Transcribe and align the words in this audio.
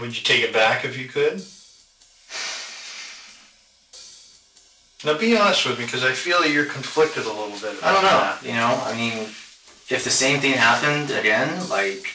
Would 0.00 0.16
you 0.16 0.22
take 0.22 0.42
it 0.42 0.52
back 0.52 0.84
if 0.84 0.98
you 0.98 1.08
could? 1.08 1.42
Now 5.04 5.18
be 5.18 5.36
honest 5.36 5.64
with 5.66 5.78
me, 5.78 5.84
because 5.84 6.04
I 6.04 6.12
feel 6.12 6.40
that 6.40 6.50
you're 6.50 6.64
conflicted 6.64 7.24
a 7.24 7.28
little 7.28 7.50
bit. 7.50 7.82
I 7.82 7.92
don't 7.92 8.02
know. 8.02 8.18
that. 8.18 8.42
You 8.42 8.52
know, 8.52 8.80
I 8.84 8.94
mean, 8.96 9.28
if 9.88 10.02
the 10.04 10.10
same 10.10 10.40
thing 10.40 10.52
happened 10.52 11.10
again, 11.10 11.48
like 11.68 12.06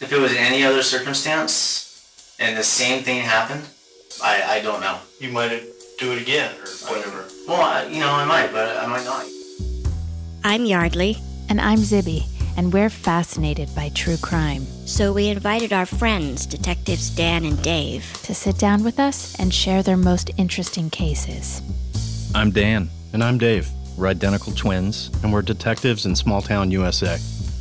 if 0.00 0.12
it 0.12 0.18
was 0.20 0.34
any 0.36 0.62
other 0.64 0.82
circumstance 0.82 2.36
and 2.38 2.56
the 2.56 2.62
same 2.62 3.02
thing 3.02 3.22
happened, 3.22 3.64
I, 4.22 4.58
I 4.58 4.60
don't 4.62 4.80
know. 4.80 4.98
You 5.20 5.32
might 5.32 5.62
do 5.98 6.12
it 6.12 6.22
again 6.22 6.54
or 6.54 6.68
whatever. 6.94 7.24
Well, 7.46 7.60
I, 7.60 7.86
you 7.86 7.98
know, 8.00 8.12
I 8.12 8.24
might, 8.24 8.52
but 8.52 8.76
I 8.76 8.86
might 8.86 9.04
not. 9.04 9.26
I'm 10.44 10.64
Yeardley, 10.64 11.18
And 11.48 11.60
I'm 11.60 11.78
Zibby, 11.78 12.24
and 12.58 12.72
we're 12.72 12.90
fascinated 12.90 13.72
by 13.72 13.88
true 13.90 14.16
crime. 14.16 14.66
so 14.84 15.12
we 15.12 15.28
invited 15.28 15.72
our 15.72 15.86
friends, 15.86 16.44
Detectives 16.44 17.08
Dan 17.08 17.44
and 17.44 17.62
Dave. 17.62 18.04
To 18.24 18.34
sit 18.34 18.58
down 18.58 18.82
with 18.82 18.98
us 18.98 19.38
and 19.38 19.54
share 19.54 19.80
their 19.84 19.96
most 19.96 20.32
interesting 20.38 20.90
cases. 20.90 21.62
I'm 22.34 22.50
Dan. 22.50 22.90
And 23.12 23.22
I'm 23.22 23.38
Dave. 23.38 23.68
We're 23.96 24.08
identical 24.08 24.52
twins, 24.52 25.10
and 25.22 25.32
we're 25.32 25.42
detectives 25.42 26.04
in 26.04 26.16
small 26.16 26.42
town 26.42 26.72
USA. 26.72 27.18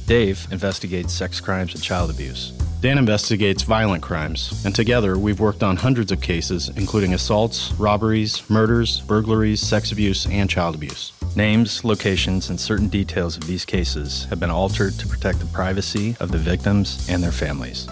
Dave 0.08 0.48
investigates 0.52 1.14
sex 1.14 1.40
crimes 1.40 1.76
and 1.76 1.84
child 1.84 2.10
abuse. 2.10 2.52
Dan 2.82 2.98
investigates 2.98 3.62
violent 3.64 4.02
crimes, 4.02 4.64
and 4.66 4.74
together 4.74 5.18
we've 5.20 5.40
worked 5.40 5.62
on 5.62 5.78
hundreds 5.78 6.12
of 6.12 6.22
cases, 6.22 6.70
including 6.76 7.14
assaults, 7.14 7.72
robberies, 7.74 8.50
murders, 8.50 9.02
burglaries, 9.02 9.62
sex 9.62 9.92
abuse, 9.92 10.26
and 10.26 10.50
child 10.50 10.74
abuse. 10.74 11.12
Names, 11.38 11.84
locations, 11.84 12.50
and 12.50 12.60
certain 12.60 12.88
details 12.88 13.38
of 13.38 13.46
these 13.46 13.64
cases 13.64 14.24
have 14.32 14.40
been 14.40 14.50
altered 14.50 14.94
to 14.94 15.08
protect 15.08 15.40
the 15.40 15.46
privacy 15.46 16.16
of 16.20 16.32
the 16.32 16.38
victims 16.40 17.08
and 17.12 17.22
their 17.22 17.32
families. 17.32 17.86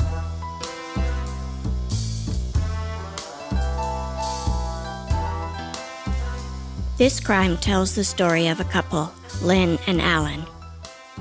This 6.97 7.19
crime 7.19 7.57
tells 7.57 7.93
the 7.93 8.03
story 8.03 8.47
of 8.47 8.59
a 8.59 8.63
couple, 8.63 9.13
Lynn 9.43 9.77
and 9.85 10.01
Alan. 10.01 10.43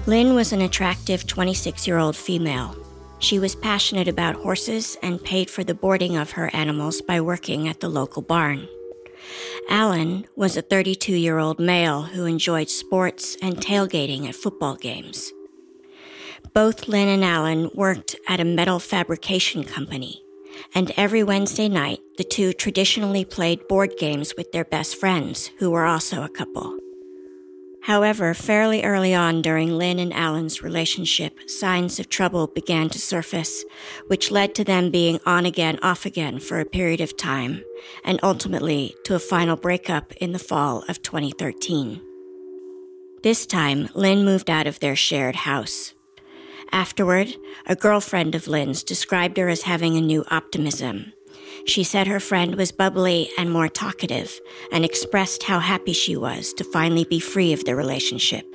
Lynn 0.06 0.34
was 0.34 0.54
an 0.54 0.62
attractive 0.62 1.26
26 1.26 1.86
year 1.86 1.98
old 1.98 2.16
female. 2.16 2.74
She 3.18 3.38
was 3.38 3.54
passionate 3.54 4.08
about 4.08 4.36
horses 4.36 4.96
and 5.02 5.22
paid 5.22 5.50
for 5.50 5.62
the 5.62 5.74
boarding 5.74 6.16
of 6.16 6.30
her 6.30 6.48
animals 6.54 7.02
by 7.02 7.20
working 7.20 7.68
at 7.68 7.80
the 7.80 7.90
local 7.90 8.22
barn. 8.22 8.66
Alan 9.68 10.26
was 10.36 10.56
a 10.56 10.62
32 10.62 11.14
year 11.14 11.38
old 11.38 11.58
male 11.58 12.02
who 12.02 12.24
enjoyed 12.24 12.68
sports 12.68 13.36
and 13.42 13.56
tailgating 13.56 14.28
at 14.28 14.34
football 14.34 14.76
games. 14.76 15.32
Both 16.52 16.88
Lynn 16.88 17.08
and 17.08 17.24
Alan 17.24 17.70
worked 17.74 18.16
at 18.28 18.40
a 18.40 18.44
metal 18.44 18.78
fabrication 18.78 19.64
company, 19.64 20.22
and 20.74 20.92
every 20.96 21.22
Wednesday 21.22 21.68
night, 21.68 22.00
the 22.16 22.24
two 22.24 22.52
traditionally 22.52 23.24
played 23.24 23.66
board 23.66 23.94
games 23.98 24.34
with 24.36 24.52
their 24.52 24.64
best 24.64 24.96
friends, 24.96 25.50
who 25.58 25.70
were 25.70 25.84
also 25.84 26.22
a 26.22 26.28
couple. 26.28 26.78
However, 27.84 28.32
fairly 28.32 28.82
early 28.82 29.14
on 29.14 29.42
during 29.42 29.76
Lynn 29.76 29.98
and 29.98 30.12
Alan's 30.14 30.62
relationship, 30.62 31.38
signs 31.50 32.00
of 32.00 32.08
trouble 32.08 32.46
began 32.46 32.88
to 32.88 32.98
surface, 32.98 33.62
which 34.06 34.30
led 34.30 34.54
to 34.54 34.64
them 34.64 34.90
being 34.90 35.20
on 35.26 35.44
again, 35.44 35.78
off 35.82 36.06
again 36.06 36.38
for 36.38 36.60
a 36.60 36.64
period 36.64 37.02
of 37.02 37.14
time, 37.18 37.62
and 38.02 38.18
ultimately 38.22 38.96
to 39.04 39.14
a 39.14 39.18
final 39.18 39.54
breakup 39.54 40.14
in 40.14 40.32
the 40.32 40.38
fall 40.38 40.82
of 40.88 41.02
2013. 41.02 42.00
This 43.22 43.44
time, 43.44 43.90
Lynn 43.94 44.24
moved 44.24 44.48
out 44.48 44.66
of 44.66 44.80
their 44.80 44.96
shared 44.96 45.36
house. 45.36 45.92
Afterward, 46.72 47.36
a 47.66 47.76
girlfriend 47.76 48.34
of 48.34 48.48
Lynn's 48.48 48.82
described 48.82 49.36
her 49.36 49.50
as 49.50 49.62
having 49.62 49.98
a 49.98 50.00
new 50.00 50.24
optimism. 50.30 51.12
She 51.66 51.82
said 51.82 52.06
her 52.06 52.20
friend 52.20 52.56
was 52.56 52.72
bubbly 52.72 53.30
and 53.38 53.50
more 53.50 53.68
talkative 53.68 54.40
and 54.70 54.84
expressed 54.84 55.44
how 55.44 55.60
happy 55.60 55.92
she 55.92 56.16
was 56.16 56.52
to 56.54 56.64
finally 56.64 57.04
be 57.04 57.20
free 57.20 57.52
of 57.52 57.64
the 57.64 57.74
relationship. 57.74 58.46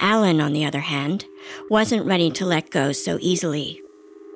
Alan, 0.00 0.40
on 0.40 0.52
the 0.52 0.64
other 0.64 0.80
hand, 0.80 1.24
wasn't 1.70 2.06
ready 2.06 2.30
to 2.30 2.44
let 2.44 2.70
go 2.70 2.92
so 2.92 3.18
easily. 3.20 3.80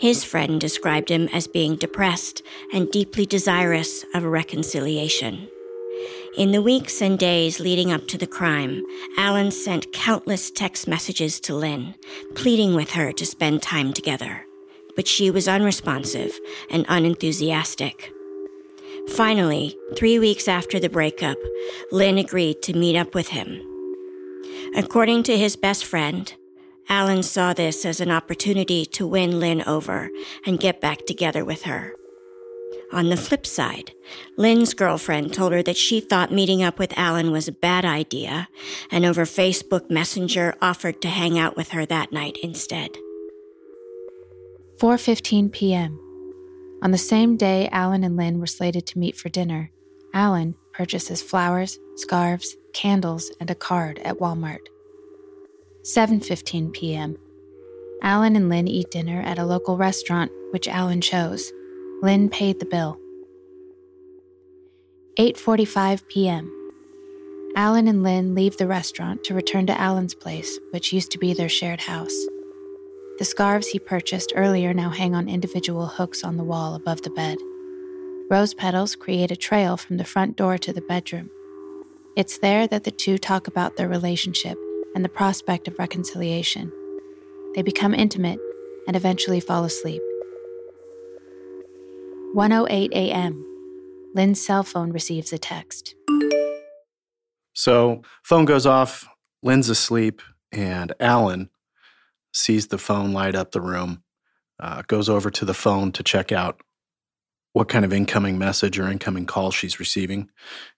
His 0.00 0.24
friend 0.24 0.60
described 0.60 1.10
him 1.10 1.28
as 1.28 1.46
being 1.46 1.76
depressed 1.76 2.42
and 2.72 2.90
deeply 2.90 3.26
desirous 3.26 4.04
of 4.14 4.24
a 4.24 4.28
reconciliation. 4.28 5.48
In 6.36 6.52
the 6.52 6.62
weeks 6.62 7.02
and 7.02 7.18
days 7.18 7.60
leading 7.60 7.92
up 7.92 8.06
to 8.08 8.16
the 8.16 8.26
crime, 8.26 8.82
Alan 9.18 9.50
sent 9.50 9.92
countless 9.92 10.50
text 10.50 10.88
messages 10.88 11.38
to 11.40 11.54
Lynn, 11.54 11.94
pleading 12.34 12.74
with 12.74 12.92
her 12.92 13.12
to 13.12 13.26
spend 13.26 13.62
time 13.62 13.92
together. 13.92 14.46
But 14.96 15.06
she 15.06 15.30
was 15.30 15.48
unresponsive 15.48 16.38
and 16.70 16.84
unenthusiastic. 16.88 18.12
Finally, 19.08 19.76
three 19.96 20.18
weeks 20.18 20.46
after 20.46 20.78
the 20.78 20.88
breakup, 20.88 21.38
Lynn 21.90 22.18
agreed 22.18 22.62
to 22.62 22.76
meet 22.76 22.96
up 22.96 23.14
with 23.14 23.28
him. 23.28 23.60
According 24.76 25.24
to 25.24 25.36
his 25.36 25.56
best 25.56 25.84
friend, 25.84 26.32
Alan 26.88 27.22
saw 27.22 27.52
this 27.52 27.84
as 27.84 28.00
an 28.00 28.10
opportunity 28.10 28.84
to 28.86 29.06
win 29.06 29.40
Lynn 29.40 29.62
over 29.66 30.10
and 30.44 30.60
get 30.60 30.80
back 30.80 31.06
together 31.06 31.44
with 31.44 31.62
her. 31.62 31.94
On 32.92 33.08
the 33.08 33.16
flip 33.16 33.46
side, 33.46 33.92
Lynn's 34.36 34.74
girlfriend 34.74 35.32
told 35.32 35.52
her 35.52 35.62
that 35.62 35.76
she 35.76 36.00
thought 36.00 36.32
meeting 36.32 36.62
up 36.62 36.78
with 36.78 36.96
Alan 36.96 37.30
was 37.30 37.46
a 37.46 37.52
bad 37.52 37.84
idea, 37.84 38.48
and 38.90 39.04
over 39.04 39.24
Facebook 39.24 39.88
Messenger 39.88 40.56
offered 40.60 41.00
to 41.02 41.08
hang 41.08 41.38
out 41.38 41.56
with 41.56 41.68
her 41.68 41.86
that 41.86 42.10
night 42.10 42.36
instead. 42.42 42.96
4:15 44.80 45.52
p.m. 45.52 46.00
On 46.82 46.90
the 46.90 46.96
same 46.96 47.36
day 47.36 47.68
Alan 47.70 48.02
and 48.02 48.16
Lynn 48.16 48.40
were 48.40 48.46
slated 48.46 48.86
to 48.86 48.98
meet 48.98 49.14
for 49.14 49.28
dinner, 49.28 49.70
Alan 50.14 50.54
purchases 50.72 51.20
flowers, 51.20 51.78
scarves, 51.96 52.56
candles, 52.72 53.30
and 53.38 53.50
a 53.50 53.54
card 53.54 53.98
at 53.98 54.16
Walmart. 54.16 54.66
7:15 55.82 56.72
p.m. 56.72 57.18
Alan 58.00 58.34
and 58.36 58.48
Lynn 58.48 58.66
eat 58.66 58.90
dinner 58.90 59.20
at 59.20 59.38
a 59.38 59.44
local 59.44 59.76
restaurant 59.76 60.32
which 60.50 60.66
Alan 60.66 61.02
chose. 61.02 61.52
Lynn 62.00 62.30
paid 62.30 62.58
the 62.58 62.64
bill. 62.64 62.98
8:45 65.18 66.08
p.m. 66.08 66.72
Alan 67.54 67.86
and 67.86 68.02
Lynn 68.02 68.34
leave 68.34 68.56
the 68.56 68.66
restaurant 68.66 69.24
to 69.24 69.34
return 69.34 69.66
to 69.66 69.78
Alan's 69.78 70.14
place, 70.14 70.58
which 70.70 70.90
used 70.90 71.10
to 71.10 71.18
be 71.18 71.34
their 71.34 71.50
shared 71.50 71.82
house. 71.82 72.16
The 73.20 73.26
scarves 73.26 73.66
he 73.66 73.78
purchased 73.78 74.32
earlier 74.34 74.72
now 74.72 74.88
hang 74.88 75.14
on 75.14 75.28
individual 75.28 75.86
hooks 75.86 76.24
on 76.24 76.38
the 76.38 76.42
wall 76.42 76.74
above 76.74 77.02
the 77.02 77.10
bed. 77.10 77.36
Rose 78.30 78.54
petals 78.54 78.96
create 78.96 79.30
a 79.30 79.36
trail 79.36 79.76
from 79.76 79.98
the 79.98 80.06
front 80.06 80.38
door 80.38 80.56
to 80.56 80.72
the 80.72 80.80
bedroom. 80.80 81.28
It's 82.16 82.38
there 82.38 82.66
that 82.68 82.84
the 82.84 82.90
two 82.90 83.18
talk 83.18 83.46
about 83.46 83.76
their 83.76 83.90
relationship 83.90 84.56
and 84.94 85.04
the 85.04 85.10
prospect 85.10 85.68
of 85.68 85.78
reconciliation. 85.78 86.72
They 87.54 87.60
become 87.60 87.92
intimate 87.92 88.38
and 88.86 88.96
eventually 88.96 89.40
fall 89.40 89.64
asleep. 89.64 90.00
1:08 92.34 92.90
a.m. 92.92 93.44
Lynn's 94.14 94.40
cell 94.40 94.62
phone 94.62 94.92
receives 94.92 95.30
a 95.30 95.38
text. 95.38 95.94
So, 97.52 98.00
phone 98.22 98.46
goes 98.46 98.64
off, 98.64 99.06
Lynn's 99.42 99.68
asleep, 99.68 100.22
and 100.52 100.94
Alan 100.98 101.50
sees 102.32 102.68
the 102.68 102.78
phone 102.78 103.12
light 103.12 103.34
up 103.34 103.52
the 103.52 103.60
room, 103.60 104.02
uh, 104.58 104.82
goes 104.86 105.08
over 105.08 105.30
to 105.30 105.44
the 105.44 105.54
phone 105.54 105.92
to 105.92 106.02
check 106.02 106.32
out 106.32 106.60
what 107.52 107.68
kind 107.68 107.84
of 107.84 107.92
incoming 107.92 108.38
message 108.38 108.78
or 108.78 108.88
incoming 108.88 109.26
call 109.26 109.50
she's 109.50 109.80
receiving, 109.80 110.30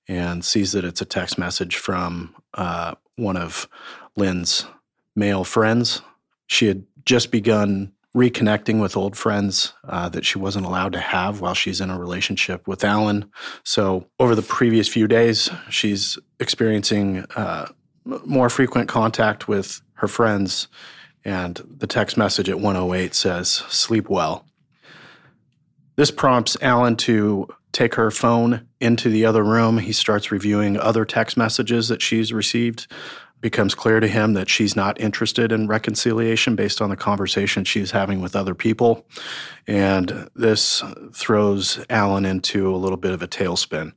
and 0.08 0.44
sees 0.44 0.72
that 0.72 0.84
it's 0.84 1.02
a 1.02 1.06
text 1.06 1.38
message 1.38 1.76
from 1.76 2.34
uh, 2.54 2.94
one 3.16 3.36
of 3.36 3.68
Lynn's 4.16 4.66
male 5.14 5.44
friends. 5.44 6.00
She 6.46 6.66
had 6.66 6.84
just 7.04 7.30
begun 7.30 7.92
reconnecting 8.16 8.80
with 8.80 8.96
old 8.96 9.16
friends 9.16 9.72
uh, 9.84 10.08
that 10.10 10.24
she 10.24 10.38
wasn't 10.38 10.66
allowed 10.66 10.92
to 10.92 11.00
have 11.00 11.40
while 11.40 11.54
she's 11.54 11.80
in 11.80 11.90
a 11.90 11.98
relationship 11.98 12.66
with 12.68 12.84
Alan. 12.84 13.30
So, 13.64 14.06
over 14.18 14.34
the 14.34 14.42
previous 14.42 14.88
few 14.88 15.08
days, 15.08 15.50
she's 15.70 16.18
experiencing 16.38 17.24
uh, 17.36 17.68
more 18.04 18.50
frequent 18.50 18.88
contact 18.88 19.48
with 19.48 19.80
her 19.94 20.08
friends. 20.08 20.68
And 21.24 21.60
the 21.78 21.86
text 21.86 22.16
message 22.16 22.48
at 22.48 22.60
108 22.60 23.14
says, 23.14 23.48
Sleep 23.48 24.08
well. 24.08 24.44
This 25.96 26.10
prompts 26.10 26.56
Alan 26.60 26.96
to 26.96 27.48
take 27.72 27.94
her 27.94 28.10
phone 28.10 28.66
into 28.80 29.08
the 29.08 29.24
other 29.24 29.42
room. 29.42 29.78
He 29.78 29.92
starts 29.92 30.30
reviewing 30.30 30.78
other 30.78 31.04
text 31.04 31.36
messages 31.36 31.88
that 31.88 32.02
she's 32.02 32.32
received. 32.32 32.86
Becomes 33.40 33.74
clear 33.74 33.98
to 33.98 34.06
him 34.06 34.34
that 34.34 34.48
she's 34.48 34.76
not 34.76 35.00
interested 35.00 35.50
in 35.52 35.66
reconciliation 35.66 36.54
based 36.54 36.80
on 36.80 36.90
the 36.90 36.96
conversation 36.96 37.64
she's 37.64 37.90
having 37.90 38.20
with 38.20 38.36
other 38.36 38.54
people. 38.54 39.04
And 39.66 40.28
this 40.36 40.82
throws 41.12 41.84
Alan 41.90 42.24
into 42.24 42.72
a 42.72 42.76
little 42.76 42.96
bit 42.96 43.12
of 43.12 43.22
a 43.22 43.28
tailspin. 43.28 43.92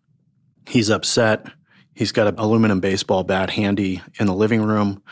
He's 0.68 0.90
upset. 0.90 1.46
He's 1.94 2.12
got 2.12 2.28
an 2.28 2.40
aluminum 2.40 2.80
baseball 2.80 3.24
bat 3.24 3.52
handy 3.52 4.02
in 4.20 4.26
the 4.26 4.34
living 4.34 4.64
room, 4.64 5.04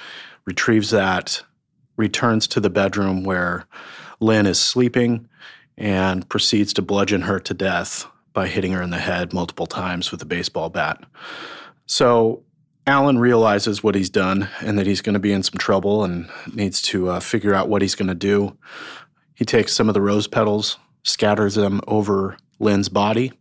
retrieves 0.45 0.89
that, 0.89 1.43
returns 1.95 2.47
to 2.47 2.59
the 2.59 2.69
bedroom 2.69 3.23
where 3.23 3.65
Lynn 4.19 4.45
is 4.45 4.59
sleeping, 4.59 5.27
and 5.77 6.27
proceeds 6.29 6.73
to 6.73 6.81
bludgeon 6.81 7.23
her 7.23 7.39
to 7.39 7.53
death 7.53 8.07
by 8.33 8.47
hitting 8.47 8.71
her 8.71 8.81
in 8.81 8.89
the 8.89 8.99
head 8.99 9.33
multiple 9.33 9.65
times 9.65 10.11
with 10.11 10.21
a 10.21 10.25
baseball 10.25 10.69
bat. 10.69 11.03
So 11.85 12.43
Alan 12.85 13.19
realizes 13.19 13.83
what 13.83 13.95
he's 13.95 14.09
done 14.09 14.49
and 14.61 14.77
that 14.77 14.87
he's 14.87 15.01
going 15.01 15.13
to 15.13 15.19
be 15.19 15.31
in 15.31 15.43
some 15.43 15.57
trouble 15.57 16.03
and 16.03 16.29
needs 16.53 16.81
to 16.83 17.09
uh, 17.09 17.19
figure 17.19 17.53
out 17.53 17.69
what 17.69 17.81
he's 17.81 17.95
going 17.95 18.07
to 18.07 18.15
do. 18.15 18.57
He 19.35 19.45
takes 19.45 19.73
some 19.73 19.87
of 19.87 19.93
the 19.93 20.01
rose 20.01 20.27
petals, 20.27 20.77
scatters 21.03 21.55
them 21.55 21.81
over 21.87 22.37
Lynn's 22.59 22.89
body. 22.89 23.31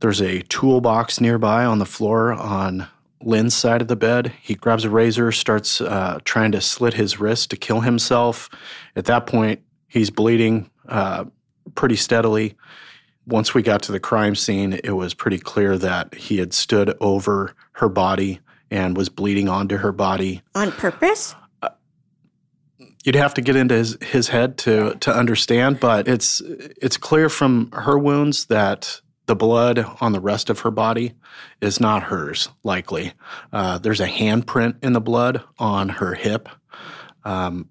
There's 0.00 0.20
a 0.20 0.42
toolbox 0.42 1.20
nearby 1.20 1.64
on 1.64 1.78
the 1.78 1.86
floor 1.86 2.32
on 2.32 2.86
Lynn's 3.26 3.54
side 3.54 3.82
of 3.82 3.88
the 3.88 3.96
bed. 3.96 4.32
He 4.40 4.54
grabs 4.54 4.84
a 4.84 4.90
razor, 4.90 5.32
starts 5.32 5.80
uh, 5.80 6.20
trying 6.24 6.52
to 6.52 6.60
slit 6.60 6.94
his 6.94 7.18
wrist 7.18 7.50
to 7.50 7.56
kill 7.56 7.80
himself. 7.80 8.48
At 8.94 9.06
that 9.06 9.26
point, 9.26 9.62
he's 9.88 10.10
bleeding 10.10 10.70
uh, 10.88 11.24
pretty 11.74 11.96
steadily. 11.96 12.54
Once 13.26 13.52
we 13.52 13.62
got 13.62 13.82
to 13.82 13.92
the 13.92 13.98
crime 13.98 14.36
scene, 14.36 14.78
it 14.84 14.92
was 14.92 15.12
pretty 15.12 15.38
clear 15.38 15.76
that 15.76 16.14
he 16.14 16.38
had 16.38 16.54
stood 16.54 16.96
over 17.00 17.54
her 17.72 17.88
body 17.88 18.38
and 18.70 18.96
was 18.96 19.08
bleeding 19.08 19.48
onto 19.48 19.78
her 19.78 19.90
body. 19.90 20.42
On 20.54 20.70
purpose? 20.70 21.34
You'd 23.04 23.16
have 23.16 23.34
to 23.34 23.40
get 23.40 23.56
into 23.56 23.74
his, 23.74 23.98
his 24.02 24.28
head 24.28 24.58
to 24.58 24.94
to 25.00 25.14
understand, 25.14 25.78
but 25.78 26.08
it's 26.08 26.40
it's 26.40 26.96
clear 26.96 27.28
from 27.28 27.70
her 27.72 27.96
wounds 27.96 28.46
that 28.46 29.00
the 29.26 29.36
blood 29.36 29.84
on 30.00 30.12
the 30.12 30.20
rest 30.20 30.50
of 30.50 30.60
her 30.60 30.70
body 30.70 31.14
is 31.60 31.80
not 31.80 32.04
hers, 32.04 32.48
likely. 32.62 33.12
Uh, 33.52 33.78
there's 33.78 34.00
a 34.00 34.06
handprint 34.08 34.76
in 34.82 34.92
the 34.92 35.00
blood 35.00 35.42
on 35.58 35.88
her 35.88 36.14
hip. 36.14 36.48
Um, 37.24 37.68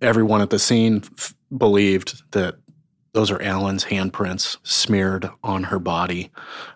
everyone 0.00 0.40
at 0.40 0.50
the 0.50 0.58
scene 0.58 1.02
f- 1.18 1.34
believed 1.56 2.22
that 2.32 2.56
those 3.12 3.30
are 3.30 3.42
Alan's 3.42 3.84
handprints 3.86 4.56
smeared 4.62 5.28
on 5.42 5.64
her 5.64 5.80
body. 5.80 6.30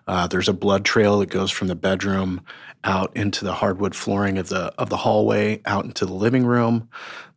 Uh, 0.05 0.27
there's 0.27 0.49
a 0.49 0.53
blood 0.53 0.83
trail 0.83 1.19
that 1.19 1.29
goes 1.29 1.49
from 1.49 1.69
the 1.69 1.75
bedroom 1.75 2.41
out 2.83 3.15
into 3.15 3.45
the 3.45 3.53
hardwood 3.53 3.95
flooring 3.95 4.37
of 4.37 4.49
the 4.49 4.73
of 4.77 4.89
the 4.89 4.97
hallway, 4.97 5.61
out 5.65 5.85
into 5.85 6.05
the 6.05 6.13
living 6.13 6.45
room. 6.45 6.89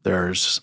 There's 0.02 0.60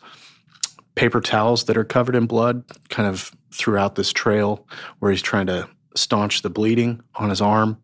paper 0.95 1.21
towels 1.21 1.65
that 1.65 1.77
are 1.77 1.85
covered 1.85 2.15
in 2.15 2.25
blood, 2.25 2.63
kind 2.89 3.07
of 3.07 3.31
throughout 3.55 3.95
this 3.95 4.11
trail 4.11 4.67
where 4.99 5.11
he's 5.11 5.21
trying 5.21 5.47
to 5.47 5.67
staunch 5.95 6.41
the 6.41 6.49
bleeding 6.49 7.01
on 7.15 7.29
his 7.29 7.41
arm. 7.41 7.81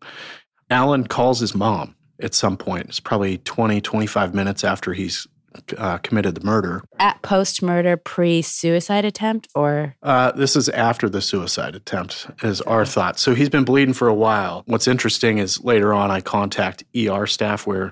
Alan 0.69 1.07
calls 1.07 1.39
his 1.39 1.55
mom 1.55 1.95
at 2.21 2.33
some 2.33 2.57
point. 2.57 2.87
It's 2.87 2.99
probably 2.99 3.37
20, 3.39 3.81
25 3.81 4.33
minutes 4.35 4.63
after 4.63 4.93
he's 4.93 5.27
uh, 5.77 5.97
committed 5.97 6.35
the 6.35 6.45
murder. 6.45 6.83
At 6.99 7.21
post 7.21 7.61
murder, 7.61 7.97
pre 7.97 8.41
suicide 8.41 9.05
attempt, 9.05 9.49
or? 9.55 9.95
Uh, 10.01 10.31
this 10.31 10.55
is 10.55 10.69
after 10.69 11.09
the 11.09 11.21
suicide 11.21 11.75
attempt, 11.75 12.27
is 12.43 12.61
our 12.61 12.85
thought. 12.85 13.19
So 13.19 13.35
he's 13.35 13.49
been 13.49 13.65
bleeding 13.65 13.93
for 13.93 14.07
a 14.07 14.13
while. 14.13 14.63
What's 14.65 14.87
interesting 14.87 15.39
is 15.39 15.61
later 15.63 15.93
on, 15.93 16.11
I 16.11 16.21
contact 16.21 16.83
ER 16.95 17.27
staff 17.27 17.67
where 17.67 17.91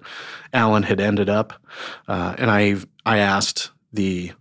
Alan 0.53 0.83
had 0.83 0.99
ended 0.99 1.29
up, 1.29 1.53
uh, 2.07 2.35
and 2.37 2.49
I 2.49 2.77
I 3.05 3.17
asked 3.17 3.71
the 3.91 4.31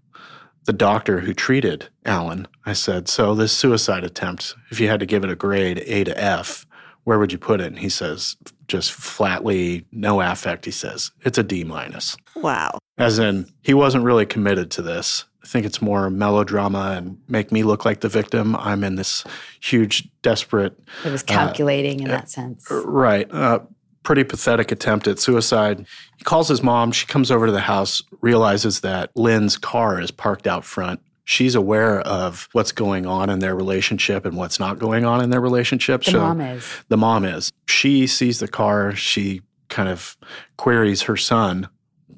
the 0.69 0.73
doctor 0.75 1.21
who 1.21 1.33
treated 1.33 1.89
Alan. 2.05 2.47
I 2.67 2.75
said, 2.75 3.09
"So 3.09 3.35
this 3.35 3.53
suicide 3.53 4.05
attempt, 4.05 4.55
if 4.71 4.79
you 4.79 4.89
had 4.89 5.01
to 5.01 5.07
give 5.07 5.25
it 5.25 5.31
a 5.31 5.35
grade 5.35 5.83
A 5.87 6.05
to 6.05 6.23
F, 6.23 6.67
where 7.05 7.19
would 7.19 7.33
you 7.33 7.39
put 7.39 7.63
it?" 7.63 7.69
And 7.69 7.79
he 7.79 7.89
says, 7.89 8.37
just 8.69 8.93
flatly, 8.93 9.87
no 9.91 10.21
affect. 10.21 10.67
He 10.67 10.71
says 10.71 11.11
it's 11.23 11.39
a 11.39 11.43
D 11.43 11.65
minus. 11.65 12.17
Wow. 12.37 12.79
As 12.99 13.19
in, 13.19 13.51
he 13.63 13.75
wasn't 13.75 14.05
really 14.05 14.27
committed 14.27 14.71
to 14.73 14.83
this. 14.83 15.25
I 15.43 15.47
think 15.47 15.65
it's 15.65 15.81
more 15.81 16.11
melodrama 16.11 16.95
and 16.99 17.19
make 17.29 17.51
me 17.51 17.63
look 17.63 17.87
like 17.87 18.01
the 18.01 18.09
victim. 18.09 18.55
I'm 18.57 18.85
in 18.85 18.97
this 18.97 19.25
huge, 19.61 20.07
desperate. 20.21 20.79
It 21.05 21.11
was 21.11 21.23
calculating 21.23 22.03
uh, 22.03 22.05
in 22.05 22.11
that 22.11 22.29
sense. 22.29 22.71
Right. 22.71 23.33
Uh, 23.33 23.61
pretty 24.09 24.25
pathetic 24.25 24.73
attempt 24.73 25.07
at 25.07 25.19
suicide. 25.19 25.87
He 26.17 26.25
calls 26.25 26.49
his 26.49 26.63
mom. 26.63 26.93
She 26.93 27.05
comes 27.05 27.31
over 27.31 27.45
to 27.45 27.53
the 27.53 27.61
house, 27.61 28.03
realizes 28.23 28.81
that 28.81 29.15
Lynn's 29.15 29.59
car 29.59 30.01
is 30.01 30.11
parked 30.11 30.47
out 30.47 30.65
front. 30.65 31.01
She's 31.25 31.55
aware 31.55 32.01
of 32.01 32.49
what's 32.53 32.73
going 32.73 33.05
on 33.05 33.29
in 33.29 33.41
their 33.41 33.55
relationship 33.55 34.25
and 34.25 34.35
what's 34.35 34.59
not 34.59 34.79
going 34.79 35.05
on 35.05 35.23
in 35.23 35.29
their 35.29 35.43
relationship. 35.43 36.05
The 36.05 36.13
so 36.13 36.21
mom 36.21 36.41
is. 36.41 36.65
The 36.89 36.97
mom 36.97 37.27
is. 37.27 37.53
She 37.67 38.07
sees 38.07 38.39
the 38.39 38.49
car. 38.49 38.95
She 38.95 39.43
kind 39.69 39.91
of 39.91 40.17
queries 40.57 41.03
her 41.03 41.19
son, 41.19 41.69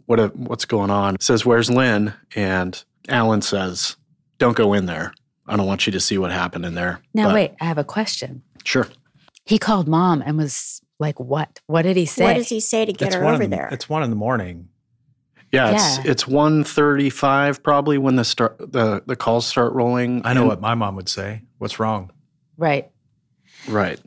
what 0.06 0.36
what's 0.36 0.66
going 0.66 0.90
on? 0.90 1.16
Says, 1.18 1.44
"Where's 1.44 1.68
Lynn?" 1.68 2.14
And 2.36 2.80
Alan 3.08 3.42
says, 3.42 3.96
"Don't 4.38 4.56
go 4.56 4.74
in 4.74 4.86
there. 4.86 5.12
I 5.48 5.56
don't 5.56 5.66
want 5.66 5.86
you 5.86 5.92
to 5.92 5.98
see 5.98 6.18
what 6.18 6.30
happened 6.30 6.64
in 6.64 6.76
there." 6.76 7.00
Now 7.14 7.26
but, 7.26 7.34
wait, 7.34 7.52
I 7.60 7.64
have 7.64 7.78
a 7.78 7.84
question. 7.84 8.42
Sure. 8.62 8.86
He 9.44 9.58
called 9.58 9.88
mom 9.88 10.22
and 10.24 10.36
was 10.36 10.82
like, 11.00 11.18
"What? 11.18 11.60
What 11.66 11.82
did 11.82 11.96
he 11.96 12.06
say? 12.06 12.24
What 12.24 12.34
does 12.34 12.48
he 12.48 12.60
say 12.60 12.84
to 12.84 12.92
get 12.92 13.08
it's 13.08 13.16
her 13.16 13.24
over 13.24 13.42
in, 13.42 13.50
there?" 13.50 13.68
It's 13.72 13.88
one 13.88 14.02
in 14.02 14.10
the 14.10 14.16
morning. 14.16 14.68
Yeah, 15.52 15.72
it's 15.72 15.98
yeah. 15.98 16.10
it's 16.12 16.28
one 16.28 16.62
thirty 16.62 17.10
five 17.10 17.62
probably 17.62 17.98
when 17.98 18.16
the 18.16 18.24
start 18.24 18.58
the 18.58 19.02
the 19.06 19.16
calls 19.16 19.46
start 19.46 19.72
rolling. 19.72 20.22
I 20.24 20.32
know 20.32 20.46
what 20.46 20.60
my 20.60 20.74
mom 20.74 20.96
would 20.96 21.08
say. 21.08 21.42
What's 21.58 21.80
wrong? 21.80 22.12
Right. 22.56 22.90
Right. 23.68 24.00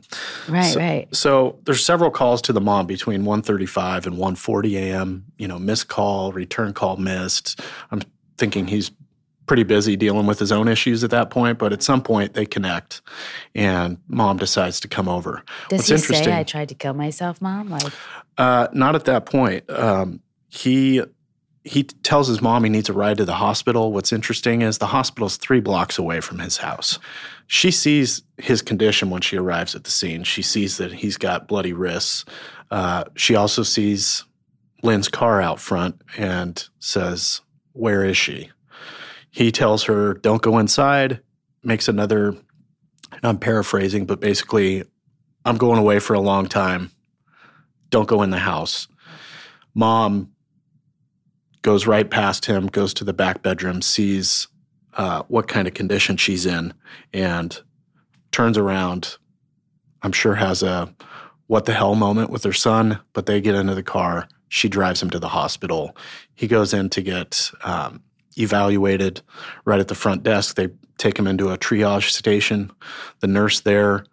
Right, 0.48 0.72
so, 0.72 0.80
right. 0.80 1.14
So 1.14 1.58
there's 1.64 1.84
several 1.84 2.10
calls 2.10 2.42
to 2.42 2.52
the 2.52 2.60
mom 2.60 2.86
between 2.86 3.22
1:35 3.24 4.06
and 4.06 4.16
1:40 4.16 4.76
a.m. 4.76 5.24
You 5.38 5.48
know, 5.48 5.58
missed 5.58 5.88
call, 5.88 6.32
return 6.32 6.72
call 6.72 6.96
missed. 6.96 7.60
I'm 7.90 8.02
thinking 8.38 8.66
he's 8.66 8.90
pretty 9.46 9.62
busy 9.62 9.96
dealing 9.96 10.26
with 10.26 10.38
his 10.38 10.52
own 10.52 10.68
issues 10.68 11.04
at 11.04 11.10
that 11.10 11.30
point, 11.30 11.58
but 11.58 11.72
at 11.72 11.82
some 11.82 12.02
point 12.02 12.34
they 12.34 12.46
connect, 12.46 13.02
and 13.54 13.98
mom 14.08 14.36
decides 14.36 14.80
to 14.80 14.88
come 14.88 15.08
over. 15.08 15.42
Does 15.68 15.90
What's 15.90 16.08
he 16.08 16.14
say 16.14 16.38
I 16.38 16.44
tried 16.44 16.68
to 16.70 16.74
kill 16.74 16.94
myself, 16.94 17.40
mom? 17.40 17.70
Like, 17.70 17.92
uh, 18.38 18.68
not 18.72 18.94
at 18.94 19.04
that 19.04 19.26
point. 19.26 19.68
Um, 19.70 20.20
he 20.48 21.02
he 21.64 21.82
tells 21.82 22.28
his 22.28 22.42
mom 22.42 22.62
he 22.64 22.70
needs 22.70 22.90
a 22.90 22.92
ride 22.92 23.16
to 23.16 23.24
the 23.24 23.34
hospital. 23.34 23.90
What's 23.92 24.12
interesting 24.12 24.60
is 24.60 24.78
the 24.78 24.86
hospital's 24.86 25.38
three 25.38 25.60
blocks 25.60 25.98
away 25.98 26.20
from 26.20 26.38
his 26.38 26.58
house. 26.58 26.98
She 27.46 27.70
sees 27.70 28.22
his 28.36 28.60
condition 28.60 29.08
when 29.08 29.22
she 29.22 29.38
arrives 29.38 29.74
at 29.74 29.84
the 29.84 29.90
scene. 29.90 30.24
She 30.24 30.42
sees 30.42 30.76
that 30.76 30.92
he's 30.92 31.16
got 31.16 31.48
bloody 31.48 31.72
wrists. 31.72 32.26
Uh, 32.70 33.04
she 33.16 33.34
also 33.34 33.62
sees 33.62 34.24
Lynn's 34.82 35.08
car 35.08 35.40
out 35.40 35.58
front 35.58 36.02
and 36.18 36.68
says, 36.80 37.40
Where 37.72 38.04
is 38.04 38.16
she? 38.18 38.50
He 39.34 39.50
tells 39.50 39.82
her, 39.84 40.14
Don't 40.14 40.42
go 40.42 40.58
inside, 40.58 41.20
makes 41.64 41.88
another, 41.88 42.36
I'm 43.24 43.36
paraphrasing, 43.36 44.06
but 44.06 44.20
basically, 44.20 44.84
I'm 45.44 45.56
going 45.56 45.80
away 45.80 45.98
for 45.98 46.14
a 46.14 46.20
long 46.20 46.46
time. 46.46 46.92
Don't 47.90 48.06
go 48.06 48.22
in 48.22 48.30
the 48.30 48.38
house. 48.38 48.86
Mom 49.74 50.30
goes 51.62 51.84
right 51.84 52.08
past 52.08 52.46
him, 52.46 52.68
goes 52.68 52.94
to 52.94 53.02
the 53.02 53.12
back 53.12 53.42
bedroom, 53.42 53.82
sees 53.82 54.46
uh, 54.92 55.24
what 55.26 55.48
kind 55.48 55.66
of 55.66 55.74
condition 55.74 56.16
she's 56.16 56.46
in, 56.46 56.72
and 57.12 57.60
turns 58.30 58.56
around. 58.56 59.16
I'm 60.02 60.12
sure 60.12 60.36
has 60.36 60.62
a 60.62 60.94
what 61.48 61.64
the 61.64 61.74
hell 61.74 61.96
moment 61.96 62.30
with 62.30 62.44
her 62.44 62.52
son, 62.52 63.00
but 63.12 63.26
they 63.26 63.40
get 63.40 63.56
into 63.56 63.74
the 63.74 63.82
car. 63.82 64.28
She 64.48 64.68
drives 64.68 65.02
him 65.02 65.10
to 65.10 65.18
the 65.18 65.30
hospital. 65.30 65.96
He 66.36 66.46
goes 66.46 66.72
in 66.72 66.88
to 66.90 67.02
get 67.02 67.50
um, 67.64 68.04
evaluated 68.36 69.22
right 69.64 69.80
at 69.80 69.88
the 69.88 69.94
front 69.94 70.22
desk. 70.22 70.56
They 70.56 70.68
take 70.98 71.18
him 71.18 71.26
into 71.26 71.50
a 71.50 71.58
triage 71.58 72.10
station. 72.10 72.70
The 73.20 73.26
nurse 73.26 73.60
there 73.60 74.04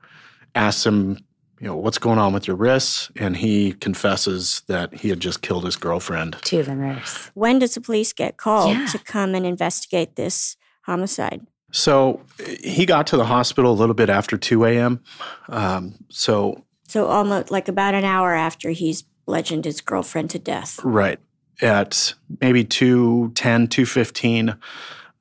asks 0.55 0.85
him 0.85 1.17
you 1.61 1.67
know, 1.67 1.75
what's 1.75 1.99
going 1.99 2.17
on 2.17 2.33
with 2.33 2.47
your 2.47 2.55
wrists? 2.55 3.11
And 3.17 3.37
he 3.37 3.73
confesses 3.73 4.63
that 4.65 4.95
he 4.95 5.09
had 5.09 5.19
just 5.19 5.43
killed 5.43 5.63
his 5.63 5.75
girlfriend. 5.75 6.37
To 6.45 6.63
the 6.63 6.73
nurse. 6.73 7.29
When 7.35 7.59
does 7.59 7.75
the 7.75 7.81
police 7.81 8.13
get 8.13 8.37
called 8.37 8.75
yeah. 8.75 8.87
to 8.87 8.97
come 8.97 9.35
and 9.35 9.45
investigate 9.45 10.15
this 10.15 10.57
homicide? 10.81 11.45
So 11.71 12.21
he 12.63 12.87
got 12.87 13.05
to 13.07 13.17
the 13.17 13.25
hospital 13.25 13.71
a 13.71 13.77
little 13.77 13.93
bit 13.93 14.09
after 14.09 14.37
2 14.37 14.65
a.m. 14.65 15.03
Um, 15.49 16.03
so, 16.09 16.63
so 16.87 17.05
almost 17.05 17.51
like 17.51 17.67
about 17.67 17.93
an 17.93 18.05
hour 18.05 18.33
after 18.33 18.71
he's 18.71 19.03
bludgeoned 19.27 19.65
his 19.65 19.81
girlfriend 19.81 20.31
to 20.31 20.39
death. 20.39 20.79
Right. 20.83 21.19
At 21.61 22.13
maybe 22.41 22.63
210, 22.63 23.67
215, 23.67 24.55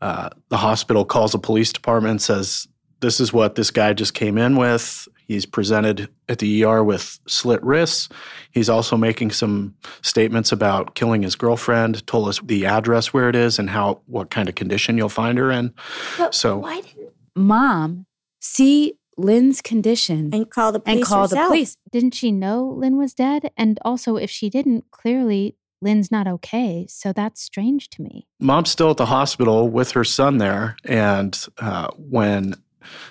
uh, 0.00 0.30
the 0.48 0.56
hospital 0.56 1.04
calls 1.04 1.32
the 1.32 1.38
police 1.38 1.72
department 1.72 2.12
and 2.12 2.22
says, 2.22 2.66
This 3.00 3.20
is 3.20 3.32
what 3.32 3.54
this 3.54 3.70
guy 3.70 3.92
just 3.92 4.14
came 4.14 4.38
in 4.38 4.56
with. 4.56 5.06
He's 5.30 5.46
presented 5.46 6.08
at 6.28 6.40
the 6.40 6.64
ER 6.64 6.82
with 6.82 7.20
slit 7.28 7.62
wrists. 7.62 8.08
He's 8.50 8.68
also 8.68 8.96
making 8.96 9.30
some 9.30 9.76
statements 10.02 10.50
about 10.50 10.96
killing 10.96 11.22
his 11.22 11.36
girlfriend. 11.36 12.04
Told 12.08 12.28
us 12.28 12.40
the 12.42 12.66
address 12.66 13.12
where 13.12 13.28
it 13.28 13.36
is 13.36 13.58
and 13.60 13.70
how 13.70 14.00
what 14.06 14.30
kind 14.30 14.48
of 14.48 14.56
condition 14.56 14.98
you'll 14.98 15.08
find 15.08 15.38
her 15.38 15.52
in. 15.52 15.72
But 16.18 16.34
so 16.34 16.58
why 16.58 16.80
didn't 16.80 17.12
mom 17.36 18.06
see 18.40 18.94
Lynn's 19.16 19.62
condition 19.62 20.30
and 20.32 20.50
call 20.50 20.72
the 20.72 20.80
police 20.80 20.96
and 20.96 21.06
call 21.06 21.22
herself. 21.22 21.48
the 21.48 21.54
police? 21.54 21.76
Didn't 21.92 22.14
she 22.14 22.32
know 22.32 22.64
Lynn 22.64 22.96
was 22.96 23.14
dead? 23.14 23.52
And 23.56 23.78
also, 23.84 24.16
if 24.16 24.30
she 24.30 24.50
didn't, 24.50 24.90
clearly 24.90 25.54
Lynn's 25.82 26.10
not 26.10 26.26
okay, 26.26 26.86
so 26.88 27.12
that's 27.12 27.42
strange 27.42 27.88
to 27.90 28.02
me. 28.02 28.26
Mom's 28.38 28.70
still 28.70 28.90
at 28.90 28.98
the 28.98 29.06
hospital 29.06 29.68
with 29.68 29.92
her 29.92 30.04
son 30.04 30.38
there. 30.38 30.76
And 30.84 31.38
uh, 31.58 31.88
when, 31.96 32.54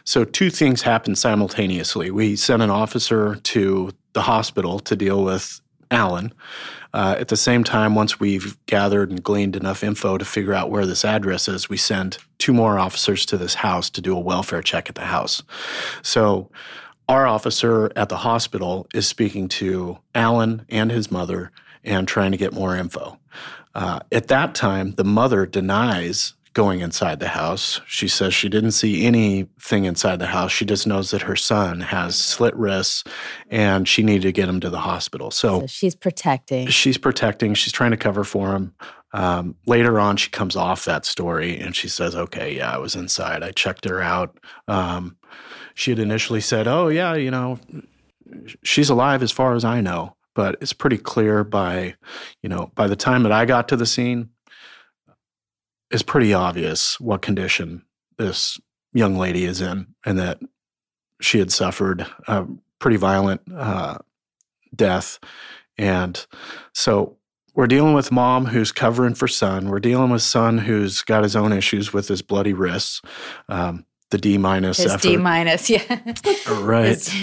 so 0.04 0.24
two 0.24 0.50
things 0.50 0.84
happened 0.84 1.18
simultaneously. 1.18 2.12
We 2.12 2.36
sent 2.36 2.62
an 2.62 2.70
officer 2.70 3.36
to 3.36 3.92
the 4.14 4.22
hospital 4.22 4.80
to 4.80 4.96
deal 4.96 5.24
with 5.24 5.62
Alan. 5.92 6.34
Uh, 6.94 7.16
at 7.20 7.28
the 7.28 7.38
same 7.38 7.64
time, 7.64 7.96
once 7.96 8.20
we've 8.20 8.58
gathered 8.66 9.10
and 9.10 9.24
gleaned 9.24 9.56
enough 9.56 9.84
info 9.84 10.18
to 10.18 10.26
figure 10.26 10.54
out 10.54 10.70
where 10.70 10.86
this 10.86 11.06
address 11.06 11.48
is, 11.48 11.70
we 11.70 11.78
send 11.78 12.18
two 12.38 12.54
more 12.54 12.80
officers 12.80 13.26
to 13.28 13.38
this 13.38 13.56
house 13.56 13.90
to 13.92 14.02
do 14.02 14.16
a 14.16 14.20
welfare 14.20 14.62
check 14.62 14.90
at 14.90 14.96
the 14.96 15.06
house. 15.06 15.42
So 16.02 16.50
our 17.08 17.26
officer 17.26 17.92
at 17.96 18.10
the 18.10 18.18
hospital 18.18 18.88
is 18.94 19.08
speaking 19.08 19.48
to 19.50 19.98
Alan 20.14 20.66
and 20.70 20.92
his 20.92 21.12
mother 21.12 21.52
and 21.84 22.08
trying 22.08 22.32
to 22.32 22.38
get 22.38 22.54
more 22.54 22.76
info. 22.76 23.20
Uh, 23.76 24.00
at 24.12 24.28
that 24.28 24.56
time, 24.56 24.92
the 24.94 25.04
mother 25.04 25.46
denies 25.46 26.34
going 26.56 26.80
inside 26.82 27.20
the 27.20 27.28
house. 27.28 27.80
She 27.86 28.08
says 28.08 28.34
she 28.34 28.50
didn't 28.50 28.72
see 28.72 29.06
anything 29.06 29.86
inside 29.86 30.18
the 30.18 30.26
house. 30.26 30.52
She 30.52 30.66
just 30.66 30.88
knows 30.88 31.12
that 31.12 31.22
her 31.22 31.36
son 31.36 31.80
has 31.82 32.18
slit 32.18 32.56
wrists 32.56 33.04
and 33.50 33.88
she 33.88 34.02
needed 34.04 34.24
to 34.24 34.32
get 34.32 34.50
him 34.50 34.60
to 34.62 34.70
the 34.70 34.80
hospital. 34.80 35.30
So, 35.32 35.62
So 35.62 35.68
she's 35.68 35.96
protecting. 35.96 36.68
she's 36.68 36.98
protecting, 36.98 37.54
she's 37.54 37.72
trying 37.72 37.92
to 37.92 37.98
cover 37.98 38.24
for 38.24 38.54
him. 38.54 38.74
Um, 39.14 39.56
later 39.66 40.00
on, 40.00 40.18
she 40.18 40.30
comes 40.32 40.56
off 40.56 40.86
that 40.86 41.06
story 41.06 41.60
and 41.60 41.76
she 41.76 41.88
says, 41.88 42.16
Okay, 42.16 42.58
yeah, 42.58 42.72
I 42.74 42.78
was 42.78 42.96
inside. 42.96 43.42
I 43.44 43.52
checked 43.52 43.86
her 43.86 44.02
out. 44.02 44.38
Um, 44.68 45.18
she 45.76 45.92
had 45.92 46.00
initially 46.00 46.42
said, 46.42 46.68
Oh, 46.68 46.88
yeah, 46.90 47.14
you 47.16 47.32
know, 47.32 47.60
she's 48.64 48.90
alive 48.90 49.24
as 49.24 49.32
far 49.32 49.56
as 49.56 49.64
I 49.64 49.82
know. 49.82 50.16
But 50.40 50.56
it's 50.62 50.72
pretty 50.72 50.98
clear 50.98 51.44
by, 51.44 51.96
you 52.42 52.48
know, 52.48 52.72
by 52.74 52.88
the 52.88 52.96
time 52.96 53.24
that 53.24 53.32
I 53.34 53.44
got 53.44 53.68
to 53.68 53.76
the 53.76 53.86
scene, 53.86 54.30
it's 55.92 56.02
pretty 56.02 56.34
obvious 56.34 56.98
what 56.98 57.22
condition 57.22 57.84
this 58.18 58.58
young 58.94 59.18
lady 59.18 59.44
is 59.44 59.60
in 59.60 59.88
and 60.06 60.18
that 60.18 60.40
she 61.20 61.40
had 61.40 61.52
suffered 61.52 62.08
a 62.26 62.48
pretty 62.80 62.96
violent 62.96 63.42
uh, 63.54 63.98
death. 64.74 65.20
And 65.78 66.26
so 66.74 67.18
we're 67.54 67.68
dealing 67.68 67.94
with 67.94 68.10
mom 68.10 68.46
who's 68.46 68.72
covering 68.72 69.16
for 69.16 69.28
son. 69.28 69.68
We're 69.68 69.82
dealing 69.82 70.10
with 70.10 70.22
son 70.22 70.60
who's 70.60 71.02
got 71.02 71.24
his 71.24 71.36
own 71.36 71.52
issues 71.52 71.92
with 71.92 72.08
his 72.08 72.22
bloody 72.22 72.54
wrists. 72.54 73.02
Um, 73.50 73.86
the 74.10 74.18
D 74.18 74.38
minus 74.38 74.78
His 74.78 74.94
effort. 74.94 75.02
D 75.02 75.18
minus, 75.18 75.70
yeah. 75.70 76.00
Right. 76.50 77.14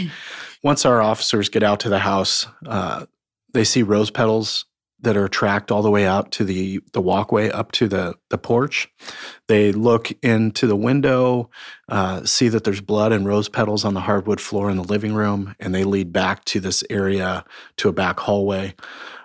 Once 0.63 0.85
our 0.85 1.03
officers 1.03 1.49
get 1.49 1.63
out 1.63 1.81
to 1.81 1.89
the 1.89 2.01
house, 2.01 2.47
uh, 2.67 3.07
they 3.53 3.65
see 3.65 3.83
rose 3.83 4.11
petals 4.11 4.65
that 5.01 5.17
are 5.17 5.29
tracked 5.29 5.71
all 5.71 5.83
the 5.83 5.91
way 5.91 6.07
out 6.07 6.33
to 6.33 6.45
the 6.45 6.81
the 6.93 7.01
walkway 7.01 7.51
up 7.51 7.71
to 7.73 7.87
the 7.87 8.15
the 8.31 8.39
porch. 8.39 8.89
They 9.47 9.73
look 9.73 10.11
into 10.23 10.67
the 10.67 10.77
window, 10.77 11.51
uh, 11.89 12.25
see 12.25 12.49
that 12.49 12.65
there's 12.65 12.81
blood 12.81 13.13
and 13.13 13.27
rose 13.27 13.49
petals 13.49 13.85
on 13.85 13.95
the 13.95 14.01
hardwood 14.01 14.41
floor 14.41 14.71
in 14.71 14.77
the 14.77 14.85
living 14.85 15.15
room, 15.15 15.55
and 15.61 15.75
they 15.75 15.85
lead 15.85 16.13
back 16.13 16.45
to 16.47 16.61
this 16.61 16.83
area 16.89 17.45
to 17.77 17.89
a 17.89 17.93
back 17.93 18.21
hallway. 18.21 18.75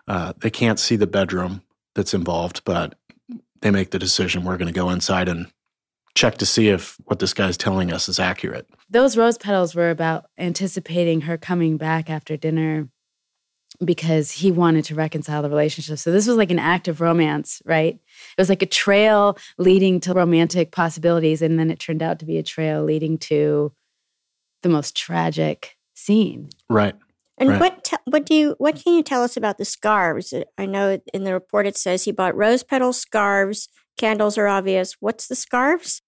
Uh, 0.07 0.33
they 0.38 0.50
can't 0.50 0.79
see 0.79 0.97
the 0.97 1.07
bedroom 1.07 1.61
that's 1.95 2.13
involved, 2.13 2.63
but 2.65 2.95
they 3.61 3.71
make 3.71 3.91
the 3.91 4.00
decision 4.00 4.43
we're 4.43 4.57
going 4.57 4.71
to 4.71 4.79
go 4.79 4.89
inside 4.89 5.29
and 5.29 5.51
check 6.15 6.38
to 6.38 6.46
see 6.46 6.68
if 6.70 6.98
what 7.06 7.20
this 7.20 7.34
guy's 7.34 7.58
telling 7.58 7.91
us 7.91 8.10
is 8.10 8.20
accurate. 8.20 8.68
Those 8.89 9.15
rose 9.18 9.38
petals 9.38 9.75
were 9.75 9.89
about 9.89 10.25
anticipating 10.38 11.22
her 11.22 11.38
coming 11.38 11.77
back 11.77 12.10
after 12.10 12.36
dinner 12.38 12.89
because 13.84 14.32
he 14.32 14.51
wanted 14.51 14.84
to 14.86 14.96
reconcile 14.96 15.41
the 15.41 15.50
relationship. 15.50 15.98
So 15.98 16.12
this 16.12 16.27
was 16.27 16.36
like 16.38 16.51
an 16.51 16.60
act 16.60 16.88
of 16.88 17.01
romance, 17.01 17.62
right? 17.65 17.96
It 17.96 18.38
was 18.38 18.50
like 18.50 18.62
a 18.62 18.68
trail 18.68 19.38
leading 19.58 20.00
to 20.01 20.13
romantic 20.13 20.72
possibilities. 20.72 21.41
And 21.41 21.58
then 21.58 21.72
it 21.72 21.80
turned 21.80 22.03
out 22.03 22.20
to 22.20 22.25
be 22.25 22.38
a 22.38 22.44
trail 22.44 22.84
leading 22.84 23.18
to 23.20 23.72
the 24.62 24.70
most 24.70 24.96
tragic 24.96 25.77
scene. 25.96 26.50
Right. 26.70 26.96
And 27.38 27.50
Right. 27.50 27.60
what 27.60 27.84
te- 27.86 27.98
what 28.06 28.25
do 28.25 28.36
you 28.36 28.56
what 28.60 28.75
can 28.75 28.94
you 28.94 29.01
tell 29.01 29.24
us 29.24 29.36
about 29.36 29.58
the 29.58 29.65
scarves? 29.65 30.32
I 30.58 30.65
know 30.68 31.00
in 31.13 31.24
the 31.24 31.34
report 31.34 31.65
it 31.65 31.77
says 31.77 32.03
he 32.03 32.12
bought 32.12 32.36
rose 32.36 32.62
petal 32.62 32.94
scarves. 32.94 33.68
Candles 34.01 34.36
are 34.38 34.48
obvious. 34.48 34.96
What's 35.00 35.27
the 35.27 35.36
scarves? 35.36 36.01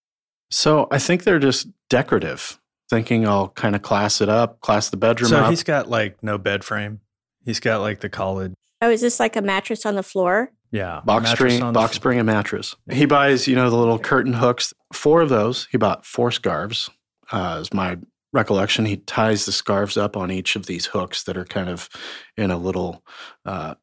So 0.50 0.88
I 0.90 0.98
think 0.98 1.24
they're 1.24 1.38
just 1.38 1.68
decorative, 1.92 2.60
thinking 2.90 3.28
I'll 3.28 3.50
kind 3.50 3.76
of 3.76 3.84
class 3.84 4.20
it 4.20 4.30
up, 4.30 4.60
class 4.62 4.90
the 4.90 4.98
bedroom 4.98 5.30
So 5.30 5.38
up. 5.44 5.50
he's 5.52 5.62
got 5.62 5.90
like 5.92 6.22
no 6.24 6.40
bed 6.40 6.64
frame. 6.64 7.02
He's 7.46 7.60
got 7.60 7.82
like 7.82 8.00
the 8.00 8.10
college. 8.10 8.54
Oh, 8.82 8.90
is 8.90 9.02
this 9.02 9.20
like 9.20 9.36
a 9.36 9.44
mattress 9.44 9.86
on 9.86 9.94
the 9.94 10.02
floor? 10.02 10.52
Yeah. 10.72 11.02
box 11.06 11.30
spring, 11.30 11.62
on 11.62 11.72
the 11.72 11.80
box 11.80 11.96
spring, 11.96 12.18
and 12.18 12.26
mattress. 12.26 12.76
He 12.92 13.06
buys, 13.06 13.48
you 13.48 13.56
know, 13.56 13.70
the 13.70 13.76
little 13.78 14.00
curtain 14.00 14.34
hooks. 14.34 14.74
Four 14.92 15.22
of 15.22 15.30
those. 15.30 15.68
He 15.72 15.78
bought 15.78 16.04
four 16.04 16.32
scarves. 16.32 16.90
Uh, 17.32 17.60
is 17.62 17.72
my 17.72 18.00
recollection. 18.34 18.86
He 18.88 18.98
ties 18.98 19.46
the 19.46 19.52
scarves 19.52 19.98
up 19.98 20.18
on 20.18 20.32
each 20.32 20.56
of 20.56 20.66
these 20.66 20.88
hooks 20.88 21.24
that 21.26 21.38
are 21.38 21.46
kind 21.46 21.70
of 21.70 21.90
in 22.38 22.50
a 22.50 22.58
little 22.58 23.04
uh, 23.46 23.76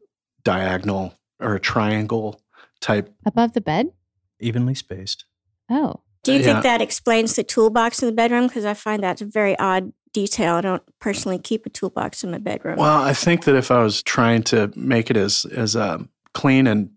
diagonal 0.43 1.15
or 1.39 1.55
a 1.55 1.61
triangle 1.61 2.41
type. 2.81 3.15
Above 3.25 3.53
the 3.53 3.61
bed? 3.61 3.93
Evenly 4.41 4.75
spaced. 4.75 5.25
Oh. 5.71 6.01
Do 6.23 6.33
you 6.33 6.41
Yeah. 6.41 6.45
think 6.53 6.63
that 6.65 6.83
explains 6.83 7.37
the 7.37 7.43
toolbox 7.45 8.03
in 8.03 8.07
the 8.07 8.15
bedroom? 8.15 8.47
Because 8.49 8.65
I 8.65 8.75
find 8.75 9.03
that's 9.03 9.23
a 9.23 9.27
very 9.27 9.59
odd 9.59 9.93
detail. 10.13 10.57
I 10.57 10.61
don't 10.61 10.83
personally 11.01 11.39
keep 11.39 11.65
a 11.67 11.71
toolbox 11.71 12.23
in 12.25 12.31
my 12.31 12.39
bedroom. 12.39 12.77
Well, 12.77 13.03
I 13.03 13.15
think 13.15 13.45
that 13.45 13.55
if 13.57 13.71
I 13.71 13.83
was 13.83 14.03
trying 14.03 14.43
to 14.45 14.71
make 14.77 15.11
it 15.11 15.17
as 15.17 15.47
as 15.47 15.77
um, 15.77 16.11
clean 16.35 16.67
and 16.67 16.91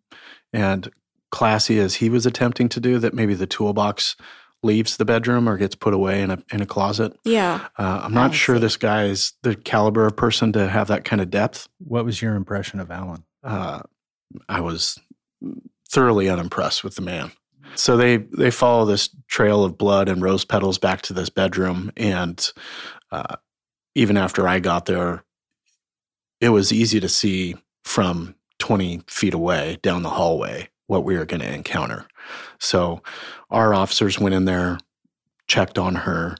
and 0.51 0.89
classy 1.31 1.79
as 1.79 1.95
he 1.95 2.09
was 2.09 2.25
attempting 2.25 2.67
to 2.69 2.79
do, 2.79 2.99
that 2.99 3.13
maybe 3.13 3.33
the 3.33 3.47
toolbox 3.47 4.15
leaves 4.61 4.97
the 4.97 5.05
bedroom 5.05 5.47
or 5.49 5.57
gets 5.57 5.75
put 5.75 5.93
away 5.93 6.21
in 6.21 6.29
a 6.31 6.43
in 6.51 6.61
a 6.61 6.65
closet. 6.65 7.13
yeah. 7.23 7.67
Uh, 7.77 8.01
I'm 8.03 8.13
not 8.13 8.31
I 8.31 8.33
sure 8.33 8.55
see. 8.57 8.61
this 8.61 8.77
guy 8.77 9.05
is 9.05 9.33
the 9.43 9.55
caliber 9.55 10.05
of 10.05 10.15
person 10.17 10.51
to 10.53 10.67
have 10.67 10.87
that 10.87 11.05
kind 11.05 11.21
of 11.21 11.29
depth. 11.29 11.69
What 11.79 12.03
was 12.05 12.21
your 12.21 12.35
impression 12.35 12.79
of 12.79 12.91
Alan? 12.91 13.23
Uh, 13.43 13.81
I 14.49 14.59
was 14.61 14.99
thoroughly 15.93 16.27
unimpressed 16.27 16.83
with 16.83 16.95
the 16.95 17.01
man. 17.01 17.31
So 17.75 17.97
they 17.97 18.17
they 18.17 18.51
follow 18.51 18.85
this 18.85 19.09
trail 19.27 19.63
of 19.63 19.77
blood 19.77 20.09
and 20.09 20.21
rose 20.21 20.45
petals 20.45 20.77
back 20.77 21.01
to 21.03 21.13
this 21.13 21.29
bedroom, 21.29 21.91
and 21.95 22.51
uh, 23.11 23.35
even 23.95 24.17
after 24.17 24.47
I 24.47 24.59
got 24.59 24.85
there, 24.85 25.23
it 26.41 26.49
was 26.49 26.73
easy 26.73 26.99
to 26.99 27.09
see 27.09 27.55
from 27.83 28.35
20 28.59 29.01
feet 29.07 29.33
away 29.33 29.77
down 29.81 30.03
the 30.03 30.09
hallway 30.09 30.69
what 30.87 31.03
we 31.03 31.17
were 31.17 31.25
going 31.25 31.41
to 31.41 31.53
encounter. 31.53 32.07
So 32.59 33.01
our 33.49 33.73
officers 33.73 34.19
went 34.19 34.35
in 34.35 34.45
there, 34.45 34.77
checked 35.47 35.77
on 35.77 35.95
her 35.95 36.37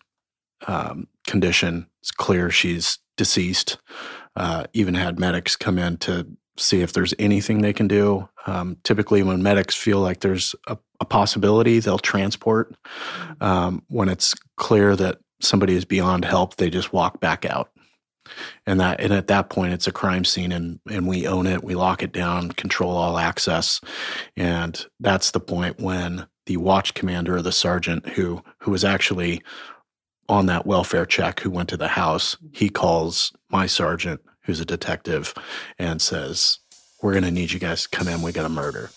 um, 0.67 1.07
condition. 1.27 1.87
It's 2.01 2.11
clear 2.11 2.49
she's 2.49 2.99
deceased. 3.17 3.77
Uh, 4.35 4.65
even 4.73 4.95
had 4.95 5.19
medics 5.19 5.55
come 5.55 5.77
in 5.77 5.97
to 5.97 6.27
see 6.57 6.81
if 6.81 6.93
there's 6.93 7.13
anything 7.19 7.61
they 7.61 7.73
can 7.73 7.87
do. 7.87 8.29
Um, 8.45 8.77
typically, 8.83 9.23
when 9.23 9.43
medics 9.43 9.75
feel 9.75 9.99
like 9.99 10.19
there's 10.19 10.55
a, 10.67 10.77
a 10.99 11.05
possibility, 11.05 11.79
they'll 11.79 11.97
transport. 11.97 12.75
Um, 13.41 13.83
when 13.87 14.09
it's 14.09 14.33
clear 14.57 14.95
that 14.95 15.19
somebody 15.41 15.75
is 15.75 15.85
beyond 15.85 16.25
help, 16.25 16.55
they 16.55 16.69
just 16.69 16.93
walk 16.93 17.19
back 17.19 17.45
out. 17.45 17.69
And 18.65 18.79
that, 18.79 19.01
and 19.01 19.11
at 19.11 19.27
that 19.27 19.49
point, 19.49 19.73
it's 19.73 19.87
a 19.87 19.91
crime 19.91 20.23
scene, 20.23 20.53
and 20.53 20.79
and 20.89 21.07
we 21.07 21.27
own 21.27 21.45
it. 21.45 21.63
We 21.63 21.75
lock 21.75 22.01
it 22.01 22.13
down, 22.13 22.51
control 22.51 22.95
all 22.95 23.17
access, 23.17 23.81
and 24.37 24.85
that's 25.01 25.31
the 25.31 25.41
point 25.41 25.81
when 25.81 26.27
the 26.45 26.57
watch 26.57 26.93
commander 26.93 27.35
or 27.35 27.41
the 27.41 27.51
sergeant 27.51 28.07
who 28.09 28.41
who 28.59 28.71
was 28.71 28.85
actually 28.85 29.41
on 30.29 30.45
that 30.45 30.65
welfare 30.65 31.05
check 31.05 31.41
who 31.41 31.49
went 31.49 31.69
to 31.69 31.77
the 31.77 31.89
house, 31.89 32.37
he 32.53 32.69
calls 32.69 33.33
my 33.49 33.65
sergeant, 33.65 34.21
who's 34.43 34.59
a 34.59 34.65
detective, 34.65 35.33
and 35.77 36.01
says, 36.01 36.59
We're 37.01 37.13
going 37.13 37.23
to 37.23 37.31
need 37.31 37.51
you 37.51 37.59
guys 37.59 37.83
to 37.83 37.89
come 37.89 38.07
in. 38.07 38.21
We 38.21 38.31
got 38.31 38.45
a 38.45 38.49
murder. 38.49 38.89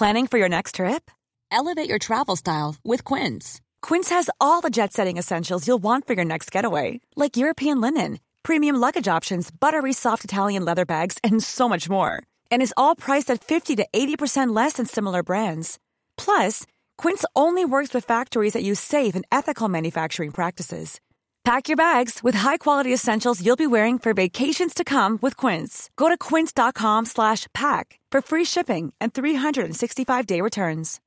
Planning 0.00 0.28
for 0.28 0.38
your 0.38 0.48
next 0.48 0.76
trip? 0.76 1.10
Elevate 1.50 1.86
your 1.86 1.98
travel 1.98 2.34
style 2.34 2.76
with 2.82 3.04
Quince. 3.04 3.60
Quince 3.82 4.08
has 4.08 4.30
all 4.40 4.62
the 4.62 4.70
jet 4.70 4.94
setting 4.94 5.18
essentials 5.18 5.66
you'll 5.68 5.82
want 5.82 6.06
for 6.06 6.14
your 6.14 6.24
next 6.24 6.50
getaway, 6.50 7.00
like 7.16 7.36
European 7.36 7.82
linen, 7.82 8.18
premium 8.42 8.76
luggage 8.76 9.08
options, 9.08 9.50
buttery 9.50 9.92
soft 9.92 10.24
Italian 10.24 10.64
leather 10.64 10.86
bags, 10.86 11.18
and 11.22 11.42
so 11.42 11.68
much 11.68 11.90
more. 11.90 12.22
And 12.50 12.62
is 12.62 12.72
all 12.78 12.96
priced 12.96 13.30
at 13.30 13.44
50 13.44 13.76
to 13.76 13.86
80% 13.92 14.56
less 14.56 14.74
than 14.74 14.86
similar 14.86 15.22
brands. 15.22 15.78
Plus, 16.16 16.64
Quince 17.02 17.24
only 17.34 17.64
works 17.64 17.94
with 17.94 18.04
factories 18.04 18.52
that 18.52 18.62
use 18.62 18.78
safe 18.78 19.14
and 19.14 19.24
ethical 19.32 19.70
manufacturing 19.70 20.30
practices. 20.32 21.00
Pack 21.44 21.68
your 21.68 21.76
bags 21.76 22.20
with 22.22 22.34
high-quality 22.34 22.92
essentials 22.92 23.40
you'll 23.40 23.56
be 23.56 23.66
wearing 23.66 23.98
for 23.98 24.12
vacations 24.12 24.74
to 24.74 24.84
come 24.84 25.18
with 25.22 25.34
Quince. 25.38 25.88
Go 25.96 26.10
to 26.10 26.18
quince.com 26.18 27.06
slash 27.06 27.46
pack 27.54 27.98
for 28.12 28.20
free 28.20 28.44
shipping 28.44 28.92
and 29.00 29.14
365-day 29.14 30.42
returns. 30.42 31.00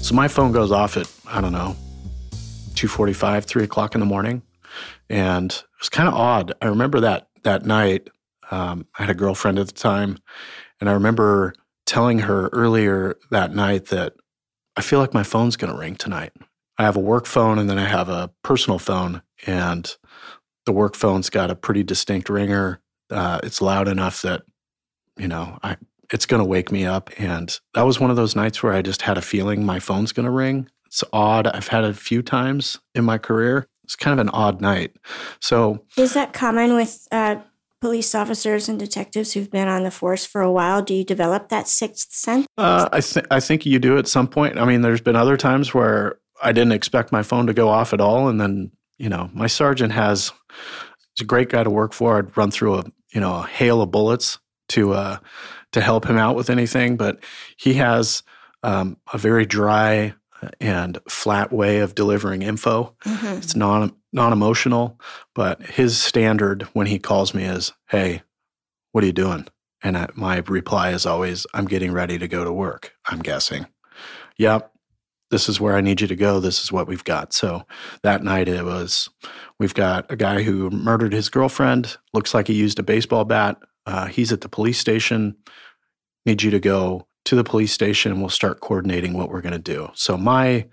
So 0.00 0.14
my 0.14 0.28
phone 0.28 0.52
goes 0.52 0.72
off 0.72 0.96
at, 0.96 1.12
I 1.26 1.42
don't 1.42 1.52
know, 1.52 1.76
2.45, 2.72 3.44
3 3.44 3.64
o'clock 3.64 3.94
in 3.94 4.00
the 4.00 4.06
morning. 4.06 4.40
And 5.10 5.52
it 5.52 5.64
was 5.78 5.90
kind 5.90 6.08
of 6.08 6.14
odd. 6.14 6.54
I 6.62 6.68
remember 6.68 7.00
that 7.00 7.28
that 7.42 7.66
night, 7.66 8.08
um, 8.50 8.86
I 8.98 9.02
had 9.02 9.10
a 9.10 9.14
girlfriend 9.14 9.58
at 9.58 9.66
the 9.66 9.72
time, 9.72 10.18
and 10.80 10.88
I 10.88 10.92
remember 10.92 11.54
telling 11.84 12.20
her 12.20 12.48
earlier 12.52 13.16
that 13.30 13.54
night 13.54 13.86
that 13.86 14.14
I 14.76 14.82
feel 14.82 14.98
like 14.98 15.14
my 15.14 15.22
phone's 15.22 15.56
going 15.56 15.72
to 15.72 15.78
ring 15.78 15.96
tonight. 15.96 16.32
I 16.78 16.82
have 16.82 16.96
a 16.96 17.00
work 17.00 17.26
phone 17.26 17.58
and 17.58 17.70
then 17.70 17.78
I 17.78 17.86
have 17.86 18.08
a 18.08 18.30
personal 18.42 18.78
phone, 18.78 19.22
and 19.46 19.94
the 20.66 20.72
work 20.72 20.94
phone's 20.94 21.30
got 21.30 21.50
a 21.50 21.56
pretty 21.56 21.82
distinct 21.82 22.28
ringer. 22.28 22.80
Uh, 23.08 23.40
it's 23.42 23.62
loud 23.62 23.88
enough 23.88 24.22
that, 24.22 24.42
you 25.16 25.28
know, 25.28 25.58
I 25.62 25.76
it's 26.12 26.26
going 26.26 26.40
to 26.40 26.48
wake 26.48 26.70
me 26.70 26.84
up. 26.84 27.10
And 27.18 27.58
that 27.74 27.82
was 27.82 27.98
one 27.98 28.10
of 28.10 28.16
those 28.16 28.36
nights 28.36 28.62
where 28.62 28.72
I 28.72 28.82
just 28.82 29.02
had 29.02 29.18
a 29.18 29.22
feeling 29.22 29.64
my 29.64 29.80
phone's 29.80 30.12
going 30.12 30.26
to 30.26 30.30
ring. 30.30 30.68
It's 30.86 31.02
odd. 31.12 31.46
I've 31.48 31.68
had 31.68 31.84
it 31.84 31.90
a 31.90 31.94
few 31.94 32.22
times 32.22 32.78
in 32.94 33.04
my 33.04 33.18
career. 33.18 33.66
It's 33.84 33.96
kind 33.96 34.18
of 34.18 34.26
an 34.26 34.30
odd 34.30 34.60
night. 34.60 34.96
So, 35.40 35.84
is 35.96 36.14
that 36.14 36.32
common 36.32 36.74
with 36.74 37.06
uh, 37.12 37.36
police 37.86 38.16
officers 38.16 38.68
and 38.68 38.80
detectives 38.80 39.32
who've 39.32 39.52
been 39.52 39.68
on 39.68 39.84
the 39.84 39.92
force 39.92 40.26
for 40.26 40.40
a 40.40 40.50
while? 40.50 40.82
Do 40.82 40.92
you 40.92 41.04
develop 41.04 41.50
that 41.50 41.68
sixth 41.68 42.10
sense? 42.10 42.44
Uh, 42.58 42.88
I 42.92 43.00
think 43.00 43.26
I 43.30 43.38
think 43.38 43.64
you 43.64 43.78
do 43.78 43.96
at 43.96 44.08
some 44.08 44.26
point. 44.26 44.58
I 44.58 44.64
mean, 44.64 44.80
there's 44.80 45.00
been 45.00 45.14
other 45.14 45.36
times 45.36 45.72
where 45.72 46.18
I 46.42 46.50
didn't 46.50 46.72
expect 46.72 47.12
my 47.12 47.22
phone 47.22 47.46
to 47.46 47.54
go 47.54 47.68
off 47.68 47.92
at 47.92 48.00
all, 48.00 48.26
and 48.26 48.40
then 48.40 48.72
you 48.98 49.08
know, 49.08 49.30
my 49.32 49.46
sergeant 49.46 49.92
has 49.92 50.32
he's 51.14 51.22
a 51.22 51.24
great 51.24 51.48
guy 51.48 51.62
to 51.62 51.70
work 51.70 51.92
for. 51.92 52.18
I'd 52.18 52.36
run 52.36 52.50
through 52.50 52.78
a 52.78 52.84
you 53.14 53.20
know 53.20 53.36
a 53.36 53.46
hail 53.46 53.80
of 53.80 53.92
bullets 53.92 54.40
to 54.70 54.94
uh, 54.94 55.18
to 55.70 55.80
help 55.80 56.06
him 56.06 56.18
out 56.18 56.34
with 56.34 56.50
anything, 56.50 56.96
but 56.96 57.20
he 57.56 57.74
has 57.74 58.24
um, 58.64 58.96
a 59.12 59.18
very 59.18 59.46
dry 59.46 60.12
and 60.60 60.98
flat 61.08 61.52
way 61.52 61.78
of 61.78 61.94
delivering 61.94 62.42
info. 62.42 62.96
Mm-hmm. 63.04 63.38
It's 63.38 63.54
non 63.54 63.94
non 64.16 64.32
emotional, 64.32 65.00
but 65.34 65.62
his 65.62 65.96
standard 65.96 66.62
when 66.72 66.88
he 66.88 66.98
calls 66.98 67.34
me 67.34 67.44
is, 67.44 67.72
"Hey, 67.88 68.22
what 68.90 69.04
are 69.04 69.06
you 69.06 69.12
doing?" 69.12 69.46
And 69.82 69.96
I, 69.96 70.08
my 70.16 70.38
reply 70.48 70.90
is 70.90 71.06
always, 71.06 71.46
"I'm 71.54 71.66
getting 71.66 71.92
ready 71.92 72.18
to 72.18 72.26
go 72.26 72.42
to 72.42 72.52
work." 72.52 72.94
I'm 73.06 73.20
guessing. 73.20 73.66
Yep, 74.38 74.72
this 75.30 75.48
is 75.48 75.60
where 75.60 75.76
I 75.76 75.80
need 75.80 76.00
you 76.00 76.06
to 76.06 76.16
go. 76.16 76.40
This 76.40 76.62
is 76.62 76.70
what 76.72 76.86
we've 76.86 77.04
got. 77.04 77.32
So 77.32 77.64
that 78.02 78.22
night 78.22 78.48
it 78.48 78.64
was, 78.64 79.08
we've 79.58 79.74
got 79.74 80.10
a 80.10 80.16
guy 80.16 80.42
who 80.42 80.70
murdered 80.70 81.12
his 81.12 81.28
girlfriend. 81.28 81.96
Looks 82.12 82.34
like 82.34 82.48
he 82.48 82.54
used 82.54 82.78
a 82.78 82.84
baseball 82.84 83.24
bat. 83.24 83.58
Uh, 83.86 84.06
he's 84.06 84.32
at 84.32 84.40
the 84.40 84.48
police 84.48 84.78
station. 84.78 85.36
Need 86.24 86.42
you 86.42 86.50
to 86.50 86.60
go 86.60 87.06
to 87.24 87.34
the 87.34 87.44
police 87.44 87.72
station 87.72 88.12
and 88.12 88.20
we'll 88.20 88.30
start 88.30 88.60
coordinating 88.60 89.14
what 89.14 89.30
we're 89.30 89.40
going 89.40 89.52
to 89.52 89.58
do. 89.58 89.90
So 89.94 90.16
my 90.16 90.66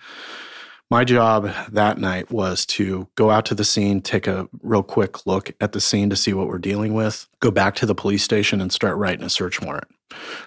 my 0.89 1.03
job 1.03 1.51
that 1.71 1.97
night 1.97 2.31
was 2.31 2.65
to 2.67 3.07
go 3.15 3.31
out 3.31 3.45
to 3.45 3.55
the 3.55 3.63
scene, 3.63 4.01
take 4.01 4.27
a 4.27 4.47
real 4.61 4.83
quick 4.83 5.25
look 5.25 5.51
at 5.59 5.71
the 5.71 5.81
scene 5.81 6.09
to 6.09 6.15
see 6.15 6.33
what 6.33 6.47
we're 6.47 6.59
dealing 6.59 6.93
with, 6.93 7.27
go 7.39 7.51
back 7.51 7.75
to 7.75 7.85
the 7.85 7.95
police 7.95 8.23
station 8.23 8.61
and 8.61 8.71
start 8.71 8.97
writing 8.97 9.25
a 9.25 9.29
search 9.29 9.61
warrant. 9.61 9.87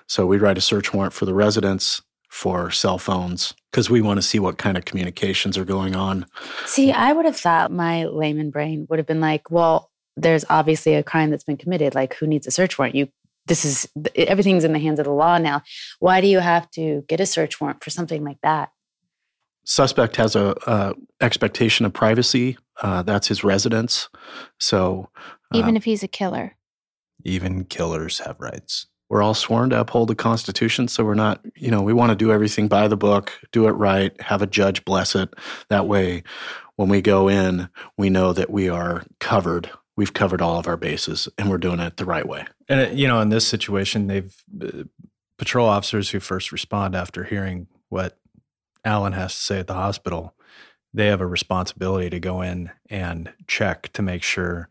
So 0.07 0.27
we 0.27 0.39
write 0.39 0.59
a 0.59 0.61
search 0.61 0.95
warrant 0.95 1.13
for 1.13 1.25
the 1.25 1.35
residents 1.35 2.03
for 2.29 2.71
cell 2.71 2.99
phones 2.99 3.55
because 3.71 3.89
we 3.89 4.01
want 4.01 4.19
to 4.19 4.23
see 4.23 4.39
what 4.39 4.59
kind 4.59 4.77
of 4.77 4.85
communications 4.85 5.57
are 5.57 5.65
going 5.65 5.97
on. 5.97 6.27
See, 6.67 6.93
I 6.93 7.13
would 7.13 7.25
have 7.25 7.37
thought 7.37 7.73
my 7.73 8.05
layman 8.05 8.51
brain 8.51 8.87
would 8.89 8.99
have 8.99 9.07
been 9.07 9.21
like, 9.21 9.51
well, 9.51 9.91
there's 10.17 10.45
obviously 10.49 10.95
a 10.95 11.03
crime 11.03 11.31
that's 11.31 11.45
been 11.45 11.57
committed. 11.57 11.95
Like, 11.95 12.15
who 12.15 12.27
needs 12.27 12.47
a 12.47 12.51
search 12.51 12.79
warrant? 12.79 12.95
You 12.95 13.09
this 13.47 13.65
is 13.65 13.89
everything's 14.17 14.65
in 14.65 14.73
the 14.73 14.79
hands 14.79 14.99
of 14.99 15.05
the 15.05 15.13
law 15.13 15.39
now. 15.39 15.63
Why 16.01 16.21
do 16.21 16.27
you 16.27 16.41
have 16.41 16.71
to 16.73 17.05
get 17.09 17.21
a 17.21 17.27
search 17.27 17.61
warrant 17.61 17.83
for 17.83 17.91
something 17.91 18.25
like 18.25 18.39
that? 18.43 18.71
Suspect 19.67 20.17
has 20.17 20.35
a, 20.35 20.55
a 20.67 20.95
expectation 21.21 21.85
of 21.85 21.93
privacy. 21.93 22.57
Uh, 22.81 23.03
that's 23.03 23.29
his 23.29 23.45
residence. 23.45 24.09
So 24.59 25.11
even 25.53 25.75
uh, 25.75 25.79
if 25.79 25.85
he's 25.85 26.03
a 26.03 26.09
killer, 26.09 26.57
even 27.25 27.65
killers 27.65 28.21
have 28.21 28.41
rights. 28.41 28.87
We're 29.09 29.23
all 29.23 29.35
sworn 29.35 29.71
to 29.71 29.81
uphold 29.81 30.09
the 30.09 30.17
Constitution, 30.17 30.89
so 30.89 31.05
we're 31.05 31.15
not, 31.15 31.41
you 31.55 31.71
know, 31.71 31.81
we 31.81 31.93
want 31.93 32.11
to 32.11 32.17
do 32.17 32.33
everything 32.33 32.67
by 32.67 32.89
the 32.89 32.97
book, 32.97 33.33
do 33.53 33.69
it 33.69 33.73
right, 33.73 34.19
have 34.21 34.43
a 34.43 34.49
judge 34.49 34.85
bless 34.85 35.15
it. 35.15 35.33
That 35.69 35.87
way, 35.87 36.25
when 36.75 36.89
we 36.89 37.03
go 37.03 37.29
in, 37.29 37.69
we 37.97 38.11
know 38.11 38.33
that 38.33 38.51
we 38.51 38.69
are 38.69 39.05
covered 39.21 39.71
we've 39.97 40.13
covered 40.13 40.43
all 40.43 40.59
of 40.59 40.69
our 40.69 40.77
bases 40.77 41.29
and 41.39 41.51
we're 41.51 41.59
doing 41.59 41.81
it 41.81 41.97
the 41.97 42.05
right 42.05 42.29
way. 42.29 42.47
And 42.69 42.99
you 42.99 43.09
know, 43.09 43.21
in 43.21 43.31
this 43.31 43.47
situation, 43.47 44.07
they've 44.07 44.37
uh, 44.63 44.85
patrol 45.39 45.69
officers 45.69 46.11
who 46.11 46.21
first 46.21 46.53
respond 46.53 46.95
after 46.95 47.25
hearing 47.25 47.67
what 47.89 48.19
Alan 48.87 49.13
has 49.13 49.35
to 49.35 49.43
say 49.43 49.59
at 49.59 49.67
the 49.67 49.75
hospital, 49.75 50.35
they 50.95 51.07
have 51.09 51.21
a 51.21 51.27
responsibility 51.27 52.09
to 52.09 52.21
go 52.21 52.41
in 52.41 52.71
and 52.89 53.33
check 53.47 53.93
to 53.93 54.01
make 54.01 54.23
sure 54.23 54.69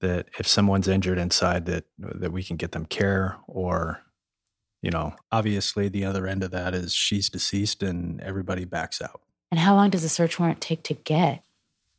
that 0.00 0.28
if 0.38 0.46
someone's 0.46 0.88
injured 0.88 1.18
inside 1.18 1.66
that 1.66 1.84
that 1.98 2.32
we 2.32 2.44
can 2.44 2.56
get 2.56 2.72
them 2.72 2.86
care 2.86 3.36
or 3.46 4.02
you 4.82 4.90
know 4.90 5.14
obviously 5.32 5.88
the 5.88 6.04
other 6.04 6.26
end 6.26 6.42
of 6.42 6.50
that 6.50 6.74
is 6.74 6.94
she's 6.94 7.28
deceased 7.28 7.82
and 7.82 8.20
everybody 8.20 8.64
backs 8.64 9.02
out. 9.02 9.20
And 9.50 9.60
how 9.60 9.74
long 9.74 9.90
does 9.90 10.04
a 10.04 10.08
search 10.08 10.38
warrant 10.38 10.60
take 10.60 10.82
to 10.84 10.94
get? 10.94 11.42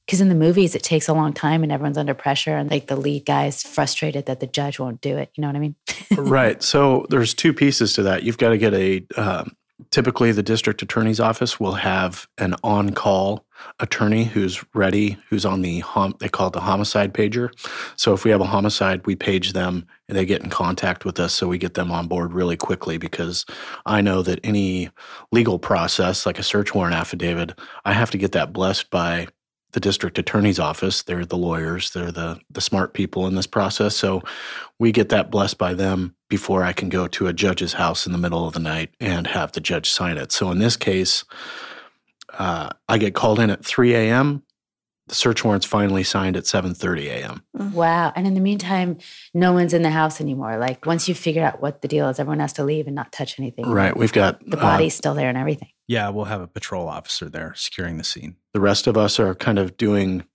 Because 0.05 0.21
in 0.21 0.29
the 0.29 0.35
movies 0.35 0.73
it 0.73 0.83
takes 0.83 1.07
a 1.07 1.13
long 1.13 1.33
time 1.33 1.63
and 1.63 1.71
everyone's 1.71 1.97
under 1.97 2.13
pressure 2.13 2.55
and 2.55 2.71
like 2.71 2.87
the 2.87 2.95
lead 2.95 3.25
guy's 3.25 3.61
frustrated 3.63 4.25
that 4.27 4.39
the 4.39 4.47
judge 4.47 4.79
won't 4.79 5.01
do 5.01 5.17
it 5.17 5.31
you 5.35 5.41
know 5.41 5.47
what 5.47 5.55
i 5.55 5.59
mean? 5.59 5.75
Right 6.17 6.63
so 6.63 7.05
there's 7.09 7.33
two 7.33 7.53
pieces 7.53 7.93
to 7.93 8.03
that. 8.03 8.23
You've 8.23 8.37
got 8.37 8.49
to 8.49 8.57
get 8.57 8.73
a 8.73 9.05
um, 9.17 9.56
typically 9.91 10.31
the 10.31 10.43
district 10.43 10.81
attorney's 10.81 11.19
office 11.19 11.59
will 11.59 11.75
have 11.75 12.27
an 12.37 12.55
on-call 12.63 13.45
attorney 13.79 14.23
who's 14.23 14.63
ready 14.73 15.17
who's 15.29 15.45
on 15.45 15.61
the 15.61 15.79
hom- 15.79 16.15
they 16.19 16.29
call 16.29 16.47
it 16.47 16.53
the 16.53 16.59
homicide 16.59 17.13
pager. 17.13 17.49
So 17.95 18.13
if 18.13 18.23
we 18.23 18.31
have 18.31 18.41
a 18.41 18.45
homicide 18.45 19.05
we 19.05 19.15
page 19.15 19.53
them 19.53 19.85
and 20.07 20.17
they 20.17 20.25
get 20.25 20.43
in 20.43 20.49
contact 20.49 21.05
with 21.05 21.19
us 21.19 21.33
so 21.33 21.47
we 21.47 21.57
get 21.57 21.73
them 21.73 21.91
on 21.91 22.07
board 22.07 22.33
really 22.33 22.57
quickly 22.57 22.97
because 22.97 23.45
i 23.85 24.01
know 24.01 24.21
that 24.21 24.39
any 24.43 24.89
legal 25.31 25.59
process 25.59 26.25
like 26.25 26.39
a 26.39 26.43
search 26.43 26.73
warrant 26.73 26.95
affidavit 26.95 27.57
i 27.85 27.93
have 27.93 28.11
to 28.11 28.17
get 28.17 28.31
that 28.31 28.53
blessed 28.53 28.89
by 28.89 29.27
the 29.71 29.79
district 29.79 30.17
attorney's 30.17 30.59
office. 30.59 31.03
They're 31.03 31.25
the 31.25 31.37
lawyers, 31.37 31.91
they're 31.91 32.11
the, 32.11 32.39
the 32.49 32.61
smart 32.61 32.93
people 32.93 33.27
in 33.27 33.35
this 33.35 33.47
process. 33.47 33.95
So 33.95 34.23
we 34.79 34.91
get 34.91 35.09
that 35.09 35.29
blessed 35.29 35.57
by 35.57 35.73
them 35.73 36.15
before 36.29 36.63
I 36.63 36.73
can 36.73 36.89
go 36.89 37.07
to 37.07 37.27
a 37.27 37.33
judge's 37.33 37.73
house 37.73 38.05
in 38.05 38.11
the 38.11 38.17
middle 38.17 38.47
of 38.47 38.53
the 38.53 38.59
night 38.59 38.91
and 38.99 39.27
have 39.27 39.51
the 39.51 39.61
judge 39.61 39.89
sign 39.89 40.17
it. 40.17 40.31
So 40.31 40.51
in 40.51 40.59
this 40.59 40.77
case, 40.77 41.23
uh, 42.37 42.69
I 42.87 42.97
get 42.97 43.15
called 43.15 43.39
in 43.39 43.49
at 43.49 43.65
3 43.65 43.93
a.m 43.93 44.43
the 45.07 45.15
search 45.15 45.43
warrant's 45.43 45.65
finally 45.65 46.03
signed 46.03 46.37
at 46.37 46.43
7:30 46.43 47.05
a.m. 47.05 47.43
Mm-hmm. 47.57 47.73
Wow! 47.73 48.13
And 48.15 48.27
in 48.27 48.33
the 48.33 48.41
meantime, 48.41 48.97
no 49.33 49.53
one's 49.53 49.73
in 49.73 49.81
the 49.81 49.89
house 49.89 50.21
anymore. 50.21 50.57
Like 50.57 50.85
once 50.85 51.07
you 51.07 51.15
figure 51.15 51.43
out 51.43 51.61
what 51.61 51.81
the 51.81 51.87
deal 51.87 52.09
is, 52.09 52.19
everyone 52.19 52.39
has 52.39 52.53
to 52.53 52.63
leave 52.63 52.87
and 52.87 52.95
not 52.95 53.11
touch 53.11 53.39
anything. 53.39 53.65
Right. 53.65 53.95
We've 53.95 54.13
got 54.13 54.39
the 54.45 54.57
body's 54.57 54.95
uh, 54.95 54.97
still 54.97 55.13
there 55.13 55.29
and 55.29 55.37
everything. 55.37 55.69
Yeah, 55.87 56.09
we'll 56.09 56.25
have 56.25 56.41
a 56.41 56.47
patrol 56.47 56.89
officer 56.89 57.29
there 57.29 57.53
securing 57.55 57.97
the 57.97 58.03
scene. 58.03 58.35
The 58.53 58.59
rest 58.59 58.87
of 58.87 58.97
us 58.97 59.19
are 59.19 59.33
kind 59.33 59.57
of 59.57 59.77
doing, 59.77 60.25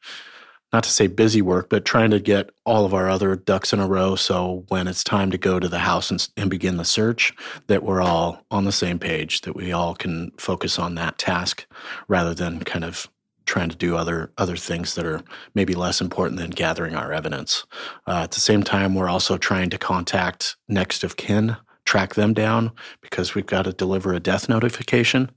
not 0.73 0.85
to 0.85 0.91
say 0.91 1.09
busy 1.09 1.43
work, 1.43 1.69
but 1.69 1.85
trying 1.85 2.11
to 2.11 2.21
get 2.21 2.51
all 2.65 2.87
of 2.87 2.95
our 2.95 3.11
other 3.11 3.37
ducks 3.37 3.75
in 3.75 3.79
a 3.81 3.87
row. 3.87 4.17
So 4.17 4.65
when 4.69 4.89
it's 4.89 5.05
time 5.05 5.31
to 5.31 5.37
go 5.37 5.61
to 5.61 5.69
the 5.69 5.81
house 5.81 6.11
and, 6.11 6.27
and 6.39 6.49
begin 6.49 6.79
the 6.79 6.87
search, 6.87 7.35
that 7.67 7.83
we're 7.83 8.01
all 8.01 8.47
on 8.51 8.65
the 8.65 8.73
same 8.73 8.99
page, 8.99 9.43
that 9.43 9.55
we 9.55 9.73
all 9.73 9.95
can 9.95 10.33
focus 10.39 10.79
on 10.79 10.95
that 10.95 11.19
task 11.19 11.67
rather 12.09 12.33
than 12.33 12.61
kind 12.61 12.85
of 12.85 13.11
trying 13.47 13.69
to 13.69 13.77
do 13.77 13.97
other 13.97 14.33
other 14.39 14.57
things 14.57 14.95
that 14.95 15.07
are 15.07 15.23
maybe 15.55 15.75
less 15.75 16.01
important 16.01 16.39
than 16.39 16.51
gathering 16.51 16.95
our 16.95 17.13
evidence. 17.13 17.65
Uh, 18.07 18.23
at 18.23 18.33
the 18.33 18.41
same 18.41 18.63
time, 18.63 18.95
we're 18.95 19.09
also 19.09 19.37
trying 19.37 19.71
to 19.71 19.79
contact 19.79 20.57
next 20.69 21.05
of 21.05 21.17
kin, 21.17 21.57
track 21.85 22.15
them 22.15 22.33
down 22.35 22.73
because 23.01 23.35
we've 23.35 23.47
got 23.47 23.63
to 23.63 23.73
deliver 23.73 24.13
a 24.13 24.21
death 24.21 24.49
notification, 24.49 25.31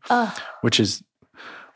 which 0.61 0.79
is 0.79 1.03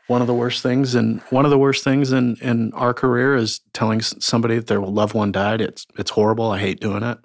one 0.06 0.20
of 0.20 0.26
the 0.26 0.34
worst 0.34 0.62
things. 0.62 0.94
And 0.94 1.20
one 1.30 1.44
of 1.44 1.50
the 1.50 1.58
worst 1.58 1.84
things 1.84 2.12
in 2.12 2.36
in 2.40 2.72
our 2.74 2.92
career 2.92 3.36
is 3.36 3.60
telling 3.72 4.00
somebody 4.00 4.56
that 4.56 4.66
their 4.66 4.80
loved 4.80 5.14
one 5.14 5.32
died. 5.32 5.60
It's 5.60 5.86
it's 5.98 6.10
horrible. 6.10 6.50
I 6.50 6.58
hate 6.58 6.80
doing 6.80 7.02
it. 7.02 7.18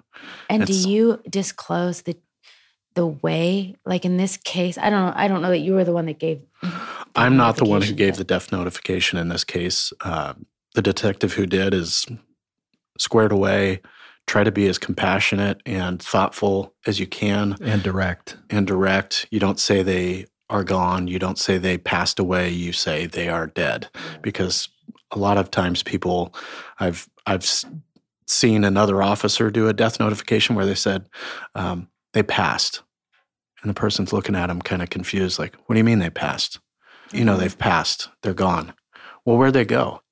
And 0.48 0.62
it's, 0.62 0.84
do 0.84 0.90
you 0.90 1.20
disclose 1.28 2.02
the 2.02 2.16
the 2.94 3.06
way, 3.06 3.74
like 3.84 4.04
in 4.04 4.16
this 4.16 4.38
case? 4.38 4.78
I 4.78 4.88
don't 4.88 5.06
know. 5.06 5.12
I 5.14 5.28
don't 5.28 5.42
know 5.42 5.50
that 5.50 5.58
you 5.58 5.74
were 5.74 5.84
the 5.84 5.92
one 5.92 6.06
that 6.06 6.18
gave 6.18 6.40
I'm 7.16 7.36
not 7.36 7.56
the 7.56 7.64
one 7.64 7.82
who 7.82 7.94
gave 7.94 8.16
the 8.16 8.24
death 8.24 8.52
notification 8.52 9.18
in 9.18 9.28
this 9.28 9.44
case. 9.44 9.92
Uh, 10.02 10.34
the 10.74 10.82
detective 10.82 11.32
who 11.32 11.46
did 11.46 11.72
is 11.72 12.06
squared 12.98 13.32
away. 13.32 13.80
Try 14.26 14.44
to 14.44 14.52
be 14.52 14.68
as 14.68 14.78
compassionate 14.78 15.62
and 15.64 16.02
thoughtful 16.02 16.74
as 16.86 17.00
you 17.00 17.06
can. 17.06 17.56
And 17.62 17.82
direct. 17.82 18.36
And 18.50 18.66
direct. 18.66 19.26
You 19.30 19.40
don't 19.40 19.58
say 19.58 19.82
they 19.82 20.26
are 20.50 20.64
gone. 20.64 21.08
You 21.08 21.18
don't 21.18 21.38
say 21.38 21.58
they 21.58 21.78
passed 21.78 22.18
away. 22.18 22.50
You 22.50 22.72
say 22.72 23.06
they 23.06 23.28
are 23.28 23.46
dead. 23.46 23.88
Because 24.22 24.68
a 25.10 25.18
lot 25.18 25.38
of 25.38 25.50
times 25.50 25.82
people, 25.82 26.34
I've, 26.78 27.08
I've 27.24 27.48
seen 28.26 28.64
another 28.64 29.02
officer 29.02 29.50
do 29.50 29.68
a 29.68 29.72
death 29.72 30.00
notification 30.00 30.54
where 30.54 30.66
they 30.66 30.74
said 30.74 31.08
um, 31.54 31.88
they 32.12 32.22
passed. 32.22 32.82
And 33.62 33.70
the 33.70 33.74
person's 33.74 34.12
looking 34.12 34.36
at 34.36 34.48
them 34.48 34.60
kind 34.60 34.82
of 34.82 34.90
confused, 34.90 35.38
like, 35.38 35.54
what 35.66 35.74
do 35.74 35.78
you 35.78 35.84
mean 35.84 36.00
they 36.00 36.10
passed? 36.10 36.58
You 37.12 37.24
know, 37.24 37.36
they've 37.36 37.56
passed, 37.56 38.08
they're 38.22 38.34
gone. 38.34 38.74
Well, 39.24 39.36
where'd 39.36 39.54
they 39.54 39.64
go? 39.64 40.02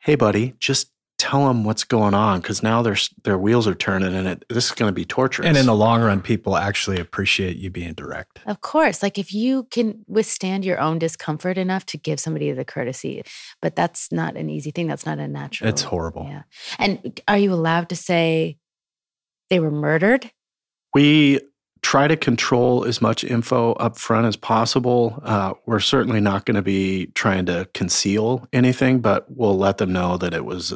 Hey, 0.00 0.14
buddy, 0.14 0.54
just 0.58 0.90
tell 1.18 1.48
them 1.48 1.64
what's 1.64 1.82
going 1.82 2.14
on 2.14 2.40
because 2.40 2.62
now 2.62 2.80
their 2.80 2.96
their 3.24 3.36
wheels 3.36 3.66
are 3.66 3.74
turning 3.74 4.14
and 4.14 4.28
it, 4.28 4.44
this 4.48 4.66
is 4.66 4.72
going 4.72 4.88
to 4.88 4.94
be 4.94 5.04
torturous. 5.04 5.48
And 5.48 5.56
in 5.56 5.66
the 5.66 5.74
long 5.74 6.00
run, 6.00 6.22
people 6.22 6.56
actually 6.56 7.00
appreciate 7.00 7.56
you 7.56 7.70
being 7.70 7.94
direct. 7.94 8.40
Of 8.46 8.60
course, 8.60 9.02
like 9.02 9.18
if 9.18 9.34
you 9.34 9.64
can 9.64 10.04
withstand 10.06 10.64
your 10.64 10.78
own 10.78 10.98
discomfort 10.98 11.58
enough 11.58 11.84
to 11.86 11.98
give 11.98 12.20
somebody 12.20 12.52
the 12.52 12.64
courtesy, 12.64 13.22
but 13.60 13.74
that's 13.74 14.12
not 14.12 14.36
an 14.36 14.48
easy 14.48 14.70
thing. 14.70 14.86
That's 14.86 15.06
not 15.06 15.18
a 15.18 15.26
natural. 15.26 15.68
It's 15.68 15.82
horrible. 15.82 16.26
Yeah. 16.28 16.42
And 16.78 17.20
are 17.26 17.38
you 17.38 17.52
allowed 17.52 17.88
to 17.88 17.96
say 17.96 18.58
they 19.50 19.60
were 19.60 19.72
murdered? 19.72 20.30
we 20.94 21.40
try 21.82 22.08
to 22.08 22.16
control 22.16 22.84
as 22.84 23.00
much 23.00 23.24
info 23.24 23.72
up 23.74 23.98
front 23.98 24.26
as 24.26 24.36
possible. 24.36 25.20
Uh, 25.22 25.54
we're 25.66 25.80
certainly 25.80 26.20
not 26.20 26.44
going 26.44 26.56
to 26.56 26.62
be 26.62 27.06
trying 27.14 27.46
to 27.46 27.68
conceal 27.74 28.46
anything, 28.52 29.00
but 29.00 29.26
we'll 29.28 29.56
let 29.56 29.78
them 29.78 29.92
know 29.92 30.16
that 30.16 30.34
it 30.34 30.44
was 30.44 30.74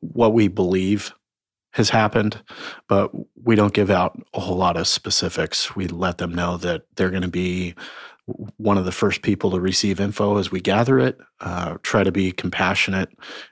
what 0.00 0.32
we 0.32 0.48
believe 0.48 1.12
has 1.72 1.90
happened. 1.90 2.42
But 2.88 3.10
we 3.42 3.54
don't 3.54 3.74
give 3.74 3.90
out 3.90 4.20
a 4.34 4.40
whole 4.40 4.56
lot 4.56 4.76
of 4.76 4.86
specifics. 4.86 5.74
We 5.76 5.86
let 5.86 6.18
them 6.18 6.34
know 6.34 6.56
that 6.58 6.82
they're 6.96 7.10
going 7.10 7.22
to 7.22 7.28
be 7.28 7.74
one 8.58 8.76
of 8.76 8.84
the 8.84 8.92
first 8.92 9.22
people 9.22 9.50
to 9.50 9.60
receive 9.60 10.00
info 10.00 10.36
as 10.36 10.50
we 10.50 10.60
gather 10.60 10.98
it. 10.98 11.18
Uh, 11.40 11.78
try 11.82 12.04
to 12.04 12.12
be 12.12 12.30
compassionate 12.30 13.08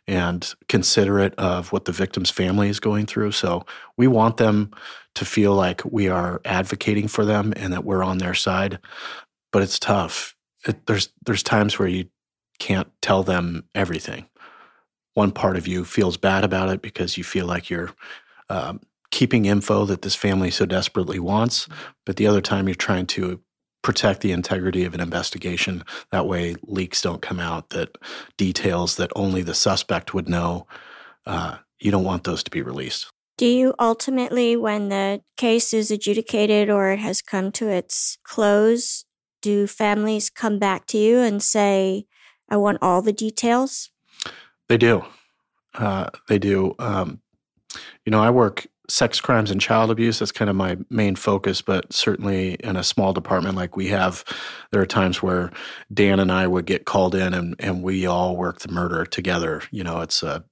and 0.06 0.54
considerate 0.68 1.34
of 1.36 1.72
what 1.72 1.86
the 1.86 1.92
victim's 1.92 2.30
family 2.30 2.68
is 2.68 2.78
going 2.78 3.06
through. 3.06 3.32
So 3.32 3.64
we 3.96 4.06
want 4.06 4.36
them 4.36 4.70
to 5.16 5.24
feel 5.24 5.54
like 5.54 5.84
we 5.84 6.08
are 6.08 6.40
advocating 6.44 7.08
for 7.08 7.24
them 7.24 7.52
and 7.56 7.72
that 7.72 7.84
we're 7.84 8.04
on 8.04 8.18
their 8.18 8.34
side. 8.34 8.78
But 9.52 9.62
it's 9.62 9.78
tough. 9.78 10.36
It, 10.66 10.86
there's 10.86 11.10
there's 11.24 11.42
times 11.42 11.78
where 11.78 11.88
you 11.88 12.06
can't 12.58 12.88
tell 13.02 13.22
them 13.22 13.64
everything. 13.74 14.28
One 15.14 15.32
part 15.32 15.56
of 15.56 15.66
you 15.66 15.84
feels 15.84 16.16
bad 16.16 16.44
about 16.44 16.68
it 16.68 16.82
because 16.82 17.16
you 17.16 17.24
feel 17.24 17.46
like 17.46 17.70
you're 17.70 17.90
um, 18.48 18.80
keeping 19.10 19.46
info 19.46 19.86
that 19.86 20.02
this 20.02 20.14
family 20.14 20.50
so 20.50 20.66
desperately 20.66 21.18
wants, 21.18 21.68
but 22.04 22.16
the 22.16 22.26
other 22.26 22.40
time 22.40 22.68
you're 22.68 22.74
trying 22.74 23.06
to 23.06 23.40
protect 23.82 24.20
the 24.20 24.32
integrity 24.32 24.84
of 24.84 24.94
an 24.94 25.00
investigation. 25.00 25.84
That 26.10 26.26
way, 26.26 26.56
leaks 26.62 27.00
don't 27.00 27.22
come 27.22 27.38
out 27.38 27.70
that 27.70 27.96
details 28.36 28.96
that 28.96 29.12
only 29.14 29.42
the 29.42 29.54
suspect 29.54 30.12
would 30.12 30.28
know. 30.28 30.66
Uh, 31.24 31.58
you 31.78 31.90
don't 31.90 32.04
want 32.04 32.24
those 32.24 32.42
to 32.42 32.50
be 32.50 32.62
released. 32.62 33.12
Do 33.36 33.46
you 33.46 33.74
ultimately, 33.78 34.56
when 34.56 34.88
the 34.88 35.20
case 35.36 35.74
is 35.74 35.90
adjudicated 35.90 36.70
or 36.70 36.90
it 36.90 36.98
has 37.00 37.20
come 37.20 37.52
to 37.52 37.68
its 37.68 38.16
close, 38.24 39.04
do 39.42 39.66
families 39.66 40.30
come 40.30 40.58
back 40.58 40.86
to 40.86 40.98
you 40.98 41.18
and 41.18 41.42
say, 41.42 42.06
I 42.48 42.56
want 42.56 42.78
all 42.80 43.02
the 43.02 43.12
details? 43.12 43.90
They 44.68 44.78
do. 44.78 45.04
Uh, 45.74 46.08
they 46.28 46.38
do. 46.38 46.74
Um, 46.78 47.20
you 48.06 48.10
know, 48.10 48.22
I 48.22 48.30
work 48.30 48.66
sex 48.88 49.20
crimes 49.20 49.50
and 49.50 49.60
child 49.60 49.90
abuse. 49.90 50.18
That's 50.18 50.32
kind 50.32 50.48
of 50.48 50.56
my 50.56 50.78
main 50.88 51.16
focus, 51.16 51.60
but 51.60 51.92
certainly 51.92 52.54
in 52.54 52.76
a 52.76 52.84
small 52.84 53.12
department 53.12 53.56
like 53.56 53.76
we 53.76 53.88
have, 53.88 54.24
there 54.70 54.80
are 54.80 54.86
times 54.86 55.22
where 55.22 55.50
Dan 55.92 56.20
and 56.20 56.32
I 56.32 56.46
would 56.46 56.64
get 56.64 56.86
called 56.86 57.14
in 57.14 57.34
and, 57.34 57.54
and 57.58 57.82
we 57.82 58.06
all 58.06 58.36
work 58.36 58.60
the 58.60 58.72
murder 58.72 59.04
together. 59.04 59.62
You 59.70 59.84
know, 59.84 60.00
it's 60.00 60.22
a 60.22 60.44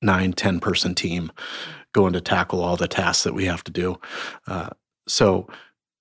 nine, 0.00 0.32
10 0.32 0.60
person 0.60 0.94
team 0.94 1.32
going 1.92 2.12
to 2.12 2.20
tackle 2.20 2.62
all 2.62 2.76
the 2.76 2.88
tasks 2.88 3.24
that 3.24 3.34
we 3.34 3.44
have 3.46 3.64
to 3.64 3.72
do. 3.72 3.98
Uh, 4.46 4.70
so 5.06 5.46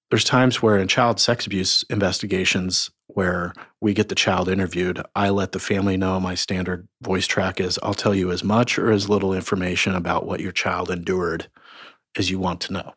there's 0.10 0.24
times 0.24 0.62
where 0.62 0.78
in 0.78 0.88
child 0.88 1.20
sex 1.20 1.46
abuse 1.46 1.84
investigations 1.90 2.90
where 3.08 3.54
we 3.82 3.94
get 3.94 4.10
the 4.10 4.16
child 4.16 4.50
interviewed, 4.50 5.02
I 5.16 5.30
let 5.30 5.52
the 5.52 5.60
family 5.60 5.98
know 5.98 6.20
my 6.20 6.36
standard 6.36 6.88
voice 7.02 7.28
track 7.28 7.60
is 7.60 7.80
I'll 7.84 7.94
tell 7.94 8.16
you 8.16 8.32
as 8.32 8.44
much 8.44 8.78
or 8.78 8.92
as 8.92 9.10
little 9.10 9.34
information 9.34 9.96
about 9.96 10.26
what 10.26 10.40
your 10.40 10.52
child 10.52 10.90
endured 10.90 11.50
as 12.18 12.30
you 12.30 12.40
want 12.40 12.62
to 12.62 12.74
know. 12.74 12.94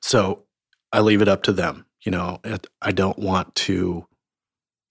So 0.00 0.44
I 0.92 1.00
leave 1.00 1.22
it 1.22 1.28
up 1.28 1.42
to 1.44 1.52
them. 1.52 1.86
You 2.02 2.12
know, 2.12 2.40
I 2.80 2.92
don't 2.92 3.18
want 3.18 3.54
to 3.56 4.06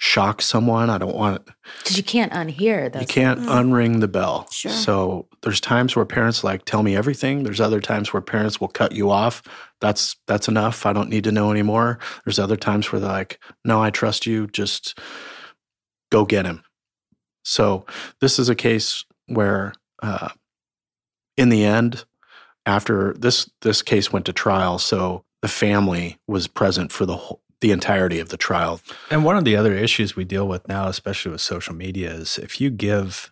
shock 0.02 0.42
someone. 0.42 0.90
I 0.90 0.98
don't 0.98 1.16
want 1.16 1.46
Because 1.80 1.98
you 1.98 2.04
can't 2.04 2.32
unhear 2.32 2.92
those. 2.92 3.02
you 3.02 3.08
can't 3.08 3.42
Mm. 3.42 3.48
unring 3.48 4.00
the 4.00 4.08
bell. 4.08 4.48
Sure. 4.50 4.72
So 4.72 5.28
there's 5.44 5.60
times 5.62 5.96
where 5.96 6.06
parents 6.06 6.44
like 6.44 6.64
tell 6.66 6.82
me 6.84 6.96
everything. 6.96 7.44
There's 7.44 7.60
other 7.60 7.82
times 7.82 8.12
where 8.14 8.22
parents 8.22 8.60
will 8.62 8.70
cut 8.70 8.94
you 8.94 9.12
off. 9.12 9.44
That's 9.82 10.16
that's 10.26 10.48
enough. 10.48 10.86
I 10.86 10.94
don't 10.94 11.10
need 11.10 11.26
to 11.26 11.32
know 11.34 11.52
anymore. 11.52 12.00
There's 12.26 12.40
other 12.40 12.56
times 12.58 12.92
where 12.92 13.00
they're 13.02 13.10
like, 13.12 13.40
"No, 13.66 13.84
I 13.84 13.90
trust 13.92 14.26
you. 14.26 14.48
Just 14.48 14.98
go 16.12 16.24
get 16.26 16.46
him." 16.46 16.64
So 17.44 17.86
this 18.22 18.40
is 18.40 18.48
a 18.50 18.56
case 18.56 19.04
where, 19.28 19.74
uh, 20.02 20.30
in 21.38 21.50
the 21.50 21.64
end, 21.66 22.06
after 22.66 23.14
this 23.20 23.50
this 23.62 23.82
case 23.82 24.14
went 24.14 24.26
to 24.28 24.34
trial, 24.34 24.80
so 24.80 25.26
the 25.42 25.48
family 25.50 26.18
was 26.28 26.48
present 26.48 26.92
for 26.92 27.06
the 27.06 27.16
whole, 27.18 27.42
the 27.62 27.72
entirety 27.72 28.20
of 28.20 28.30
the 28.30 28.38
trial. 28.38 28.82
And 29.10 29.24
one 29.24 29.38
of 29.38 29.46
the 29.46 29.56
other 29.56 29.74
issues 29.74 30.16
we 30.16 30.24
deal 30.24 30.48
with 30.48 30.68
now, 30.68 30.88
especially 30.88 31.32
with 31.32 31.42
social 31.42 31.76
media, 31.76 32.12
is 32.12 32.38
if 32.38 32.62
you 32.62 32.70
give, 32.70 33.32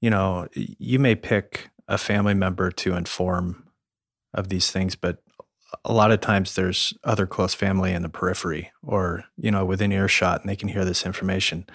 you 0.00 0.10
know, 0.10 0.48
you 0.54 0.98
may 0.98 1.14
pick 1.14 1.70
a 1.88 1.98
family 1.98 2.34
member 2.34 2.70
to 2.70 2.94
inform 2.94 3.64
of 4.34 4.48
these 4.48 4.70
things, 4.70 4.96
but 4.96 5.22
a 5.84 5.92
lot 5.92 6.10
of 6.10 6.20
times 6.20 6.54
there's 6.54 6.92
other 7.04 7.26
close 7.26 7.54
family 7.54 7.92
in 7.92 8.02
the 8.02 8.08
periphery 8.08 8.70
or, 8.82 9.24
you 9.36 9.50
know, 9.50 9.64
within 9.64 9.92
earshot 9.92 10.40
and 10.40 10.48
they 10.48 10.56
can 10.56 10.68
hear 10.68 10.84
this 10.84 11.06
information. 11.06 11.66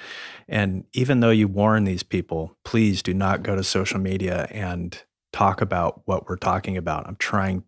And 0.47 0.86
even 0.93 1.19
though 1.19 1.32
you 1.32 1.47
warn 1.47 1.84
these 1.84 2.04
people, 2.04 2.56
please 2.63 3.02
do 3.02 3.13
not 3.13 3.43
go 3.43 3.56
to 3.56 3.63
social 3.63 4.00
media 4.00 4.47
and 4.52 5.02
talk 5.34 5.62
about 5.62 6.02
what 6.06 6.30
we're 6.30 6.38
talking 6.38 6.78
about. 6.78 7.08
I'm 7.08 7.15
trying 7.15 7.63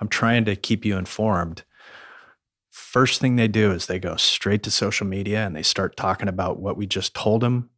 I'm 0.00 0.08
trying 0.08 0.44
to 0.46 0.56
keep 0.56 0.84
you 0.84 0.96
informed 0.96 1.64
first 2.90 3.20
thing 3.20 3.36
they 3.36 3.48
do 3.48 3.70
is 3.70 3.86
they 3.86 4.00
go 4.00 4.16
straight 4.16 4.64
to 4.64 4.70
social 4.70 5.06
media 5.06 5.46
and 5.46 5.54
they 5.54 5.62
start 5.62 5.96
talking 5.96 6.28
about 6.28 6.58
what 6.58 6.76
we 6.76 6.86
just 6.86 7.14
told 7.14 7.40
them 7.40 7.70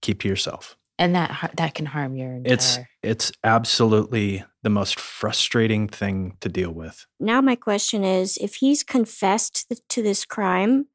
keep 0.00 0.22
to 0.22 0.28
yourself 0.28 0.76
and 0.96 1.14
that 1.14 1.50
that 1.56 1.74
can 1.74 1.86
harm 1.86 2.14
your 2.14 2.34
entire. 2.34 2.52
it's 2.54 2.78
it's 3.02 3.32
absolutely 3.42 4.44
the 4.62 4.70
most 4.70 5.00
frustrating 5.00 5.88
thing 5.88 6.36
to 6.40 6.48
deal 6.48 6.70
with 6.70 7.06
Now, 7.18 7.40
my 7.40 7.56
question 7.56 8.04
is 8.04 8.38
if 8.40 8.56
he's 8.56 8.84
confessed 8.84 9.72
to 9.88 10.02
this 10.02 10.24
crime, 10.24 10.86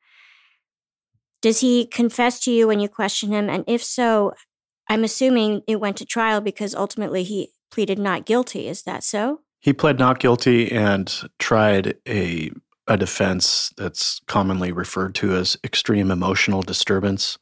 does 1.42 1.60
he 1.60 1.86
confess 1.86 2.40
to 2.42 2.52
you 2.52 2.68
when 2.68 2.80
you 2.80 2.88
question 2.88 3.32
him? 3.32 3.50
And 3.50 3.64
if 3.68 3.84
so, 3.84 4.34
I'm 4.90 5.04
assuming 5.04 5.62
it 5.68 5.82
went 5.82 5.98
to 5.98 6.06
trial 6.06 6.40
because 6.40 6.76
ultimately 6.76 7.24
he 7.24 7.50
pleaded 7.72 8.00
not 8.00 8.26
guilty. 8.26 8.68
Is 8.68 8.84
that 8.84 9.04
so? 9.04 9.42
He 9.60 9.74
pled 9.74 10.00
not 10.00 10.20
guilty 10.20 10.72
and 10.72 11.14
tried 11.40 11.96
a 12.08 12.52
a 12.88 12.98
defense 12.98 13.74
that's 13.78 14.20
commonly 14.28 14.72
referred 14.72 15.16
to 15.16 15.36
as 15.36 15.58
extreme 15.64 16.12
emotional 16.12 16.62
disturbance. 16.62 17.38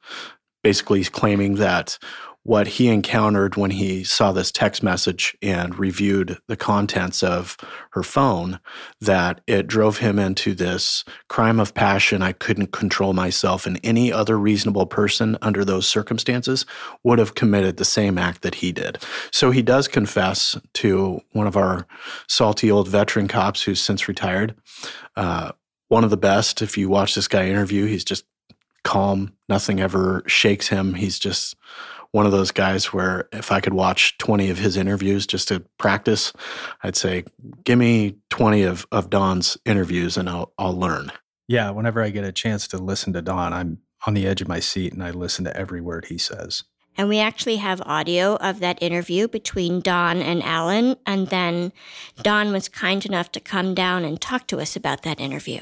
Basically, 0.63 1.03
claiming 1.03 1.55
that 1.55 1.97
what 2.43 2.67
he 2.67 2.87
encountered 2.87 3.55
when 3.55 3.71
he 3.71 4.03
saw 4.03 4.31
this 4.31 4.51
text 4.51 4.81
message 4.81 5.37
and 5.43 5.77
reviewed 5.77 6.39
the 6.47 6.55
contents 6.55 7.21
of 7.21 7.55
her 7.91 8.01
phone, 8.01 8.59
that 8.99 9.41
it 9.45 9.67
drove 9.67 9.99
him 9.99 10.17
into 10.17 10.55
this 10.55 11.03
crime 11.27 11.59
of 11.59 11.73
passion. 11.73 12.23
I 12.23 12.31
couldn't 12.31 12.71
control 12.71 13.13
myself, 13.13 13.67
and 13.67 13.79
any 13.83 14.11
other 14.11 14.39
reasonable 14.39 14.87
person 14.87 15.37
under 15.41 15.63
those 15.63 15.87
circumstances 15.87 16.65
would 17.03 17.19
have 17.19 17.35
committed 17.35 17.77
the 17.77 17.85
same 17.85 18.17
act 18.17 18.41
that 18.41 18.55
he 18.55 18.71
did. 18.71 18.97
So 19.31 19.51
he 19.51 19.61
does 19.61 19.87
confess 19.87 20.57
to 20.73 21.21
one 21.33 21.45
of 21.47 21.55
our 21.55 21.85
salty 22.27 22.71
old 22.71 22.87
veteran 22.87 23.27
cops 23.27 23.61
who's 23.63 23.81
since 23.81 24.07
retired. 24.07 24.55
Uh, 25.15 25.51
one 25.89 26.03
of 26.03 26.09
the 26.09 26.17
best. 26.17 26.61
If 26.61 26.77
you 26.77 26.89
watch 26.89 27.13
this 27.13 27.27
guy 27.27 27.47
interview, 27.47 27.85
he's 27.85 28.05
just 28.05 28.25
calm. 28.83 29.33
Nothing 29.49 29.79
ever 29.79 30.23
shakes 30.25 30.69
him. 30.69 30.95
He's 30.95 31.19
just 31.19 31.55
one 32.11 32.25
of 32.25 32.31
those 32.31 32.51
guys 32.51 32.91
where 32.93 33.27
if 33.31 33.51
I 33.51 33.59
could 33.61 33.73
watch 33.73 34.17
20 34.17 34.49
of 34.49 34.57
his 34.57 34.75
interviews 34.77 35.25
just 35.25 35.47
to 35.47 35.61
practice, 35.77 36.33
I'd 36.83 36.95
say, 36.95 37.23
give 37.63 37.79
me 37.79 38.17
20 38.29 38.63
of, 38.63 38.85
of 38.91 39.09
Don's 39.09 39.57
interviews 39.65 40.17
and 40.17 40.29
I'll, 40.29 40.53
I'll 40.57 40.77
learn. 40.77 41.11
yeah 41.47 41.69
whenever 41.71 42.01
i 42.01 42.09
get 42.09 42.23
a 42.23 42.31
chance 42.31 42.67
to 42.67 42.77
listen 42.77 43.11
to 43.13 43.21
don 43.21 43.51
i'm 43.51 43.79
on 44.07 44.13
the 44.13 44.25
edge 44.27 44.41
of 44.41 44.47
my 44.47 44.59
seat 44.61 44.93
and 44.93 45.03
i 45.03 45.11
listen 45.11 45.43
to 45.45 45.57
every 45.57 45.81
word 45.81 46.05
he 46.05 46.17
says 46.17 46.63
And 46.97 47.07
we 47.09 47.19
actually 47.19 47.57
have 47.57 47.81
audio 47.85 48.35
of 48.35 48.59
that 48.59 48.81
interview 48.83 49.27
between 49.27 49.79
Don 49.79 50.21
and 50.21 50.43
Alan. 50.43 50.97
And 51.05 51.27
then 51.27 51.71
Don 52.21 52.51
was 52.51 52.67
kind 52.67 53.05
enough 53.05 53.31
to 53.31 53.39
come 53.39 53.73
down 53.73 54.03
and 54.03 54.19
talk 54.19 54.45
to 54.47 54.59
us 54.59 54.75
about 54.75 55.03
that 55.03 55.19
interview. 55.19 55.61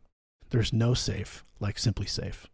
There's 0.51 0.73
no 0.73 0.93
safe 0.93 1.45
like 1.61 1.77
SimpliSafe. 1.77 2.45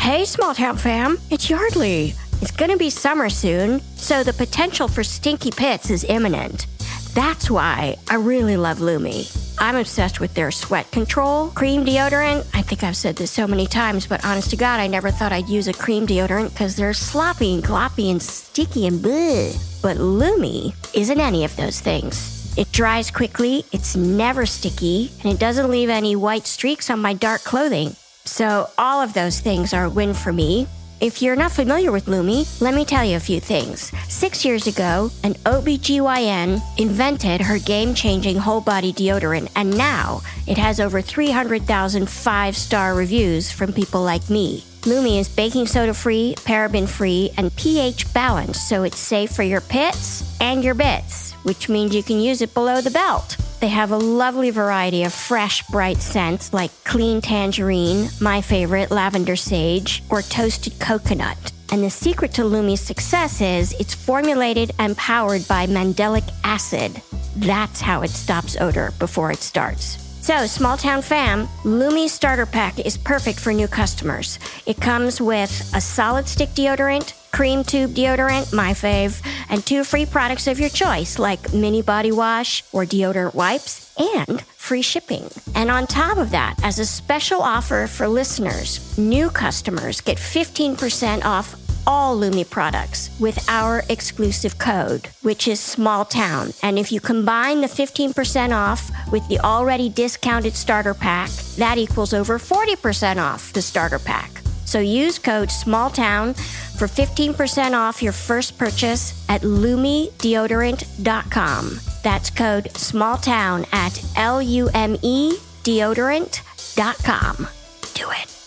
Hey, 0.00 0.24
small 0.24 0.54
town 0.54 0.76
fam, 0.76 1.18
it's 1.30 1.48
Yeardley. 1.48 2.14
It's 2.42 2.50
gonna 2.50 2.76
be 2.76 2.90
summer 2.90 3.28
soon, 3.28 3.80
so 3.94 4.24
the 4.24 4.32
potential 4.32 4.88
for 4.88 5.04
stinky 5.04 5.52
pits 5.52 5.90
is 5.90 6.04
imminent. 6.04 6.66
That's 7.14 7.48
why 7.48 7.96
I 8.08 8.16
really 8.16 8.56
love 8.56 8.80
Lume. 8.80 9.26
I'm 9.58 9.76
obsessed 9.76 10.18
with 10.18 10.34
their 10.34 10.50
sweat 10.50 10.90
control 10.90 11.50
cream 11.50 11.84
deodorant. 11.84 12.46
I 12.52 12.62
think 12.62 12.82
I've 12.82 12.96
said 12.96 13.14
this 13.14 13.30
so 13.30 13.46
many 13.46 13.66
times, 13.66 14.08
but 14.08 14.24
honest 14.24 14.50
to 14.50 14.56
God, 14.56 14.80
I 14.80 14.88
never 14.88 15.12
thought 15.12 15.32
I'd 15.32 15.48
use 15.48 15.68
a 15.68 15.72
cream 15.72 16.06
deodorant 16.06 16.50
because 16.50 16.74
they're 16.74 16.94
sloppy 16.94 17.54
and 17.54 17.62
gloppy 17.62 18.10
and 18.10 18.20
sticky 18.20 18.86
and 18.88 18.98
bleh. 19.00 19.82
But 19.82 19.98
Lume 19.98 20.72
isn't 20.94 21.20
any 21.20 21.44
of 21.44 21.54
those 21.56 21.78
things. 21.80 22.39
It 22.60 22.72
dries 22.72 23.10
quickly, 23.10 23.64
it's 23.72 23.96
never 23.96 24.44
sticky, 24.44 25.10
and 25.24 25.32
it 25.32 25.40
doesn't 25.40 25.70
leave 25.70 25.88
any 25.88 26.14
white 26.14 26.46
streaks 26.46 26.90
on 26.90 27.00
my 27.00 27.14
dark 27.14 27.42
clothing. 27.42 27.96
So, 28.26 28.68
all 28.76 29.00
of 29.00 29.14
those 29.14 29.40
things 29.40 29.72
are 29.72 29.84
a 29.84 29.88
win 29.88 30.12
for 30.12 30.30
me. 30.30 30.66
If 31.00 31.22
you're 31.22 31.36
not 31.36 31.52
familiar 31.52 31.90
with 31.90 32.06
Lume, 32.06 32.44
let 32.60 32.74
me 32.74 32.84
tell 32.84 33.02
you 33.02 33.16
a 33.16 33.26
few 33.28 33.40
things. 33.40 33.90
Six 34.10 34.44
years 34.44 34.66
ago, 34.66 35.10
an 35.24 35.32
OBGYN 35.46 36.60
invented 36.76 37.40
her 37.40 37.58
game 37.58 37.94
changing 37.94 38.36
whole 38.36 38.60
body 38.60 38.92
deodorant, 38.92 39.50
and 39.56 39.74
now 39.78 40.20
it 40.46 40.58
has 40.58 40.80
over 40.80 41.00
300,000 41.00 42.10
five 42.10 42.54
star 42.54 42.94
reviews 42.94 43.50
from 43.50 43.72
people 43.72 44.02
like 44.02 44.28
me. 44.28 44.64
Lume 44.84 45.18
is 45.18 45.30
baking 45.30 45.66
soda 45.66 45.94
free, 45.94 46.34
paraben 46.40 46.86
free, 46.86 47.30
and 47.38 47.56
pH 47.56 48.12
balanced, 48.12 48.68
so 48.68 48.82
it's 48.82 48.98
safe 48.98 49.30
for 49.30 49.42
your 49.42 49.62
pits 49.62 50.38
and 50.42 50.62
your 50.62 50.74
bits, 50.74 51.29
which 51.42 51.68
means 51.68 51.94
you 51.94 52.02
can 52.02 52.20
use 52.20 52.42
it 52.42 52.54
below 52.54 52.80
the 52.80 52.90
belt. 52.90 53.36
They 53.60 53.68
have 53.68 53.92
a 53.92 53.96
lovely 53.96 54.50
variety 54.50 55.04
of 55.04 55.12
fresh, 55.12 55.66
bright 55.66 55.98
scents 55.98 56.52
like 56.52 56.70
clean 56.84 57.20
tangerine, 57.20 58.08
my 58.20 58.40
favorite, 58.40 58.90
lavender 58.90 59.36
sage, 59.36 60.02
or 60.08 60.22
toasted 60.22 60.78
coconut. 60.80 61.52
And 61.72 61.84
the 61.84 61.90
secret 61.90 62.32
to 62.34 62.44
Lume's 62.44 62.80
success 62.80 63.40
is 63.40 63.74
it's 63.78 63.94
formulated 63.94 64.72
and 64.78 64.96
powered 64.96 65.46
by 65.46 65.66
mandelic 65.66 66.28
acid. 66.42 67.00
That's 67.36 67.80
how 67.80 68.02
it 68.02 68.10
stops 68.10 68.56
odor 68.60 68.92
before 68.98 69.30
it 69.30 69.38
starts. 69.38 70.09
So, 70.22 70.46
small 70.46 70.76
town 70.76 71.00
fam, 71.02 71.48
Lume 71.64 72.06
starter 72.08 72.44
pack 72.46 72.78
is 72.78 72.98
perfect 72.98 73.40
for 73.40 73.52
new 73.52 73.66
customers. 73.66 74.38
It 74.66 74.80
comes 74.80 75.20
with 75.20 75.50
a 75.74 75.80
solid 75.80 76.28
stick 76.28 76.50
deodorant, 76.50 77.14
cream 77.32 77.64
tube 77.64 77.92
deodorant, 77.92 78.52
my 78.52 78.72
fave, 78.72 79.24
and 79.48 79.64
two 79.64 79.82
free 79.82 80.04
products 80.04 80.46
of 80.46 80.60
your 80.60 80.68
choice 80.68 81.18
like 81.18 81.54
mini 81.54 81.80
body 81.80 82.12
wash 82.12 82.62
or 82.72 82.84
deodorant 82.84 83.34
wipes 83.34 83.92
and 83.98 84.42
free 84.42 84.82
shipping. 84.82 85.28
And 85.54 85.70
on 85.70 85.86
top 85.86 86.18
of 86.18 86.30
that, 86.30 86.54
as 86.62 86.78
a 86.78 86.86
special 86.86 87.40
offer 87.40 87.86
for 87.86 88.06
listeners, 88.06 88.96
new 88.98 89.30
customers 89.30 90.00
get 90.00 90.18
15% 90.18 91.24
off 91.24 91.59
all 91.86 92.16
Lume 92.16 92.44
products 92.44 93.10
with 93.20 93.48
our 93.48 93.84
exclusive 93.88 94.58
code, 94.58 95.08
which 95.22 95.46
is 95.48 95.58
small 95.60 96.04
town. 96.04 96.52
And 96.62 96.78
if 96.78 96.92
you 96.92 97.00
combine 97.00 97.60
the 97.60 97.66
15% 97.66 98.54
off 98.54 98.90
with 99.10 99.26
the 99.28 99.40
already 99.40 99.88
discounted 99.88 100.54
starter 100.54 100.94
pack, 100.94 101.30
that 101.56 101.78
equals 101.78 102.14
over 102.14 102.38
40% 102.38 103.16
off 103.18 103.52
the 103.52 103.62
starter 103.62 103.98
pack. 103.98 104.30
So 104.64 104.78
use 104.78 105.18
code 105.18 105.50
SMALLTOWN 105.50 106.36
for 106.78 106.86
15% 106.86 107.72
off 107.72 108.00
your 108.02 108.12
first 108.12 108.56
purchase 108.56 109.26
at 109.28 109.42
lumedeodorant.com. 109.42 111.80
That's 112.04 112.30
code 112.30 112.70
SMALLTOWN 112.74 113.66
at 113.72 114.00
L 114.16 114.40
U 114.40 114.68
M 114.72 114.96
E 115.02 115.34
deodorant.com. 115.64 117.48
Do 117.94 118.10
it. 118.10 118.39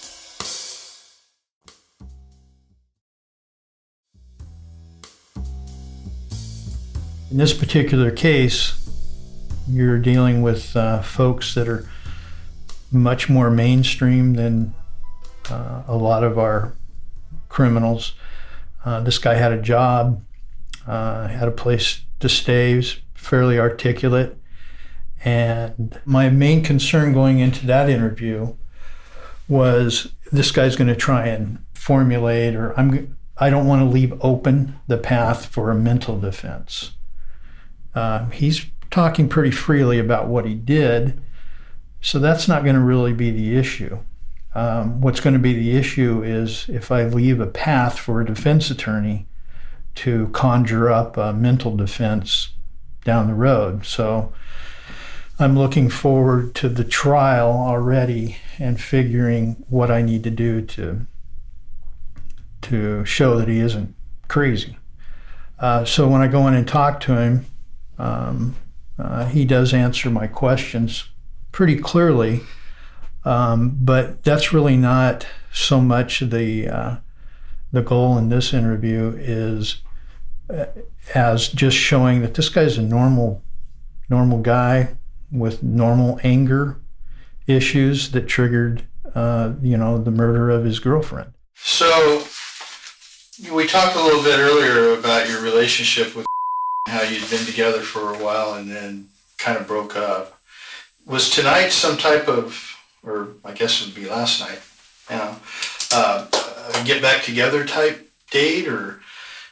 In 7.34 7.39
this 7.39 7.52
particular 7.52 8.12
case, 8.12 8.80
you're 9.67 9.98
dealing 9.98 10.43
with 10.43 10.78
uh, 10.78 11.02
folks 11.02 11.56
that 11.56 11.67
are 11.67 11.89
much 12.91 13.28
more 13.28 13.50
mainstream 13.50 14.36
than 14.36 14.76
uh, 15.50 15.82
a 15.88 15.98
lot 15.98 16.24
of 16.24 16.38
our 16.38 16.76
criminals. 17.50 18.13
Uh, 18.86 19.00
this 19.00 19.17
guy 19.17 19.34
had 19.34 19.52
a 19.52 19.60
job, 19.60 20.24
uh, 20.86 21.28
had 21.28 21.48
a 21.48 21.52
place 21.52 22.02
to 22.19 22.30
stay, 22.30 22.76
was 22.76 22.98
fairly 23.15 23.58
articulate. 23.58 24.38
And 25.26 26.00
my 26.06 26.30
main 26.30 26.62
concern 26.62 27.13
going 27.13 27.39
into 27.39 27.65
that 27.65 27.89
interview 27.89 28.56
was 29.48 30.13
this 30.32 30.52
guy's 30.52 30.76
going 30.76 30.88
to 30.88 30.96
try 30.96 31.30
and 31.30 31.65
formulate, 31.74 32.54
or 32.54 32.80
I'm, 32.80 33.17
I 33.39 33.50
don't 33.50 33.65
want 33.65 33.82
to 33.82 33.86
leave 33.86 34.13
open 34.22 34.76
the 34.86 35.00
path 35.00 35.48
for 35.48 35.72
a 35.72 35.76
mental 35.76 36.19
defense. 36.19 36.91
Uh, 37.96 38.30
he's 38.30 38.66
talking 38.92 39.30
pretty 39.30 39.52
freely 39.52 40.00
about 40.00 40.28
what 40.28 40.46
he 40.46 40.54
did, 40.54 41.22
so 42.02 42.20
that's 42.20 42.48
not 42.48 42.64
going 42.64 42.76
to 42.76 42.82
really 42.82 43.14
be 43.14 43.32
the 43.32 43.56
issue. 43.56 44.00
Um, 44.56 45.02
what's 45.02 45.20
going 45.20 45.34
to 45.34 45.40
be 45.40 45.54
the 45.54 45.76
issue 45.76 46.22
is 46.24 46.70
if 46.70 46.92
I 46.92 47.06
leave 47.06 47.40
a 47.40 47.48
path 47.48 47.98
for 47.98 48.22
a 48.22 48.26
defense 48.26 48.70
attorney 48.70 49.26
to 49.96 50.28
conjure 50.30 50.92
up 50.92 51.18
a 51.18 51.34
mental 51.34 51.76
defense 51.76 52.50
down 53.04 53.28
the 53.28 53.34
road. 53.34 53.86
So 53.86 54.34
I'm 55.40 55.58
looking 55.58 55.90
forward 55.90 56.56
to 56.56 56.70
the 56.70 56.84
trial 56.84 57.52
already 57.52 58.38
and 58.60 58.80
figuring 58.80 59.66
what 59.70 59.92
I 59.92 60.02
need 60.02 60.24
to 60.24 60.32
do 60.32 60.62
to 60.62 61.08
to 62.62 63.04
show 63.04 63.38
that 63.38 63.50
he 63.50 63.60
isn't 63.60 63.94
crazy. 64.30 64.78
Uh, 65.60 65.84
so 65.84 66.08
when 66.08 66.22
I 66.22 66.28
go 66.28 66.48
in 66.48 66.54
and 66.54 66.66
talk 66.66 67.02
to 67.02 67.18
him, 67.18 67.46
um, 67.98 68.56
uh, 68.98 69.26
he 69.26 69.46
does 69.46 69.74
answer 69.74 70.10
my 70.10 70.28
questions 70.28 71.10
pretty 71.52 71.78
clearly, 71.78 72.42
um, 73.26 73.78
but 73.82 74.24
that's 74.24 74.54
really 74.54 74.78
not 74.78 75.26
so 75.52 75.82
much 75.82 76.20
the 76.20 76.68
uh, 76.68 76.96
the 77.72 77.82
goal 77.82 78.18
in 78.18 78.30
this 78.30 78.54
interview 78.54 79.16
is 79.18 79.82
uh, 80.50 80.66
as 81.16 81.48
just 81.48 81.78
showing 81.78 82.22
that 82.22 82.34
this 82.36 82.50
guy's 82.50 82.78
a 82.78 82.82
normal 82.82 83.44
normal 84.10 84.40
guy 84.40 84.96
with 85.32 85.64
normal 85.64 86.20
anger 86.24 86.80
issues 87.48 88.12
that 88.12 88.28
triggered 88.28 88.84
uh, 89.16 89.54
you 89.62 89.78
know 89.78 89.98
the 89.98 90.12
murder 90.12 90.50
of 90.50 90.66
his 90.66 90.80
girlfriend. 90.80 91.34
So 91.56 92.24
we 93.52 93.68
talked 93.68 93.96
a 93.96 94.04
little 94.04 94.24
bit 94.24 94.40
earlier 94.40 94.98
about 95.00 95.28
your 95.30 95.42
relationship 95.42 96.16
with 96.16 96.26
how 96.88 97.02
you'd 97.02 97.30
been 97.30 97.46
together 97.46 97.82
for 97.82 98.13
a 98.13 98.17
while 98.17 98.56
and 98.56 98.69
then 98.69 99.08
kind 99.38 99.58
of 99.58 99.67
broke 99.67 99.96
up. 99.96 100.38
Was 101.06 101.30
tonight 101.30 101.69
some 101.69 101.98
type 101.98 102.28
of, 102.28 102.76
or 103.06 103.30
I 103.43 103.52
guess 103.52 103.82
it 103.82 103.86
would 103.88 103.96
be 103.96 104.10
last 104.10 104.39
night, 104.39 104.60
you 105.10 105.15
know, 105.17 105.36
uh, 105.91 106.28
a 106.74 106.84
get 106.86 107.02
back 107.02 107.24
together 107.24 107.65
type 107.65 108.08
date, 108.32 108.67
or 108.67 109.00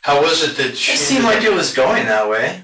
how 0.01 0.21
was 0.21 0.43
it 0.43 0.55
that 0.57 0.75
she? 0.75 0.93
It 0.93 0.97
seemed 0.97 1.25
like 1.25 1.43
it 1.43 1.53
was 1.53 1.73
going 1.73 2.05
that 2.05 2.29
way. 2.29 2.63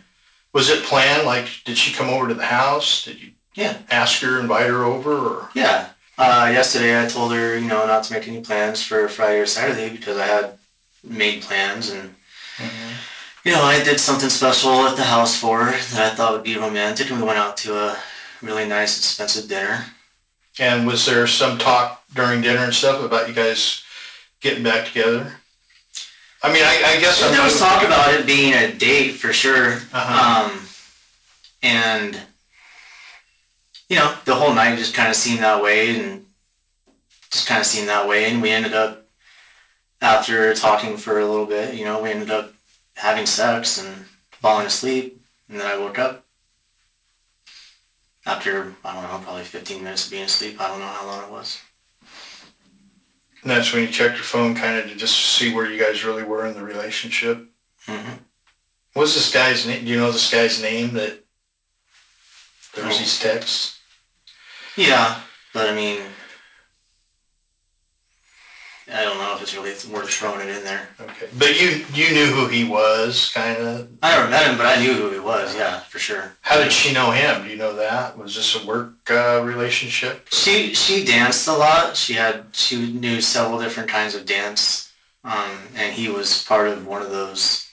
Was 0.54 0.70
it 0.70 0.84
planned? 0.84 1.26
Like, 1.26 1.50
did 1.66 1.78
she 1.78 1.92
come 1.94 2.10
over 2.10 2.28
to 2.28 2.34
the 2.34 2.46
house? 2.46 3.04
Did 3.04 3.20
you 3.22 3.32
Yeah. 3.56 3.78
ask 3.90 4.22
her, 4.22 4.40
invite 4.40 4.68
her 4.68 4.84
over, 4.84 5.12
or? 5.14 5.50
Yeah. 5.54 5.88
Uh, 6.18 6.50
yesterday 6.52 7.04
I 7.04 7.08
told 7.08 7.34
her, 7.34 7.58
you 7.58 7.68
know, 7.68 7.86
not 7.86 8.04
to 8.06 8.14
make 8.14 8.28
any 8.28 8.40
plans 8.40 8.82
for 8.82 9.08
Friday 9.08 9.40
or 9.40 9.46
Saturday 9.46 9.90
because 9.90 10.18
I 10.18 10.26
had 10.26 10.58
made 11.04 11.42
plans 11.42 11.90
and, 11.90 12.16
you 13.48 13.54
know, 13.54 13.64
I 13.64 13.82
did 13.82 13.98
something 13.98 14.28
special 14.28 14.86
at 14.88 14.98
the 14.98 15.06
house 15.06 15.40
for 15.40 15.64
her 15.64 15.72
that 15.72 16.12
I 16.12 16.14
thought 16.14 16.34
would 16.34 16.44
be 16.44 16.58
romantic 16.58 17.10
and 17.10 17.22
we 17.22 17.26
went 17.26 17.40
out 17.40 17.56
to 17.58 17.74
a 17.78 17.98
really 18.42 18.68
nice, 18.68 18.98
expensive 18.98 19.48
dinner. 19.48 19.86
And 20.60 20.86
was 20.86 21.06
there 21.06 21.26
some 21.28 21.58
talk 21.58 22.04
during 22.14 22.42
dinner 22.42 22.66
and 22.66 22.74
stuff 22.74 23.02
about 23.02 23.30
you 23.30 23.34
guys 23.34 23.84
getting 24.42 24.64
back 24.64 24.88
together? 24.88 25.32
I 26.44 26.52
mean, 26.52 26.62
I, 26.62 26.98
I 26.98 27.00
guess 27.00 27.22
there 27.22 27.42
was 27.42 27.58
talk 27.58 27.86
about 27.86 28.14
it 28.14 28.26
being 28.26 28.54
a 28.54 28.74
date 28.74 29.14
for 29.14 29.32
sure. 29.32 29.76
Uh-huh. 29.94 30.52
Um, 30.52 30.68
and, 31.64 32.22
you 33.88 33.96
know, 33.96 34.14
the 34.26 34.36
whole 34.36 34.54
night 34.54 34.78
just 34.78 34.94
kind 34.94 35.08
of 35.08 35.16
seemed 35.16 35.40
that 35.40 35.64
way 35.64 35.98
and 35.98 36.26
just 37.32 37.48
kind 37.48 37.62
of 37.62 37.66
seemed 37.66 37.88
that 37.88 38.10
way. 38.10 38.26
And 38.26 38.42
we 38.42 38.50
ended 38.50 38.74
up, 38.74 39.06
after 40.02 40.54
talking 40.54 40.98
for 40.98 41.22
a 41.22 41.26
little 41.26 41.46
bit, 41.46 41.76
you 41.76 41.86
know, 41.86 42.04
we 42.04 42.12
ended 42.12 42.30
up 42.30 42.52
having 42.98 43.26
sex 43.26 43.78
and 43.78 44.06
falling 44.42 44.66
asleep. 44.66 45.22
And 45.50 45.60
then 45.60 45.68
I 45.68 45.78
woke 45.78 45.98
up 46.00 46.26
after, 48.26 48.74
I 48.84 48.94
don't 48.94 49.04
know, 49.04 49.20
probably 49.24 49.44
15 49.44 49.84
minutes 49.84 50.06
of 50.06 50.12
being 50.12 50.24
asleep. 50.24 50.60
I 50.60 50.68
don't 50.68 50.80
know 50.80 50.88
how 50.88 51.06
long 51.06 51.24
it 51.24 51.32
was. 51.32 51.60
And 53.42 53.52
that's 53.52 53.72
when 53.72 53.84
you 53.84 53.90
checked 53.90 54.16
your 54.16 54.24
phone, 54.24 54.56
kind 54.56 54.78
of 54.78 54.90
to 54.90 54.96
just 54.96 55.16
see 55.16 55.54
where 55.54 55.70
you 55.72 55.80
guys 55.80 56.04
really 56.04 56.24
were 56.24 56.46
in 56.46 56.56
the 56.56 56.64
relationship. 56.64 57.46
hmm 57.86 58.14
What's 58.94 59.14
this 59.14 59.32
guy's 59.32 59.68
name? 59.68 59.86
Do 59.86 59.92
you 59.92 59.98
know 59.98 60.12
this 60.12 60.32
guy's 60.32 60.60
name 60.60 60.94
that 60.94 61.24
there 62.74 62.84
was 62.84 62.96
No. 62.96 63.00
these 63.00 63.20
texts? 63.20 63.78
Yeah, 64.76 65.20
but 65.54 65.70
I 65.70 65.74
mean, 65.76 66.02
I 68.94 69.04
don't 69.04 69.18
know 69.18 69.36
if 69.36 69.42
it's 69.42 69.54
really 69.54 69.72
worth 69.94 70.10
throwing 70.10 70.48
it 70.48 70.56
in 70.56 70.64
there. 70.64 70.88
Okay, 71.02 71.28
but 71.38 71.60
you 71.60 71.84
you 71.94 72.14
knew 72.14 72.28
who 72.28 72.48
he 72.48 72.64
was, 72.64 73.32
kind 73.34 73.58
of. 73.58 73.90
I 74.02 74.16
never 74.16 74.30
met 74.30 74.48
him, 74.48 74.58
but 74.58 74.66
I 74.66 74.82
knew 74.82 74.94
who 74.94 75.10
he 75.10 75.20
was. 75.20 75.54
Yeah, 75.56 75.80
for 75.82 76.00
sure. 76.00 76.32
How 76.42 76.58
did 76.58 76.72
she 76.72 76.94
know 76.94 77.12
him? 77.12 77.44
Do 77.44 77.50
you 77.50 77.58
know 77.58 77.76
that? 77.76 78.18
Was 78.18 78.36
this 78.36 78.56
a 78.62 78.66
work 78.66 78.94
uh, 79.10 79.42
relationship? 79.44 80.28
She 80.32 80.74
she 80.74 81.04
danced 81.04 81.48
a 81.48 81.54
lot. 81.54 81.98
She 81.98 82.14
had 82.14 82.46
she 82.54 82.94
knew 82.94 83.20
several 83.20 83.60
different 83.60 83.90
kinds 83.90 84.16
of 84.16 84.26
dance, 84.26 84.92
um, 85.26 85.52
and 85.76 85.94
he 85.94 86.08
was 86.08 86.44
part 86.46 86.70
of 86.70 86.88
one 86.88 87.02
of 87.02 87.12
those 87.12 87.68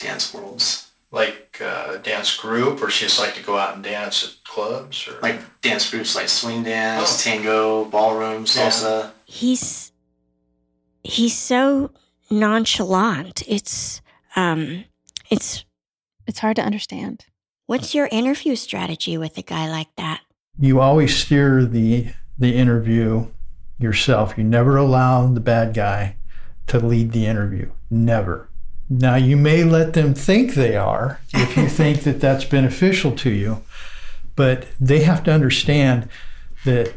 dance 0.00 0.32
worlds, 0.32 0.88
Like 1.12 1.60
uh, 1.60 1.96
a 1.96 1.98
dance 1.98 2.34
group, 2.36 2.82
or 2.82 2.88
she 2.88 3.04
just 3.04 3.18
like 3.20 3.34
to 3.34 3.42
go 3.42 3.58
out 3.58 3.74
and 3.74 3.84
dance 3.84 4.24
at 4.24 4.32
clubs, 4.50 5.06
or 5.06 5.20
like 5.20 5.38
dance 5.60 5.90
groups 5.90 6.16
like 6.16 6.28
swing 6.30 6.62
dance, 6.62 7.20
Oh. 7.26 7.30
tango, 7.30 7.84
ballroom, 7.84 8.46
salsa. 8.46 9.10
He's 9.26 9.89
he's 11.04 11.36
so 11.36 11.90
nonchalant. 12.30 13.42
It's 13.48 14.00
um 14.36 14.84
it's 15.30 15.64
It's 16.26 16.38
hard 16.40 16.56
to 16.56 16.62
understand. 16.62 17.26
what's 17.66 17.94
your 17.94 18.08
interview 18.10 18.56
strategy 18.56 19.16
with 19.16 19.38
a 19.38 19.42
guy 19.42 19.68
like 19.68 19.88
that? 19.96 20.20
You 20.58 20.80
always 20.80 21.16
steer 21.16 21.64
the 21.64 22.08
the 22.38 22.54
interview 22.56 23.26
yourself. 23.78 24.34
You 24.36 24.44
never 24.44 24.76
allow 24.76 25.26
the 25.26 25.40
bad 25.40 25.74
guy 25.74 26.16
to 26.66 26.78
lead 26.78 27.12
the 27.12 27.26
interview. 27.26 27.70
Never. 27.90 28.48
Now 28.88 29.14
you 29.16 29.36
may 29.36 29.62
let 29.64 29.92
them 29.92 30.14
think 30.14 30.54
they 30.54 30.76
are 30.76 31.20
if 31.32 31.56
you 31.56 31.68
think 31.80 32.02
that 32.02 32.20
that's 32.20 32.44
beneficial 32.44 33.12
to 33.16 33.30
you, 33.30 33.62
but 34.36 34.66
they 34.80 35.00
have 35.02 35.22
to 35.24 35.32
understand 35.32 36.08
that 36.64 36.92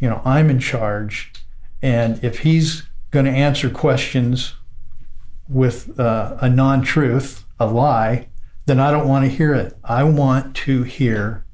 you 0.00 0.08
know 0.08 0.20
I'm 0.24 0.50
in 0.50 0.58
charge, 0.60 1.32
and 1.82 2.22
if 2.24 2.40
he's 2.40 2.85
going 3.10 3.26
to 3.26 3.30
answer 3.30 3.70
questions 3.70 4.54
with 5.48 5.98
uh, 5.98 6.36
a 6.40 6.48
non-truth, 6.48 7.44
a 7.58 7.66
lie, 7.66 8.28
then 8.66 8.80
I 8.80 8.90
don't 8.90 9.08
want 9.08 9.24
to 9.24 9.30
hear 9.30 9.54
it. 9.54 9.76
I 9.84 10.02
want 10.04 10.56
to 10.56 10.82
hear 10.82 11.44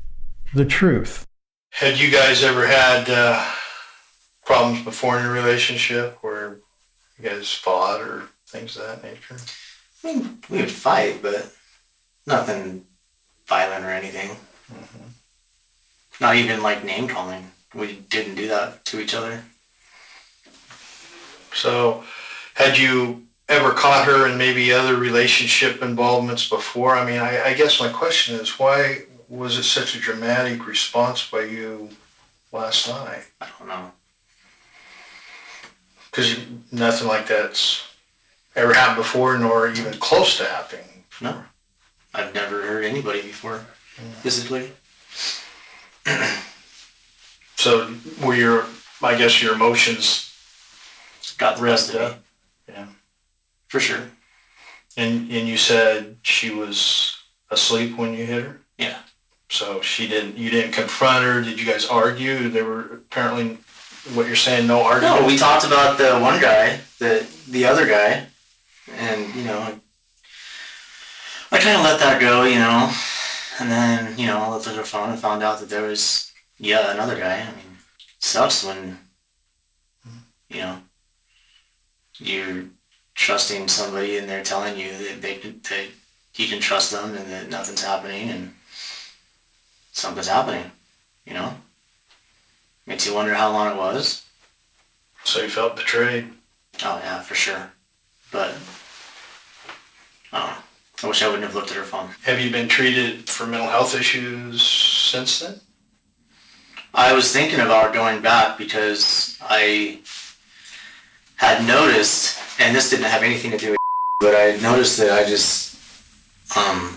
the 0.55 0.65
truth. 0.65 1.27
had 1.71 1.99
you 1.99 2.11
guys 2.11 2.43
ever 2.43 2.67
had 2.67 3.09
uh, 3.09 3.45
problems 4.45 4.83
before 4.83 5.19
in 5.19 5.25
your 5.25 5.33
relationship 5.33 6.19
where 6.23 6.59
you 7.19 7.29
guys 7.29 7.53
fought 7.53 8.01
or 8.01 8.25
things 8.49 8.77
of 8.77 8.87
that 8.87 9.03
nature? 9.03 9.37
I 10.03 10.07
mean, 10.07 10.39
we 10.51 10.59
would 10.59 10.71
fight, 10.71 11.21
but 11.23 11.53
nothing 12.27 12.85
violent 13.47 13.85
or 13.85 13.91
anything. 13.91 14.31
Mm-hmm. 14.73 15.09
Not 16.21 16.37
even 16.37 16.63
like 16.63 16.85
name 16.85 17.09
calling. 17.09 17.51
We 17.75 17.95
didn't 17.95 18.37
do 18.37 18.49
that 18.49 18.85
to 18.87 19.01
each 19.01 19.15
other. 19.15 19.43
So, 21.55 22.05
had 22.55 22.79
you 22.79 23.23
ever 23.49 23.73
caught 23.73 24.07
her 24.07 24.27
in 24.29 24.39
maybe 24.39 24.73
other 24.73 24.97
relationship 24.97 25.83
involvements 25.83 26.49
before? 26.49 26.97
I 26.97 27.05
mean, 27.05 27.21
I, 27.21 27.51
I 27.51 27.55
guess 27.55 27.81
my 27.81 27.91
question 27.91 28.37
is 28.37 28.59
why 28.59 29.03
was 29.29 29.59
it 29.59 29.65
such 29.65 29.95
a 29.95 30.01
dramatic 30.01 30.67
response 30.67 31.29
by 31.29 31.43
you 31.43 31.89
last 32.53 32.89
night? 32.89 33.25
I 33.41 33.49
don't 33.59 33.69
know. 33.69 33.91
Because 36.11 36.37
nothing 36.71 37.09
like 37.09 37.27
that's 37.27 37.87
ever 38.55 38.75
happened 38.75 38.99
before, 38.99 39.39
nor 39.39 39.71
even 39.71 39.95
close 39.95 40.37
to 40.39 40.45
happening. 40.45 41.05
No. 41.21 41.43
I've 42.15 42.35
never 42.35 42.63
heard 42.63 42.85
anybody 42.85 43.23
before 43.23 43.65
mm. 43.97 44.13
physically. 44.21 44.71
So, 47.57 47.95
were 48.23 48.35
your, 48.35 48.67
I 49.03 49.17
guess, 49.17 49.41
your 49.41 49.55
emotions 49.55 50.32
Got 51.43 51.57
the 51.57 51.65
best 51.65 51.89
of 51.89 51.95
me. 51.97 52.07
up? 52.07 52.19
Yeah. 52.69 52.87
For 53.67 53.81
sure. 53.81 54.03
And 54.97 55.31
and 55.31 55.49
you 55.49 55.57
said 55.57 56.17
she 56.23 56.51
was 56.51 57.17
asleep 57.51 57.97
when 57.97 58.15
you 58.15 58.25
hit 58.25 58.45
her. 58.45 58.61
Yeah. 58.79 58.99
So 59.49 59.81
she 59.81 60.07
didn't. 60.07 60.37
You 60.37 60.51
didn't 60.51 60.71
confront 60.71 61.25
her. 61.25 61.43
Did 61.43 61.59
you 61.59 61.67
guys 61.67 61.85
argue? 61.87 62.49
There 62.49 62.65
were 62.65 62.83
apparently 62.83 63.59
what 64.15 64.29
you're 64.29 64.37
saying. 64.37 64.69
No 64.69 64.83
argument. 64.83 65.21
No, 65.21 65.27
we 65.27 65.37
talked 65.37 65.67
about 65.67 65.99
the 65.99 66.19
one 66.21 66.41
guy, 66.41 66.79
the 67.01 67.27
the 67.49 67.65
other 67.67 67.87
guy, 67.87 68.25
and 68.93 69.35
you 69.35 69.43
know, 69.43 69.61
I 71.51 71.59
kind 71.59 71.77
of 71.77 71.83
let 71.83 71.99
that 71.99 72.21
go, 72.21 72.45
you 72.45 72.61
know, 72.61 72.93
and 73.59 73.69
then 73.69 74.17
you 74.17 74.29
know, 74.29 74.39
I 74.39 74.49
looked 74.49 74.69
at 74.69 74.77
her 74.77 74.85
phone 74.85 75.11
and 75.11 75.19
found 75.19 75.43
out 75.43 75.59
that 75.59 75.69
there 75.69 75.83
was 75.83 76.33
yeah 76.59 76.93
another 76.93 77.19
guy. 77.19 77.41
I 77.41 77.47
mean, 77.47 77.79
sucks 78.21 78.65
when 78.65 78.99
mm-hmm. 80.07 80.19
you 80.51 80.61
know 80.61 80.79
you're 82.19 82.65
trusting 83.15 83.69
somebody 83.69 84.17
and 84.17 84.29
they're 84.29 84.43
telling 84.43 84.77
you 84.77 84.91
that 84.91 85.23
they 85.23 85.37
can 85.37 85.61
that 85.69 85.87
you 86.37 86.47
can 86.49 86.61
trust 86.61 86.91
them 86.91 87.15
and 87.15 87.31
that 87.31 87.49
nothing's 87.49 87.83
happening 87.83 88.31
and 88.31 88.55
something's 89.93 90.29
happening, 90.29 90.71
you 91.27 91.35
know. 91.35 91.55
Makes 92.87 93.07
you 93.07 93.15
wonder 93.15 93.35
how 93.35 93.53
long 93.53 93.73
it 93.73 93.77
was. 93.77 94.25
So 95.25 95.43
you 95.43 95.49
felt 95.49 95.77
betrayed. 95.77 96.27
Oh 96.85 97.01
yeah, 97.03 97.21
for 97.21 97.35
sure. 97.35 97.71
But 98.31 98.55
I 100.33 100.39
don't 100.39 100.49
know. 100.49 100.63
I 101.05 101.07
wish 101.07 101.23
I 101.23 101.27
wouldn't 101.27 101.45
have 101.45 101.55
looked 101.55 101.71
at 101.71 101.77
her 101.77 101.85
phone. 101.85 102.09
Have 102.23 102.41
you 102.41 102.51
been 102.51 102.69
treated 102.69 103.29
for 103.29 103.47
mental 103.47 103.69
health 103.69 103.95
issues 103.95 104.63
since 104.63 105.41
then? 105.41 105.61
I 106.95 107.13
was 107.13 107.33
thinking 107.33 107.61
about 107.61 107.95
going 107.95 108.21
back 108.21 108.59
because 108.59 109.37
I 109.41 109.99
had 111.43 111.67
noticed, 111.67 112.39
and 112.61 112.75
this 112.75 112.89
didn't 112.89 113.07
have 113.07 113.25
anything 113.25 113.51
to 113.51 113.59
do 113.59 113.71
with, 113.71 113.79
but 114.21 114.37
I 114.37 114.57
noticed 114.63 114.97
that 114.99 115.11
I 115.11 115.29
just, 115.29 115.77
um, 116.57 116.97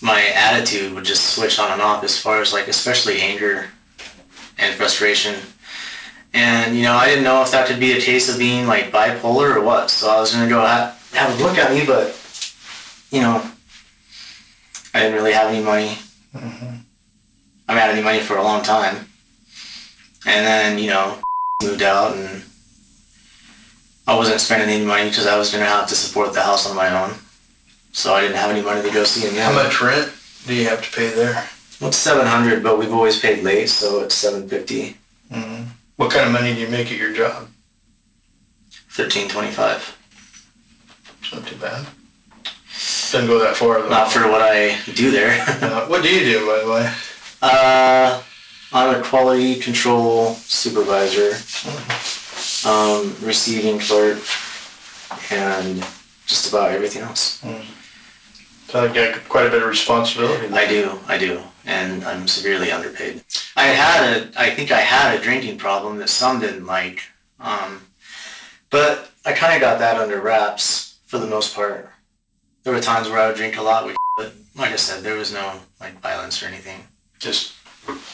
my 0.00 0.24
attitude 0.36 0.94
would 0.94 1.04
just 1.04 1.34
switch 1.34 1.58
on 1.58 1.72
and 1.72 1.82
off 1.82 2.04
as 2.04 2.16
far 2.16 2.40
as 2.40 2.52
like, 2.52 2.68
especially 2.68 3.20
anger 3.20 3.68
and 4.58 4.74
frustration. 4.76 5.34
And, 6.32 6.76
you 6.76 6.84
know, 6.84 6.94
I 6.94 7.08
didn't 7.08 7.24
know 7.24 7.42
if 7.42 7.50
that 7.50 7.66
could 7.66 7.80
be 7.80 7.92
a 7.92 8.00
case 8.00 8.32
of 8.32 8.38
being 8.38 8.68
like 8.68 8.92
bipolar 8.92 9.56
or 9.56 9.62
what. 9.62 9.90
So 9.90 10.08
I 10.08 10.20
was 10.20 10.32
going 10.32 10.44
to 10.44 10.48
go 10.48 10.60
ha- 10.60 10.96
have 11.12 11.38
a 11.38 11.42
look 11.42 11.58
at 11.58 11.72
me, 11.72 11.84
but, 11.84 12.14
you 13.10 13.20
know, 13.20 13.44
I 14.94 15.00
didn't 15.00 15.14
really 15.14 15.32
have 15.32 15.52
any 15.52 15.64
money. 15.64 15.98
I 16.32 17.72
haven't 17.72 17.82
had 17.82 17.90
any 17.90 18.02
money 18.02 18.20
for 18.20 18.36
a 18.36 18.42
long 18.44 18.62
time. 18.62 18.94
And 20.26 20.46
then, 20.46 20.78
you 20.78 20.90
know, 20.90 21.18
moved 21.62 21.82
out 21.82 22.16
and 22.16 22.42
I 24.06 24.16
wasn't 24.16 24.40
spending 24.40 24.68
any 24.68 24.84
money 24.84 25.08
because 25.08 25.26
I 25.26 25.36
was 25.38 25.50
going 25.50 25.62
to 25.62 25.70
have 25.70 25.88
to 25.88 25.94
support 25.94 26.32
the 26.32 26.42
house 26.42 26.68
on 26.68 26.74
my 26.76 26.90
own. 27.02 27.14
So 27.92 28.14
I 28.14 28.20
didn't 28.22 28.36
have 28.36 28.50
any 28.50 28.62
money 28.62 28.82
to 28.82 28.90
go 28.94 29.04
see 29.04 29.26
him 29.26 29.34
yet. 29.34 29.52
How 29.52 29.62
much 29.62 29.80
rent 29.80 30.12
do 30.46 30.54
you 30.54 30.68
have 30.68 30.82
to 30.82 30.96
pay 30.96 31.10
there? 31.10 31.34
Well, 31.80 31.88
it's 31.88 31.96
700 31.98 32.62
but 32.62 32.78
we've 32.78 32.92
always 32.92 33.18
paid 33.20 33.42
late, 33.44 33.68
so 33.68 34.00
it's 34.02 34.14
750 34.14 34.96
hmm 35.32 35.62
What 35.96 36.10
kind 36.12 36.26
of 36.26 36.32
money 36.32 36.54
do 36.54 36.60
you 36.60 36.68
make 36.68 36.90
at 36.90 36.98
your 36.98 37.12
job? 37.12 37.48
1325 38.94 39.96
It's 41.22 41.32
not 41.32 41.46
too 41.46 41.56
bad. 41.56 41.86
Doesn't 43.12 43.26
go 43.28 43.38
that 43.40 43.56
far 43.56 43.80
though. 43.82 43.88
Not 43.88 44.10
for 44.12 44.28
what 44.28 44.40
I 44.42 44.76
do 44.94 45.10
there. 45.10 45.44
Uh, 45.60 45.86
what 45.86 46.02
do 46.02 46.08
you 46.14 46.24
do, 46.24 46.46
by 46.46 46.64
the 46.64 46.70
way? 46.70 46.92
uh, 47.42 48.22
I'm 48.72 49.00
a 49.00 49.02
quality 49.02 49.56
control 49.56 50.34
supervisor, 50.34 51.30
um, 52.68 53.16
receiving 53.20 53.80
clerk, 53.80 54.18
and 55.32 55.84
just 56.26 56.48
about 56.48 56.70
everything 56.70 57.02
else. 57.02 57.42
So 58.68 58.84
I've 58.84 58.94
got 58.94 59.28
quite 59.28 59.46
a 59.46 59.50
bit 59.50 59.62
of 59.62 59.68
responsibility. 59.68 60.54
I 60.54 60.68
do, 60.68 60.96
I 61.08 61.18
do, 61.18 61.42
and 61.66 62.04
I'm 62.04 62.28
severely 62.28 62.70
underpaid. 62.70 63.24
I 63.56 63.64
had 63.64 64.04
a, 64.04 64.40
I 64.40 64.50
think 64.50 64.70
I 64.70 64.80
had 64.80 65.18
a 65.18 65.22
drinking 65.22 65.58
problem 65.58 65.98
that 65.98 66.08
some 66.08 66.38
didn't 66.38 66.66
like, 66.66 67.02
um, 67.40 67.82
but 68.70 69.10
I 69.26 69.32
kind 69.32 69.52
of 69.52 69.60
got 69.60 69.80
that 69.80 70.00
under 70.00 70.20
wraps 70.20 71.00
for 71.06 71.18
the 71.18 71.26
most 71.26 71.56
part. 71.56 71.90
There 72.62 72.72
were 72.72 72.80
times 72.80 73.08
where 73.08 73.18
I 73.18 73.26
would 73.26 73.36
drink 73.36 73.56
a 73.56 73.62
lot, 73.62 73.92
but 74.16 74.32
like 74.54 74.70
I 74.70 74.76
said, 74.76 75.02
there 75.02 75.16
was 75.16 75.32
no 75.32 75.54
like 75.80 76.00
violence 76.00 76.40
or 76.40 76.46
anything. 76.46 76.84
Just 77.18 77.54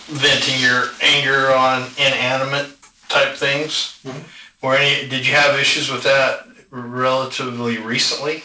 venting 0.07 0.61
your 0.61 0.91
anger 1.03 1.53
on 1.55 1.89
inanimate 1.99 2.71
type 3.09 3.35
things. 3.37 3.99
Mhm. 4.05 4.23
Or 4.63 4.77
any? 4.77 5.09
Did 5.09 5.27
you 5.27 5.35
have 5.35 5.59
issues 5.59 5.91
with 5.91 6.03
that 6.05 6.47
relatively 6.71 7.79
recently? 7.79 8.43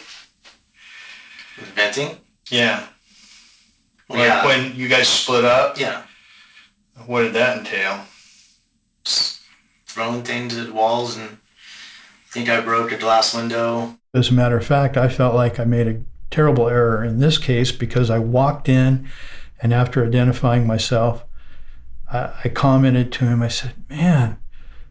Venting? 1.74 2.18
Yeah. 2.50 2.86
Like 4.08 4.18
Yeah. 4.20 4.44
when 4.46 4.76
you 4.76 4.88
guys 4.88 5.08
split 5.08 5.44
up, 5.44 5.78
Yeah, 5.78 6.02
what 7.06 7.22
did 7.22 7.32
that 7.34 7.58
entail? 7.58 8.06
just 9.04 9.38
throwing 9.86 10.22
things 10.22 10.56
at 10.56 10.72
walls, 10.72 11.16
and 11.16 11.28
I 11.30 12.32
think 12.32 12.48
I 12.48 12.60
broke 12.60 12.92
a 12.92 12.96
glass 12.96 13.34
window. 13.34 13.96
As 14.14 14.28
a 14.28 14.34
matter 14.34 14.56
of 14.58 14.66
fact, 14.66 14.96
I 14.96 15.08
felt 15.08 15.34
like 15.34 15.58
I 15.58 15.64
made 15.64 15.88
a 15.88 16.00
terrible 16.30 16.68
error 16.68 17.04
in 17.04 17.18
this 17.20 17.36
case 17.38 17.72
because 17.72 18.10
I 18.10 18.18
walked 18.18 18.68
in 18.68 19.08
and 19.62 19.72
after 19.72 20.04
identifying 20.04 20.66
myself, 20.66 21.24
I, 22.12 22.32
I 22.44 22.48
commented 22.48 23.12
to 23.12 23.24
him, 23.24 23.42
I 23.42 23.48
said, 23.48 23.74
Man, 23.88 24.38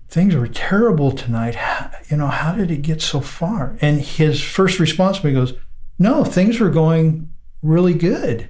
things 0.07 0.35
were 0.35 0.47
terrible 0.47 1.11
tonight. 1.11 1.55
How, 1.55 1.91
you 2.09 2.17
know, 2.17 2.27
how 2.27 2.53
did 2.53 2.71
it 2.71 2.81
get 2.81 3.01
so 3.01 3.19
far? 3.21 3.77
And 3.81 4.01
his 4.01 4.41
first 4.41 4.79
response 4.79 5.19
to 5.19 5.27
me 5.27 5.33
goes, 5.33 5.53
No, 5.99 6.23
things 6.23 6.59
were 6.59 6.69
going 6.69 7.31
really 7.61 7.93
good. 7.93 8.49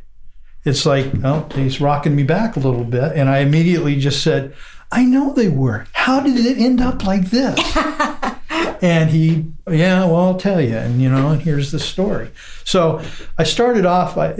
It's 0.63 0.85
like, 0.85 1.07
oh, 1.23 1.47
he's 1.55 1.81
rocking 1.81 2.15
me 2.15 2.21
back 2.23 2.55
a 2.55 2.59
little 2.59 2.83
bit. 2.83 3.13
And 3.15 3.27
I 3.29 3.39
immediately 3.39 3.95
just 3.99 4.21
said, 4.21 4.53
I 4.91 5.05
know 5.05 5.33
they 5.33 5.47
were. 5.47 5.87
How 5.93 6.19
did 6.19 6.45
it 6.45 6.59
end 6.59 6.81
up 6.81 7.03
like 7.03 7.31
this? 7.31 7.57
And 8.81 9.11
he, 9.11 9.45
yeah, 9.69 10.05
well, 10.05 10.15
I'll 10.15 10.37
tell 10.37 10.59
you. 10.59 10.75
And, 10.75 11.01
you 11.01 11.09
know, 11.09 11.29
and 11.29 11.41
here's 11.41 11.71
the 11.71 11.79
story. 11.79 12.31
So 12.63 13.01
I 13.37 13.43
started 13.43 13.85
off 13.85 14.17
uh, 14.17 14.33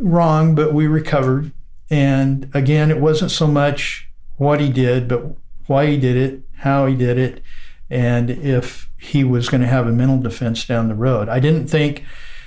wrong, 0.00 0.54
but 0.54 0.72
we 0.72 0.86
recovered. 0.86 1.52
And 1.90 2.48
again, 2.54 2.90
it 2.90 3.00
wasn't 3.00 3.32
so 3.32 3.46
much 3.46 4.08
what 4.36 4.60
he 4.60 4.70
did, 4.70 5.08
but 5.08 5.36
why 5.66 5.86
he 5.86 5.96
did 5.96 6.16
it, 6.16 6.42
how 6.58 6.86
he 6.86 6.94
did 6.94 7.18
it, 7.18 7.42
and 7.90 8.30
if 8.30 8.88
he 8.98 9.24
was 9.24 9.48
going 9.48 9.60
to 9.60 9.66
have 9.66 9.86
a 9.86 9.92
mental 9.92 10.18
defense 10.18 10.64
down 10.64 10.88
the 10.88 10.94
road. 10.94 11.28
I 11.28 11.40
didn't 11.40 11.68
think 11.68 12.04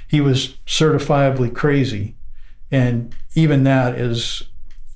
he 0.08 0.22
was 0.22 0.58
certifiably 0.66 1.54
crazy. 1.54 2.16
And 2.72 3.16
even 3.36 3.64
that 3.64 3.96
is 3.96 4.44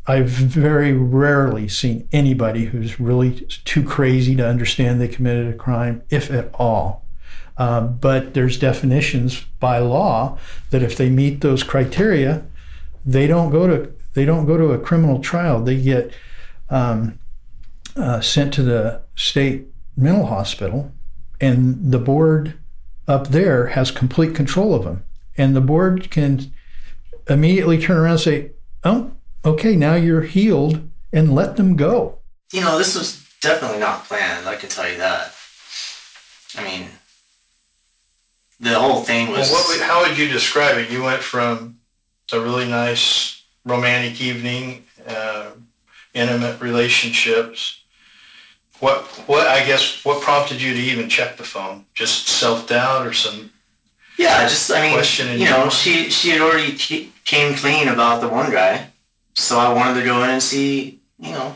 I've 0.06 0.30
very 0.30 0.92
rarely 0.92 1.70
seen 1.70 2.08
anybody 2.12 2.66
who's 2.66 3.00
really 3.00 3.48
too 3.64 3.84
crazy 3.84 4.36
to 4.36 4.48
understand 4.48 5.00
they 5.00 5.08
committed 5.08 5.54
a 5.54 5.58
crime, 5.58 6.04
if 6.10 6.30
at 6.30 6.54
all. 6.56 7.06
Um, 7.58 7.98
but 7.98 8.34
there's 8.34 8.58
definitions 8.58 9.46
by 9.60 9.78
law 9.78 10.38
that 10.72 10.84
if 10.84 10.98
they 10.98 11.10
meet 11.10 11.42
those 11.42 11.64
criteria, 11.64 12.46
they 13.06 13.28
don't 13.28 13.52
go 13.52 13.68
to 13.68 13.92
they 14.14 14.26
don't 14.26 14.46
go 14.46 14.58
to 14.58 14.72
a 14.72 14.80
criminal 14.80 15.20
trial. 15.20 15.62
They 15.62 15.82
get 15.82 16.14
um, 16.70 17.20
uh, 17.96 18.22
sent 18.22 18.54
to 18.56 18.64
the 18.64 19.02
state 19.16 19.68
mental 19.96 20.26
hospital, 20.26 20.92
and 21.40 21.92
the 21.92 22.00
board 22.00 22.60
up 23.08 23.30
there 23.30 23.68
has 23.68 23.92
complete 23.92 24.36
control 24.36 24.74
of 24.74 24.84
them. 24.84 25.04
And 25.38 25.56
the 25.56 25.62
board 25.62 26.10
can 26.12 26.54
immediately 27.28 27.80
turn 27.80 27.98
around 27.98 28.14
and 28.14 28.20
say, 28.20 28.52
"Oh, 28.84 29.12
okay, 29.46 29.76
now 29.76 29.96
you're 29.96 30.22
healed 30.22 30.90
and 31.12 31.34
let 31.34 31.58
them 31.58 31.76
go. 31.76 32.20
You 32.52 32.62
know, 32.62 32.78
this 32.78 32.96
was 32.96 33.26
definitely 33.42 33.80
not 33.80 34.06
planned. 34.06 34.48
I 34.48 34.56
can 34.56 34.70
tell 34.70 34.90
you 34.90 34.98
that. 34.98 35.34
I 36.58 36.64
mean, 36.64 36.88
the 38.60 38.80
whole 38.80 39.02
thing 39.02 39.30
was. 39.30 39.52
Well, 39.52 39.62
what 39.62 39.68
would, 39.70 39.86
how 39.86 40.08
would 40.08 40.18
you 40.18 40.28
describe 40.28 40.78
it? 40.78 40.90
You 40.90 41.04
went 41.04 41.22
from 41.22 41.78
a 42.32 42.40
really 42.40 42.68
nice 42.68 43.44
romantic 43.66 44.22
evening, 44.22 44.84
uh, 45.08 45.52
intimate 46.14 46.62
relationships. 46.62 47.80
What 48.80 49.04
what 49.28 49.48
I 49.48 49.66
guess 49.66 50.04
what 50.04 50.22
prompted 50.22 50.62
you 50.62 50.74
to 50.74 50.80
even 50.80 51.10
check 51.10 51.38
the 51.38 51.44
phone? 51.44 51.86
Just 51.94 52.28
self 52.28 52.68
doubt 52.68 53.08
or 53.08 53.14
some? 53.14 53.52
yeah, 54.18 54.48
just 54.48 54.72
I 54.72 54.82
mean, 54.82 54.94
question 54.94 55.30
in 55.30 55.40
you 55.40 55.46
know, 55.46 55.70
she 55.70 56.10
she 56.10 56.30
had 56.30 56.42
already 56.42 56.74
t- 56.78 57.12
came 57.26 57.56
clean 57.56 57.88
about 57.88 58.22
the 58.22 58.30
one 58.30 58.52
guy, 58.52 58.90
so 59.36 59.60
I 59.60 59.74
wanted 59.74 60.00
to 60.00 60.06
go 60.06 60.24
in 60.24 60.30
and 60.30 60.44
see, 60.44 61.00
you 61.20 61.32
know, 61.32 61.56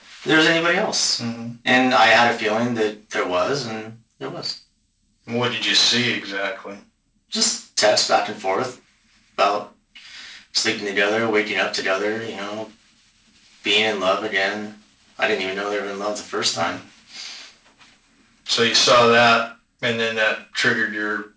if 0.00 0.22
there 0.24 0.38
was 0.38 0.46
anybody 0.46 0.78
else, 0.78 1.20
Mhm. 1.20 1.58
and 1.64 1.94
I 1.94 2.06
had 2.06 2.34
a 2.34 2.38
feeling 2.38 2.74
that 2.74 3.10
there 3.10 3.26
was, 3.26 3.66
and 3.66 4.02
there 4.18 4.30
was. 4.30 4.60
What 5.24 5.52
did 5.52 5.64
you 5.64 5.74
see 5.74 6.12
exactly? 6.12 6.78
Just 7.30 7.76
text 7.76 8.08
back 8.08 8.28
and 8.28 8.40
forth 8.40 8.80
about 9.36 9.74
sleeping 10.52 10.86
together, 10.86 11.28
waking 11.28 11.58
up 11.58 11.72
together, 11.72 12.22
you 12.22 12.36
know, 12.36 12.70
being 13.62 13.84
in 13.84 14.00
love 14.00 14.24
again. 14.24 14.82
I 15.18 15.28
didn't 15.28 15.42
even 15.42 15.56
know 15.56 15.70
they 15.70 15.80
were 15.80 15.90
in 15.90 15.98
love 15.98 16.16
the 16.16 16.22
first 16.22 16.54
time. 16.54 16.90
So 18.46 18.62
you 18.62 18.74
saw 18.74 19.08
that, 19.08 19.56
and 19.82 19.98
then 19.98 20.16
that 20.16 20.52
triggered 20.52 20.92
your. 20.92 21.30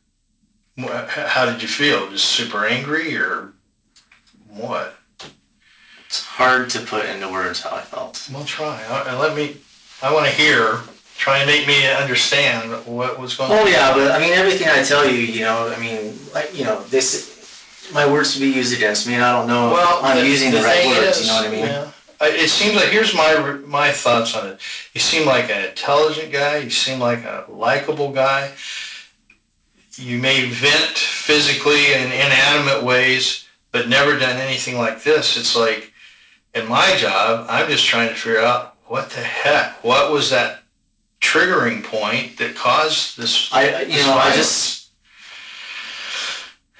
How 1.08 1.46
did 1.46 1.62
you 1.62 1.68
feel? 1.68 2.10
Just 2.12 2.26
super 2.26 2.66
angry 2.66 3.18
or 3.18 3.54
what? 4.48 4.97
It's 6.08 6.24
hard 6.26 6.70
to 6.72 6.80
put 6.80 7.06
into 7.06 7.28
words 7.30 7.62
how 7.62 7.76
I 7.76 7.82
felt. 7.82 8.28
Well, 8.34 8.46
try. 8.46 8.82
Uh, 8.90 9.20
let 9.20 9.36
me. 9.36 9.58
I 10.02 10.14
want 10.14 10.26
to 10.26 10.32
hear. 10.32 10.80
Try 11.18 11.40
and 11.40 11.48
make 11.50 11.68
me 11.68 11.86
understand 11.88 12.72
what 12.86 13.20
was 13.20 13.36
going 13.36 13.52
on. 13.52 13.58
Oh 13.58 13.66
yeah, 13.66 13.92
but 13.94 14.12
I 14.12 14.20
mean 14.20 14.34
everything 14.34 14.68
I 14.70 14.84
tell 14.84 15.04
you, 15.10 15.18
you 15.18 15.42
know, 15.42 15.74
I 15.76 15.80
mean, 15.80 16.14
like 16.34 16.56
you 16.56 16.64
know, 16.64 16.82
this 16.84 17.90
my 17.92 18.10
words 18.10 18.36
to 18.36 18.40
be 18.40 18.48
used 18.48 18.74
against 18.76 19.08
me, 19.08 19.16
and 19.16 19.24
I 19.24 19.32
don't 19.32 19.48
know 19.48 19.72
Well, 19.72 19.98
if 20.00 20.04
I'm 20.06 20.26
using 20.26 20.52
the, 20.52 20.62
right 20.62 20.86
words. 20.86 21.18
is, 21.18 21.22
you 21.26 21.28
know 21.28 21.42
what 21.42 21.48
I 21.48 21.52
mean? 21.52 21.66
yeah, 21.66 21.92
It 22.22 22.50
seems 22.50 22.76
like 22.76 22.90
here's 22.90 23.16
my 23.16 23.36
my 23.66 23.92
thoughts 23.92 24.36
on 24.36 24.48
it. 24.48 24.60
You 24.94 25.02
seem 25.02 25.26
like 25.26 25.50
an 25.50 25.66
intelligent 25.66 26.32
guy. 26.32 26.58
You 26.58 26.70
seem 26.70 27.00
like 27.00 27.24
a 27.26 27.46
likable 27.50 28.12
guy. 28.12 28.52
You 29.96 30.20
may 30.20 30.46
vent 30.50 30.98
physically 30.98 31.94
in 31.94 32.12
inanimate 32.12 32.84
ways, 32.84 33.48
but 33.72 33.90
never 33.90 34.20
done 34.20 34.38
anything 34.38 34.78
like 34.78 35.02
this. 35.02 35.36
It's 35.36 35.56
like 35.56 35.87
in 36.58 36.68
my 36.68 36.96
job, 36.98 37.46
I'm 37.50 37.70
just 37.70 37.86
trying 37.86 38.10
to 38.10 38.16
figure 38.16 38.42
out 38.42 38.76
what 38.86 39.10
the 39.10 39.22
heck, 39.22 39.84
what 39.84 40.12
was 40.12 40.30
that 40.32 40.64
triggering 41.20 41.84
point 41.84 42.38
that 42.38 42.56
caused 42.56 43.18
this 43.18 43.52
I 43.52 43.82
you 43.82 43.96
It's 43.96 44.06
know 44.06 44.18
I 44.18 44.36
just 44.36 44.92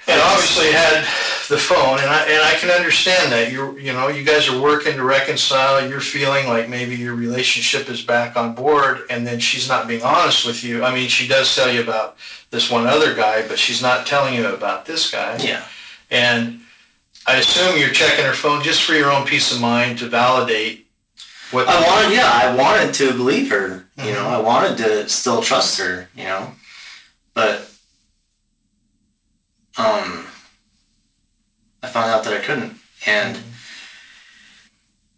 and 0.06 0.20
obviously 0.22 0.72
had 0.72 1.04
the 1.48 1.58
phone, 1.58 1.98
and 1.98 2.08
I 2.08 2.24
and 2.24 2.42
I 2.42 2.54
can 2.54 2.70
understand 2.70 3.32
that 3.32 3.52
you 3.52 3.76
you 3.78 3.92
know 3.92 4.08
you 4.08 4.24
guys 4.24 4.48
are 4.48 4.60
working 4.60 4.94
to 4.96 5.04
reconcile. 5.04 5.86
You're 5.86 6.00
feeling 6.00 6.46
like 6.48 6.68
maybe 6.68 6.96
your 6.96 7.14
relationship 7.14 7.88
is 7.90 8.02
back 8.02 8.36
on 8.36 8.54
board, 8.54 9.02
and 9.10 9.26
then 9.26 9.38
she's 9.38 9.68
not 9.68 9.86
being 9.86 10.02
honest 10.02 10.46
with 10.46 10.64
you. 10.64 10.82
I 10.84 10.94
mean, 10.94 11.08
she 11.08 11.28
does 11.28 11.54
tell 11.54 11.72
you 11.72 11.82
about 11.82 12.16
this 12.50 12.70
one 12.70 12.86
other 12.86 13.14
guy, 13.14 13.46
but 13.46 13.58
she's 13.58 13.82
not 13.82 14.06
telling 14.06 14.34
you 14.34 14.46
about 14.46 14.86
this 14.86 15.10
guy. 15.10 15.36
yeah 15.38 15.62
And 16.10 16.60
I 17.28 17.36
assume 17.36 17.78
you're 17.78 17.90
checking 17.90 18.24
her 18.24 18.32
phone 18.32 18.62
just 18.62 18.82
for 18.82 18.94
your 18.94 19.10
own 19.12 19.26
peace 19.26 19.52
of 19.52 19.60
mind 19.60 19.98
to 19.98 20.06
validate 20.08 20.86
what 21.50 21.68
I 21.68 21.80
wanted 21.86 22.14
yeah 22.14 22.30
I 22.32 22.54
wanted 22.56 22.94
to 22.94 23.12
believe 23.12 23.50
her. 23.50 23.84
You 23.96 24.12
know 24.12 24.24
Mhm. 24.24 24.36
I 24.36 24.40
wanted 24.40 24.78
to 24.78 25.08
still 25.08 25.42
trust 25.42 25.78
her. 25.78 26.08
You 26.14 26.24
know, 26.24 26.52
but 27.34 27.68
um 29.76 30.26
I 31.82 31.86
found 31.88 32.10
out 32.10 32.24
that 32.24 32.32
I 32.34 32.40
couldn't, 32.40 32.78
and 33.06 33.36
Mm-hmm. 33.36 33.50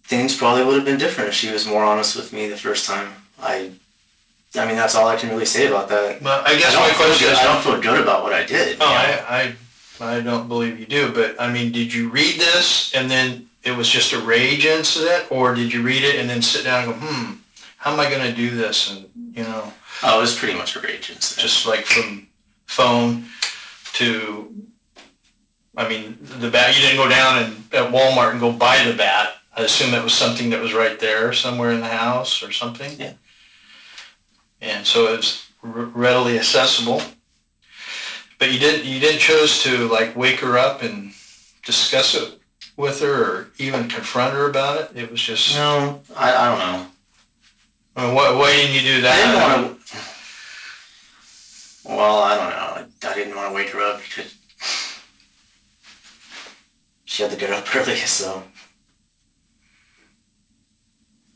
things 0.05 0.37
probably 0.37 0.65
would 0.65 0.77
have 0.77 0.85
been 0.85 0.99
different 0.99 1.29
if 1.29 1.35
she 1.35 1.51
was 1.51 1.65
more 1.67 1.85
honest 1.85 2.17
with 2.17 2.33
me 2.33 2.49
the 2.49 2.57
first 2.57 2.87
time. 2.87 3.09
I. 3.41 3.71
I 4.57 4.67
mean, 4.67 4.75
that's 4.75 4.97
all 4.97 5.07
I 5.07 5.15
can 5.15 5.29
really 5.31 5.45
say 5.47 5.69
about 5.69 5.89
that. 5.91 6.21
Well, 6.21 6.43
I 6.45 6.57
guess 6.59 6.75
I 6.75 6.81
my 6.89 6.93
question 6.95 7.29
good, 7.29 7.35
is, 7.35 7.39
I 7.39 7.45
don't 7.45 7.63
feel 7.63 7.81
good 7.81 8.01
about 8.01 8.25
what 8.25 8.33
I 8.33 8.45
did. 8.45 8.79
Oh, 8.81 8.89
you 8.89 8.95
know? 8.95 8.99
I, 8.99 9.37
I, 9.43 9.55
I 10.01 10.21
don't 10.21 10.49
believe 10.49 10.79
you 10.81 10.87
do. 10.87 11.13
But 11.13 11.41
I 11.41 11.53
mean, 11.53 11.73
did 11.73 11.93
you 11.93 12.09
read 12.11 12.39
this 12.41 12.95
and 12.95 13.11
then 13.11 13.49
it 13.63 13.77
was 13.77 13.89
just 13.89 14.13
a 14.15 14.19
rage 14.21 14.65
incident, 14.65 15.31
or 15.31 15.55
did 15.55 15.73
you 15.73 15.83
read 15.83 16.03
it 16.03 16.17
and 16.17 16.29
then 16.31 16.41
sit 16.43 16.65
down 16.65 16.85
and 16.85 16.93
go, 16.93 17.07
hmm, 17.07 17.33
how 17.77 17.93
am 17.93 18.01
I 18.01 18.09
going 18.09 18.25
to 18.27 18.35
do 18.35 18.51
this? 18.57 18.91
And 18.91 19.37
you 19.37 19.43
know, 19.45 19.73
Oh, 20.03 20.19
it 20.19 20.21
was 20.23 20.35
pretty 20.39 20.57
much 20.57 20.77
a 20.77 20.81
rage 20.81 21.11
incident. 21.11 21.39
just 21.43 21.67
like 21.67 21.85
from 21.85 22.27
phone 22.67 23.27
to, 23.95 24.55
I 25.77 25.89
mean, 25.89 26.17
the 26.23 26.49
bat. 26.51 26.75
You 26.75 26.83
didn't 26.83 26.97
go 26.97 27.09
down 27.09 27.43
and 27.43 27.53
at 27.75 27.93
Walmart 27.93 28.31
and 28.33 28.41
go 28.41 28.51
buy 28.53 28.83
the 28.85 28.95
bat. 28.97 29.35
I 29.57 29.63
assume 29.63 29.93
it 29.93 30.03
was 30.03 30.15
something 30.15 30.49
that 30.51 30.61
was 30.63 30.73
right 30.73 30.99
there 30.99 31.33
somewhere 31.35 31.73
in 31.73 31.81
the 31.81 31.89
house 31.89 32.43
or 32.43 32.51
something. 32.53 32.99
Yeah. 32.99 33.13
And 34.63 34.87
so 34.87 35.13
it 35.13 35.17
was 35.19 35.47
r- 35.63 35.71
readily 35.71 36.39
accessible. 36.39 37.03
But 38.41 38.51
you 38.53 38.59
didn't 38.59 38.87
you 38.87 38.99
didn't 38.99 39.21
choose 39.21 39.63
to 39.65 39.87
like 39.89 40.17
wake 40.17 40.41
her 40.41 40.59
up 40.59 40.83
and 40.83 41.13
discuss 41.63 42.15
it 42.15 42.41
with 42.77 43.01
her 43.01 43.25
or 43.25 43.51
even 43.59 43.87
confront 43.87 44.33
her 44.33 44.49
about 44.49 44.81
it. 44.81 44.97
It 44.97 45.11
was 45.11 45.21
just 45.21 45.55
no, 45.55 46.01
I, 46.17 46.35
I 46.35 46.49
don't 46.49 46.59
know. 46.59 46.87
I 47.97 48.07
mean, 48.07 48.15
why, 48.15 48.33
why 48.35 48.51
didn't 48.53 48.75
you 48.75 48.81
do 48.81 49.03
that? 49.03 49.13
I 49.13 49.33
that? 49.33 49.57
didn't 49.57 49.69
want 49.69 49.87
to. 49.87 49.97
Well, 51.85 52.19
I 52.19 52.37
don't 52.37 52.51
know. 52.51 53.11
I 53.11 53.15
didn't 53.15 53.37
want 53.37 53.51
to 53.51 53.55
wake 53.55 53.69
her 53.71 53.81
up 53.81 54.01
because 54.03 54.35
she 57.05 57.23
had 57.23 57.33
to 57.33 57.37
get 57.37 57.51
up 57.51 57.77
early, 57.77 57.97
so. 57.97 58.43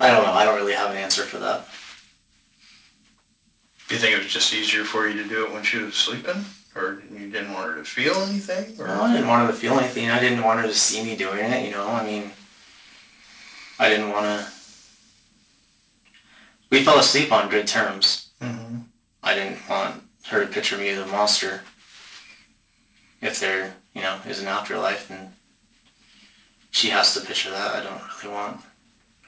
I 0.01 0.11
don't 0.11 0.25
know. 0.25 0.33
I 0.33 0.45
don't 0.45 0.57
really 0.57 0.73
have 0.73 0.91
an 0.91 0.97
answer 0.97 1.23
for 1.23 1.39
that. 1.39 1.67
Do 3.89 3.95
you 3.95 4.01
think 4.01 4.17
it 4.17 4.23
was 4.23 4.33
just 4.33 4.55
easier 4.55 4.85
for 4.85 5.07
you 5.07 5.23
to 5.23 5.29
do 5.29 5.45
it 5.45 5.53
when 5.53 5.63
she 5.63 5.79
was 5.79 5.95
sleeping, 5.95 6.45
or 6.75 7.03
you 7.13 7.31
didn't 7.31 7.53
want 7.53 7.71
her 7.71 7.77
to 7.77 7.85
feel 7.85 8.15
anything? 8.23 8.81
Or 8.81 8.89
No, 8.89 9.03
I 9.03 9.13
didn't 9.13 9.29
want 9.29 9.47
her 9.47 9.53
to 9.53 9.59
feel 9.59 9.79
anything. 9.79 10.11
I 10.11 10.21
didn't 10.21 10.43
want 10.43 10.61
her 10.61 10.67
to 10.67 10.75
see 10.75 11.05
me 11.05 11.17
doing 11.17 11.39
it, 11.39 11.65
you 11.65 11.71
know? 11.71 11.87
I 11.87 12.05
mean, 12.05 12.31
I 13.79 13.89
didn't 13.89 14.11
want 14.11 14.25
to. 14.27 14.47
We 16.71 16.83
fell 16.85 16.99
asleep 16.99 17.33
on 17.33 17.49
good 17.49 17.67
terms. 17.67 18.31
hmm 18.41 18.79
I 19.23 19.35
didn't 19.35 19.67
want 19.69 20.03
her 20.27 20.41
to 20.45 20.47
picture 20.53 20.77
me 20.77 20.89
as 20.91 20.99
a 20.99 21.07
monster. 21.07 21.61
If 23.23 23.41
there, 23.41 23.73
you 23.95 24.03
know, 24.03 24.19
is 24.29 24.41
an 24.43 24.49
afterlife, 24.49 25.11
and 25.11 25.33
she 26.71 26.91
has 26.91 27.15
to 27.15 27.21
picture 27.21 27.51
that. 27.51 27.75
I 27.75 27.83
don't 27.83 28.03
really 28.23 28.35
want 28.35 28.61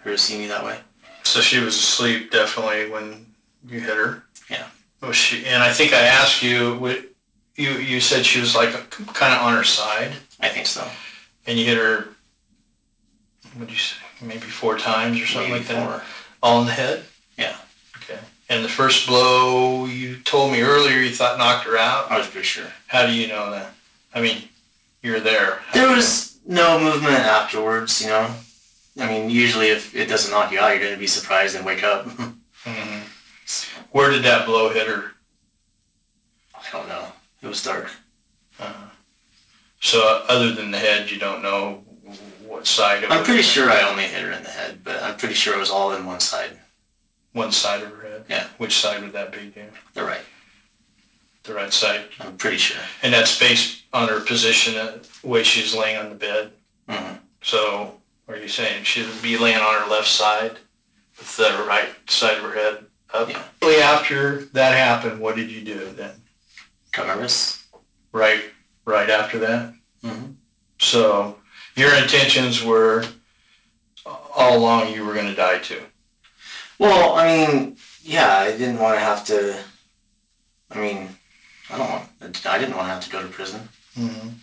her 0.00 0.10
to 0.10 0.18
see 0.18 0.36
me 0.36 0.48
that 0.48 0.62
way. 0.64 0.78
So 1.22 1.40
she 1.40 1.58
was 1.60 1.74
asleep 1.74 2.30
definitely 2.30 2.90
when 2.90 3.24
you 3.66 3.80
hit 3.80 3.96
her. 3.96 4.22
Yeah. 4.50 4.66
Was 5.00 5.16
she? 5.16 5.46
And 5.46 5.62
I 5.62 5.72
think 5.72 5.94
I 5.94 6.02
asked 6.02 6.42
you. 6.42 6.76
You 7.56 7.70
you 7.72 8.00
said 8.00 8.24
she 8.26 8.40
was 8.40 8.54
like 8.54 8.70
kind 9.14 9.34
of 9.34 9.40
on 9.42 9.54
her 9.56 9.64
side, 9.64 10.12
I 10.40 10.48
think 10.48 10.66
so. 10.66 10.86
and 11.46 11.58
you 11.58 11.64
hit 11.64 11.78
her. 11.78 12.08
What 13.54 13.66
did 13.68 13.70
you 13.70 13.76
say? 13.78 13.96
Maybe 14.22 14.40
four 14.40 14.78
times 14.78 15.20
or 15.20 15.26
something 15.26 15.50
Maybe 15.52 15.64
like 15.64 15.68
that. 15.74 15.88
four. 15.88 16.02
All 16.42 16.60
in 16.60 16.66
the 16.66 16.72
head. 16.72 17.04
Yeah. 17.38 17.56
Okay. 17.96 18.18
And 18.50 18.64
the 18.64 18.68
first 18.68 19.06
blow 19.06 19.86
you 19.86 20.18
told 20.18 20.52
me 20.52 20.60
earlier 20.62 20.98
you 20.98 21.10
thought 21.10 21.38
knocked 21.38 21.64
her 21.66 21.76
out. 21.76 22.10
I 22.10 22.18
was 22.18 22.26
pretty 22.26 22.46
sure. 22.46 22.66
How 22.86 23.06
do 23.06 23.12
you 23.14 23.28
know 23.28 23.50
that? 23.50 23.72
I 24.14 24.20
mean, 24.20 24.42
you're 25.02 25.20
there. 25.20 25.56
How 25.66 25.72
There 25.74 25.84
do 25.84 25.90
you 25.90 25.96
was 25.96 26.38
no 26.46 26.78
movement 26.78 27.14
afterwards, 27.14 28.00
you 28.02 28.08
know? 28.08 28.30
I 28.98 29.06
mean, 29.06 29.28
usually 29.30 29.68
if 29.68 29.94
it 29.94 30.06
doesn't 30.08 30.30
knock 30.30 30.50
you 30.52 30.58
out, 30.58 30.70
you're 30.70 30.80
going 30.80 30.92
to 30.94 30.98
be 30.98 31.06
surprised 31.06 31.56
and 31.56 31.64
wake 31.66 31.82
up. 31.82 32.06
know? 32.18 32.32
Mhm. 32.64 33.02
Where 33.92 34.10
did 34.10 34.24
that 34.24 34.44
blow 34.46 34.70
hit 34.70 34.88
her? 34.88 35.12
I 36.54 36.62
don't 36.72 36.88
know. 36.88 37.05
It 37.46 37.50
was 37.50 37.62
dark. 37.62 37.88
Uh, 38.58 38.72
so 39.80 40.24
other 40.28 40.50
than 40.52 40.72
the 40.72 40.78
head, 40.78 41.08
you 41.08 41.16
don't 41.16 41.44
know 41.44 41.84
what 42.44 42.66
side 42.66 43.04
it 43.04 43.10
I'm 43.10 43.18
was. 43.20 43.28
pretty 43.28 43.44
sure 43.44 43.70
I 43.70 43.82
only 43.88 44.02
hit 44.02 44.20
her 44.24 44.32
in 44.32 44.42
the 44.42 44.50
head, 44.50 44.80
but 44.82 45.00
I'm 45.00 45.16
pretty 45.16 45.36
sure 45.36 45.54
it 45.54 45.60
was 45.60 45.70
all 45.70 45.92
in 45.92 46.04
one 46.04 46.18
side. 46.18 46.58
One 47.34 47.52
side 47.52 47.84
of 47.84 47.92
her 47.92 48.02
head. 48.02 48.24
Yeah. 48.28 48.48
Which 48.58 48.76
side 48.76 49.00
would 49.00 49.12
that 49.12 49.30
be, 49.30 49.46
Dan? 49.54 49.68
The 49.94 50.02
right. 50.02 50.22
The 51.44 51.54
right 51.54 51.72
side. 51.72 52.06
I'm 52.18 52.36
pretty 52.36 52.56
sure. 52.56 52.82
And 53.04 53.14
that's 53.14 53.38
based 53.38 53.84
on 53.92 54.08
her 54.08 54.18
position, 54.22 54.76
uh, 54.76 54.98
the 55.22 55.28
way 55.28 55.44
she's 55.44 55.72
laying 55.72 55.98
on 55.98 56.08
the 56.08 56.16
bed. 56.16 56.50
hmm 56.88 57.14
So 57.42 58.00
are 58.26 58.36
you 58.36 58.48
saying 58.48 58.82
she 58.82 59.02
would 59.02 59.22
be 59.22 59.38
laying 59.38 59.58
on 59.58 59.82
her 59.82 59.88
left 59.88 60.08
side 60.08 60.56
with 61.16 61.36
the 61.36 61.64
right 61.68 61.90
side 62.10 62.38
of 62.38 62.42
her 62.42 62.54
head 62.54 62.86
up? 63.14 63.30
Yeah. 63.30 63.40
Shortly 63.62 63.80
after 63.82 64.44
that 64.46 64.76
happened, 64.76 65.20
what 65.20 65.36
did 65.36 65.48
you 65.48 65.60
do 65.62 65.92
then? 65.92 66.10
My. 66.96 67.64
Right, 68.12 68.44
right 68.84 69.10
after 69.10 69.38
that. 69.40 69.74
hmm 70.02 70.32
So 70.78 71.36
your 71.74 71.94
intentions 71.94 72.62
were 72.62 73.04
all 74.04 74.56
along 74.58 74.92
you 74.92 75.04
were 75.04 75.14
going 75.14 75.26
to 75.26 75.34
die 75.34 75.58
too. 75.58 75.82
Well, 76.78 77.14
I 77.14 77.26
mean, 77.26 77.76
yeah, 78.02 78.36
I 78.38 78.50
didn't 78.52 78.78
want 78.78 78.94
to 78.96 79.00
have 79.00 79.24
to 79.26 79.58
I 80.70 80.78
mean, 80.78 81.08
I 81.70 81.78
don't 81.78 81.88
want. 81.90 82.46
I 82.46 82.58
didn't 82.58 82.76
want 82.76 82.88
to 82.88 82.94
have 82.94 83.04
to 83.04 83.10
go 83.10 83.22
to 83.22 83.28
prison. 83.28 83.68
Mhm. 83.96 84.34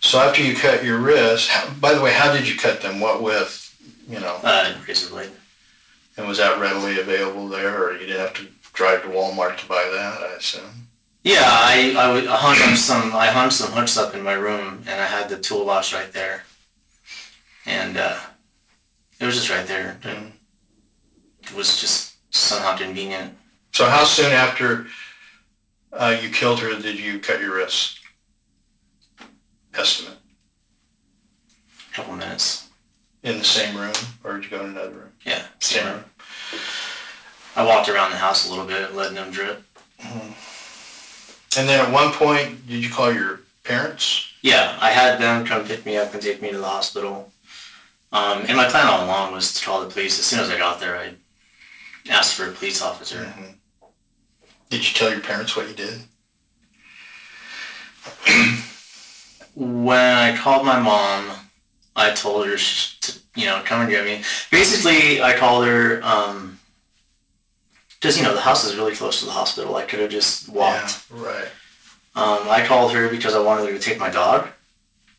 So 0.00 0.18
after 0.20 0.42
you 0.42 0.56
cut 0.56 0.84
your 0.84 0.98
wrists, 0.98 1.48
how, 1.48 1.68
by 1.80 1.92
the 1.92 2.00
way, 2.00 2.12
how 2.12 2.32
did 2.32 2.48
you 2.48 2.56
cut 2.56 2.80
them? 2.80 3.00
What 3.00 3.22
with? 3.22 3.64
You 4.08 4.20
know, 4.20 4.40
Uh, 4.42 4.74
razor 4.86 5.10
blade. 5.10 5.30
and 6.16 6.26
was 6.26 6.38
that 6.38 6.58
readily 6.58 6.98
available 6.98 7.46
there, 7.48 7.82
or 7.84 7.92
you 7.92 8.06
didn't 8.06 8.20
have 8.20 8.34
to 8.34 8.46
drive 8.72 9.02
to 9.02 9.08
Walmart 9.08 9.58
to 9.58 9.66
buy 9.66 9.84
that? 9.84 10.22
I 10.22 10.32
assume. 10.36 10.87
Yeah, 11.24 11.42
I 11.44 11.94
I, 11.98 12.12
would, 12.12 12.26
I 12.26 12.36
hung 12.36 12.70
up 12.70 12.76
some. 12.76 13.14
I 13.14 13.26
hung 13.26 13.50
some 13.50 13.72
hooks 13.72 13.96
up 13.98 14.14
in 14.14 14.22
my 14.22 14.34
room, 14.34 14.82
and 14.86 15.00
I 15.00 15.06
had 15.06 15.28
the 15.28 15.38
toolbox 15.38 15.92
right 15.92 16.12
there, 16.12 16.42
and 17.66 17.96
uh, 17.96 18.18
it 19.20 19.26
was 19.26 19.34
just 19.34 19.50
right 19.50 19.66
there. 19.66 19.98
and 20.04 20.32
It 21.42 21.54
was 21.54 21.80
just 21.80 22.14
somehow 22.34 22.76
convenient. 22.76 23.36
So 23.72 23.84
how 23.86 24.04
soon 24.04 24.32
after 24.32 24.86
uh, 25.92 26.16
you 26.22 26.30
killed 26.30 26.60
her 26.60 26.80
did 26.80 26.98
you 26.98 27.18
cut 27.18 27.40
your 27.40 27.56
wrist? 27.56 28.00
Estimate. 29.74 30.18
A 31.90 31.94
couple 31.94 32.14
minutes. 32.14 32.68
In 33.24 33.38
the 33.38 33.44
same 33.44 33.76
room, 33.76 33.92
or 34.24 34.34
did 34.34 34.44
you 34.44 34.50
go 34.50 34.64
in 34.64 34.70
another 34.70 34.90
room? 34.90 35.12
Yeah, 35.26 35.42
Same 35.58 35.82
same 35.82 35.92
room. 35.94 36.04
I 37.56 37.64
walked 37.64 37.88
around 37.88 38.12
the 38.12 38.16
house 38.16 38.46
a 38.46 38.50
little 38.50 38.64
bit, 38.64 38.94
letting 38.94 39.16
them 39.16 39.32
drip. 39.32 39.62
And 41.56 41.68
then 41.68 41.84
at 41.84 41.92
one 41.92 42.12
point, 42.12 42.66
did 42.66 42.84
you 42.84 42.90
call 42.90 43.12
your 43.12 43.40
parents? 43.64 44.32
Yeah, 44.42 44.76
I 44.80 44.90
had 44.90 45.18
them 45.20 45.44
come 45.44 45.64
pick 45.64 45.84
me 45.86 45.96
up 45.96 46.12
and 46.12 46.22
take 46.22 46.42
me 46.42 46.50
to 46.50 46.58
the 46.58 46.64
hospital. 46.64 47.32
Um, 48.12 48.44
and 48.46 48.56
my 48.56 48.68
plan 48.68 48.86
all 48.86 49.04
along 49.04 49.32
was 49.32 49.52
to 49.54 49.64
call 49.64 49.82
the 49.82 49.90
police. 49.90 50.18
As 50.18 50.24
soon 50.24 50.40
as 50.40 50.50
I 50.50 50.58
got 50.58 50.80
there, 50.80 50.96
I 50.96 51.14
asked 52.10 52.34
for 52.34 52.48
a 52.48 52.52
police 52.52 52.80
officer. 52.80 53.32
Mhm. 53.36 53.54
Did 54.70 54.86
you 54.86 54.94
tell 54.94 55.10
your 55.10 55.20
parents 55.20 55.56
what 55.56 55.68
you 55.68 55.74
did? 55.74 56.02
When 59.54 60.14
I 60.14 60.36
called 60.36 60.64
my 60.64 60.78
mom, 60.78 61.30
I 61.96 62.12
told 62.12 62.46
her 62.46 62.56
to, 62.56 63.18
you 63.34 63.46
know, 63.46 63.60
come 63.64 63.80
and 63.80 63.90
get 63.90 64.04
me. 64.04 64.22
Basically, 64.50 65.20
I 65.20 65.36
called 65.36 65.66
her 65.66 66.00
because 68.00 68.16
you 68.16 68.22
know 68.22 68.34
the 68.34 68.40
house 68.40 68.64
is 68.64 68.76
really 68.76 68.94
close 68.94 69.20
to 69.20 69.26
the 69.26 69.32
hospital. 69.32 69.76
I 69.76 69.84
could 69.84 70.00
have 70.00 70.10
just 70.10 70.48
walked. 70.48 71.04
Yeah, 71.12 71.22
right. 71.22 71.48
Um, 72.14 72.48
I 72.48 72.64
called 72.66 72.92
her 72.92 73.08
because 73.08 73.34
I 73.34 73.40
wanted 73.40 73.66
her 73.66 73.72
to 73.72 73.78
take 73.78 73.98
my 73.98 74.10
dog 74.10 74.48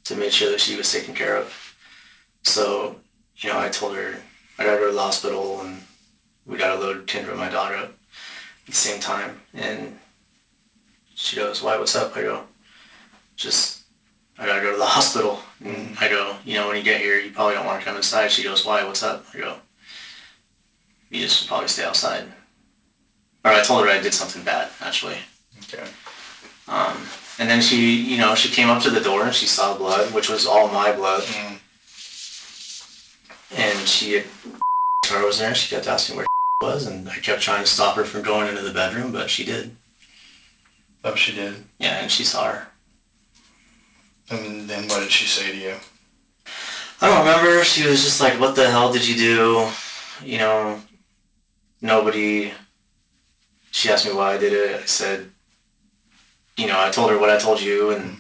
to 0.06 0.16
make 0.16 0.32
sure 0.32 0.50
that 0.50 0.60
she 0.60 0.76
was 0.76 0.92
taken 0.92 1.14
care 1.14 1.36
of. 1.36 1.76
So, 2.44 2.96
you 3.38 3.50
know, 3.50 3.60
I 3.60 3.70
told 3.70 3.96
her 3.96 4.20
I 4.58 4.64
gotta 4.64 4.80
go 4.80 4.88
to 4.88 4.94
the 4.94 5.00
hospital 5.00 5.62
and 5.62 5.82
we 6.46 6.58
gotta 6.58 6.80
load 6.80 7.08
Kendra, 7.08 7.30
and 7.30 7.38
my 7.38 7.50
dog, 7.50 7.74
up 7.74 7.90
at 7.90 7.96
the 8.66 8.72
same 8.74 9.00
time. 9.00 9.40
And 9.54 10.00
she 11.16 11.36
goes, 11.36 11.62
"Why? 11.62 11.78
What's 11.78 11.96
up?" 11.96 12.16
I 12.16 12.22
go, 12.22 12.46
"Just 13.36 13.80
I 14.38 14.46
gotta 14.46 14.62
go 14.62 14.72
to 14.72 14.78
the 14.78 14.86
hospital." 14.86 15.44
And 15.64 15.98
I 16.00 16.08
go, 16.08 16.38
"You 16.46 16.56
know, 16.56 16.68
when 16.68 16.78
you 16.78 16.84
get 16.84 17.02
here, 17.02 17.20
you 17.20 17.32
probably 17.32 17.56
don't 17.56 17.66
want 17.66 17.82
to 17.82 17.86
come 17.86 17.98
inside." 17.98 18.32
She 18.32 18.44
goes, 18.44 18.66
"Why? 18.66 18.84
What's 18.84 19.04
up?" 19.04 19.26
I 19.34 19.38
go, 19.38 19.58
"You 21.10 21.22
just 21.22 21.48
probably 21.48 21.68
stay 21.68 21.84
outside." 21.84 22.32
Or 23.46 23.52
I 23.52 23.64
told 23.64 23.86
her 23.86 23.92
I 23.92 24.02
did 24.02 24.14
something 24.14 24.44
bad, 24.44 24.70
actually. 24.82 25.18
Okay. 25.64 25.88
Um, 26.68 26.98
and 27.40 27.50
then 27.50 27.62
she, 27.62 28.02
you 28.02 28.18
know, 28.18 28.36
she 28.36 28.50
came 28.50 28.70
up 28.70 28.84
to 28.84 28.90
the 28.90 29.00
door 29.00 29.26
and 29.26 29.34
she 29.34 29.46
saw 29.46 29.78
blood, 29.78 30.14
which 30.14 30.30
was 30.30 30.46
all 30.46 30.68
my 30.68 30.92
blood. 30.92 31.24
Mm. 31.24 31.60
And 33.56 33.88
she 33.88 34.24
car 35.06 35.26
was 35.26 35.40
there. 35.40 35.56
She 35.56 35.74
kept 35.74 35.88
asking 35.88 36.18
where 36.18 36.26
was, 36.62 36.86
and 36.86 37.10
I 37.10 37.16
kept 37.16 37.42
trying 37.42 37.64
to 37.64 37.70
stop 37.70 37.96
her 37.96 38.04
from 38.04 38.22
going 38.22 38.50
into 38.50 38.62
the 38.62 38.74
bedroom, 38.74 39.12
but 39.12 39.30
she 39.30 39.46
did. 39.46 39.76
Oh, 41.04 41.16
she 41.16 41.34
did. 41.34 41.56
Yeah, 41.80 42.00
and 42.00 42.12
she 42.12 42.24
saw 42.24 42.52
her. 42.52 42.68
And 44.30 44.70
then 44.70 44.88
what 44.88 45.00
did 45.00 45.12
she 45.12 45.26
say 45.26 45.52
to 45.52 45.58
you? 45.58 45.76
I 47.02 47.08
don't 47.08 47.26
remember. 47.26 47.64
She 47.64 47.88
was 47.88 48.04
just 48.04 48.20
like, 48.20 48.40
"What 48.40 48.56
the 48.56 48.70
hell 48.70 48.92
did 48.92 49.08
you 49.08 49.16
do?" 49.16 49.70
You 50.24 50.38
know, 50.40 50.82
nobody. 51.82 52.52
She 53.72 53.90
asked 53.90 54.06
me 54.06 54.14
why 54.14 54.34
I 54.34 54.38
did 54.38 54.54
it. 54.54 54.82
I 54.82 54.86
said, 54.86 55.30
you 56.58 56.68
know, 56.68 56.80
I 56.80 56.90
told 56.90 57.12
her 57.12 57.18
what 57.18 57.30
I 57.30 57.38
told 57.38 57.62
you, 57.62 57.92
and 57.92 58.04
mm-hmm. 58.04 58.20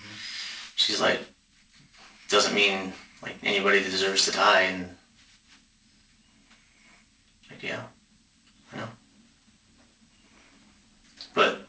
she's 0.75 1.01
like, 1.01 1.19
doesn't 2.29 2.53
mean 2.53 2.93
like 3.21 3.35
anybody 3.43 3.79
deserves 3.81 4.25
to 4.25 4.31
die, 4.31 4.61
and 4.61 4.95
like, 7.49 7.63
yeah, 7.63 7.81
I 8.73 8.77
know, 8.77 8.87
but 11.33 11.67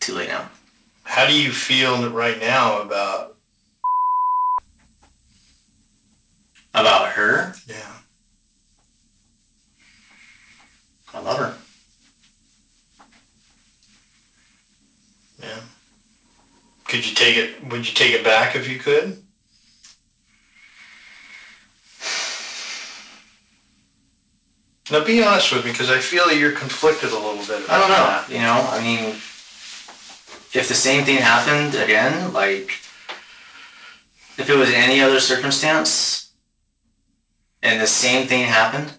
too 0.00 0.14
late 0.14 0.28
now. 0.28 0.48
How 1.02 1.26
do 1.26 1.36
you 1.36 1.50
feel 1.50 2.10
right 2.10 2.38
now 2.38 2.82
about? 2.82 3.34
About 6.74 7.08
her, 7.08 7.54
Yeah. 7.66 7.92
I 11.12 11.20
love 11.20 11.38
her. 11.38 11.54
Yeah. 15.42 15.60
Could 16.98 17.06
you 17.06 17.14
take 17.14 17.36
it? 17.36 17.62
Would 17.70 17.86
you 17.86 17.94
take 17.94 18.12
it 18.12 18.24
back 18.24 18.56
if 18.56 18.68
you 18.68 18.76
could? 18.76 19.22
Now, 24.90 25.04
be 25.04 25.22
honest 25.22 25.52
with 25.52 25.64
me, 25.64 25.70
because 25.70 25.90
I 25.90 26.00
feel 26.00 26.26
that 26.26 26.38
you're 26.38 26.50
conflicted 26.50 27.12
a 27.12 27.14
little 27.14 27.36
bit. 27.46 27.70
I 27.70 27.78
don't 27.78 27.88
know. 27.88 28.02
about 28.02 28.28
You 28.28 28.38
know, 28.38 28.68
I 28.72 28.82
mean, 28.82 29.10
if 30.52 30.66
the 30.66 30.74
same 30.74 31.04
thing 31.04 31.18
happened 31.18 31.76
again, 31.76 32.32
like, 32.32 32.72
if 34.36 34.50
it 34.50 34.56
was 34.56 34.70
any 34.70 35.00
other 35.00 35.20
circumstance, 35.20 36.32
and 37.62 37.80
the 37.80 37.86
same 37.86 38.26
thing 38.26 38.44
happened, 38.44 38.92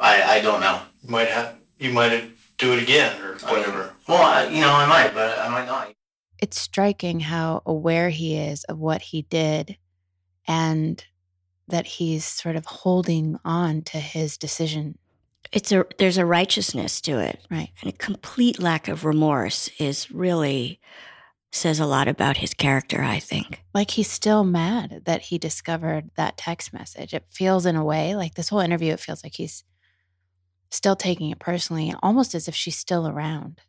I 0.00 0.38
I 0.38 0.40
don't 0.40 0.60
know. 0.60 0.80
You 1.02 1.10
might 1.10 1.28
have. 1.28 1.54
You 1.78 1.92
might 1.92 2.30
do 2.56 2.72
it 2.72 2.82
again 2.82 3.20
or 3.20 3.36
I 3.44 3.52
mean, 3.52 3.58
whatever. 3.58 3.93
Well, 4.08 4.22
I, 4.22 4.46
you 4.48 4.60
know, 4.60 4.72
I 4.72 4.86
might, 4.86 5.14
but 5.14 5.38
I 5.38 5.48
might 5.48 5.66
not. 5.66 5.92
It's 6.40 6.60
striking 6.60 7.20
how 7.20 7.62
aware 7.64 8.10
he 8.10 8.36
is 8.36 8.64
of 8.64 8.78
what 8.78 9.02
he 9.02 9.22
did 9.22 9.78
and 10.46 11.04
that 11.68 11.86
he's 11.86 12.24
sort 12.24 12.56
of 12.56 12.66
holding 12.66 13.38
on 13.44 13.82
to 13.82 13.98
his 13.98 14.36
decision. 14.36 14.98
It's 15.52 15.72
a 15.72 15.86
there's 15.98 16.18
a 16.18 16.26
righteousness 16.26 17.00
to 17.02 17.18
it. 17.18 17.40
Right. 17.50 17.70
And 17.80 17.92
a 17.92 17.96
complete 17.96 18.60
lack 18.60 18.88
of 18.88 19.04
remorse 19.04 19.70
is 19.78 20.10
really 20.10 20.80
says 21.52 21.78
a 21.78 21.86
lot 21.86 22.08
about 22.08 22.38
his 22.38 22.52
character, 22.52 23.02
I 23.02 23.20
think. 23.20 23.62
Like 23.72 23.92
he's 23.92 24.10
still 24.10 24.42
mad 24.42 25.02
that 25.04 25.22
he 25.22 25.38
discovered 25.38 26.10
that 26.16 26.36
text 26.36 26.72
message. 26.72 27.14
It 27.14 27.26
feels 27.30 27.64
in 27.64 27.76
a 27.76 27.84
way 27.84 28.16
like 28.16 28.34
this 28.34 28.48
whole 28.48 28.60
interview, 28.60 28.92
it 28.92 29.00
feels 29.00 29.22
like 29.22 29.34
he's 29.36 29.62
still 30.70 30.96
taking 30.96 31.30
it 31.30 31.38
personally, 31.38 31.94
almost 32.02 32.34
as 32.34 32.48
if 32.48 32.54
she's 32.56 32.76
still 32.76 33.06
around. 33.06 33.60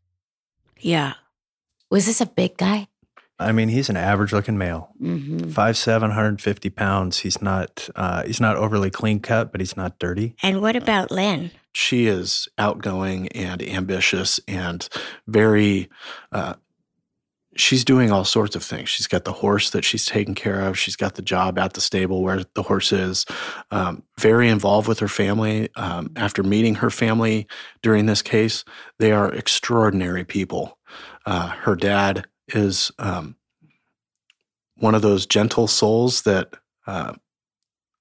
Yeah. 0.85 1.13
Was 1.89 2.05
this 2.05 2.21
a 2.21 2.27
big 2.27 2.57
guy? 2.57 2.87
I 3.39 3.51
mean, 3.51 3.69
he's 3.69 3.89
an 3.89 3.97
average 3.97 4.31
looking 4.31 4.57
male. 4.57 4.91
hmm 4.99 5.49
Five 5.49 5.77
seven, 5.77 6.11
hundred 6.11 6.41
fifty 6.41 6.69
pounds. 6.69 7.17
He's 7.19 7.41
not 7.41 7.89
uh, 7.95 8.23
he's 8.23 8.39
not 8.39 8.55
overly 8.55 8.91
clean 8.91 9.19
cut, 9.19 9.51
but 9.51 9.61
he's 9.61 9.75
not 9.75 9.97
dirty. 9.97 10.35
And 10.43 10.61
what 10.61 10.75
about 10.75 11.09
Lynn? 11.09 11.49
She 11.73 12.05
is 12.05 12.47
outgoing 12.59 13.29
and 13.29 13.63
ambitious 13.63 14.39
and 14.47 14.87
very. 15.27 15.89
Uh, 16.31 16.53
she's 17.57 17.83
doing 17.85 18.11
all 18.11 18.25
sorts 18.25 18.55
of 18.55 18.63
things. 18.63 18.89
She's 18.89 19.07
got 19.07 19.23
the 19.25 19.31
horse 19.33 19.69
that 19.71 19.83
she's 19.85 20.05
taking 20.05 20.35
care 20.35 20.61
of. 20.61 20.77
She's 20.77 20.95
got 20.95 21.15
the 21.15 21.21
job 21.21 21.57
at 21.57 21.73
the 21.73 21.81
stable 21.81 22.21
where 22.21 22.43
the 22.53 22.63
horse 22.63 22.91
is. 22.91 23.25
Um, 23.71 24.03
very 24.19 24.49
involved 24.49 24.87
with 24.87 24.99
her 24.99 25.07
family. 25.07 25.69
Um, 25.75 26.11
after 26.15 26.43
meeting 26.43 26.75
her 26.75 26.89
family 26.89 27.47
during 27.81 28.05
this 28.05 28.21
case, 28.21 28.63
they 28.99 29.11
are 29.11 29.33
extraordinary 29.33 30.23
people. 30.23 30.74
Uh, 31.25 31.47
her 31.49 31.75
dad 31.75 32.25
is 32.49 32.91
um, 32.99 33.35
one 34.77 34.95
of 34.95 35.01
those 35.01 35.25
gentle 35.25 35.67
souls 35.67 36.21
that 36.23 36.53
uh, 36.85 37.13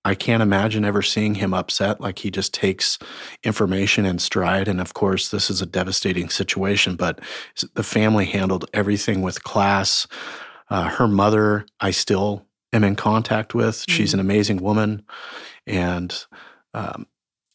I 0.05 0.15
can't 0.15 0.43
imagine 0.43 0.85
ever 0.85 1.01
seeing 1.01 1.37
him 1.37 1.55
upset. 1.55 2.01
Like 2.01 2.19
he 2.19 2.31
just 2.31 2.53
takes 2.53 2.99
information 3.43 4.05
in 4.05 4.19
stride. 4.19 4.69
And 4.69 4.81
of 4.81 4.93
course, 4.93 5.31
this 5.31 5.49
is 5.49 5.63
a 5.63 5.67
devastating 5.67 6.29
situation, 6.29 6.97
but 6.97 7.21
the 7.75 7.83
family 7.83 8.27
handled 8.27 8.69
everything 8.75 9.23
with 9.23 9.45
class. 9.45 10.07
Uh, 10.69 10.89
her 10.89 11.09
mother, 11.09 11.65
I 11.81 11.91
still 11.91 12.47
am 12.73 12.85
in 12.85 12.97
contact 12.97 13.55
with. 13.55 13.85
She's 13.89 14.13
an 14.13 14.21
amazing 14.21 14.59
woman. 14.59 15.05
And 15.67 16.15
um, 16.75 17.07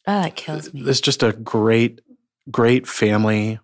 Oh, 0.06 0.22
that 0.22 0.34
kills 0.34 0.72
me. 0.74 0.80
it's 0.86 1.00
just 1.00 1.22
a 1.22 1.32
great, 1.32 2.00
great 2.50 2.88
family, 2.88 3.60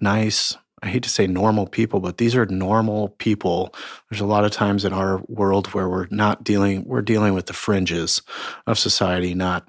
nice. 0.00 0.56
I 0.82 0.88
hate 0.88 1.02
to 1.02 1.10
say 1.10 1.26
normal 1.26 1.66
people, 1.66 2.00
but 2.00 2.18
these 2.18 2.34
are 2.34 2.46
normal 2.46 3.10
people. 3.18 3.74
There's 4.08 4.20
a 4.20 4.26
lot 4.26 4.44
of 4.44 4.50
times 4.50 4.84
in 4.84 4.92
our 4.92 5.22
world 5.28 5.68
where 5.68 5.88
we're 5.88 6.08
not 6.10 6.42
dealing, 6.42 6.84
we're 6.84 7.02
dealing 7.02 7.34
with 7.34 7.46
the 7.46 7.52
fringes 7.52 8.22
of 8.66 8.78
society, 8.78 9.34
not 9.34 9.68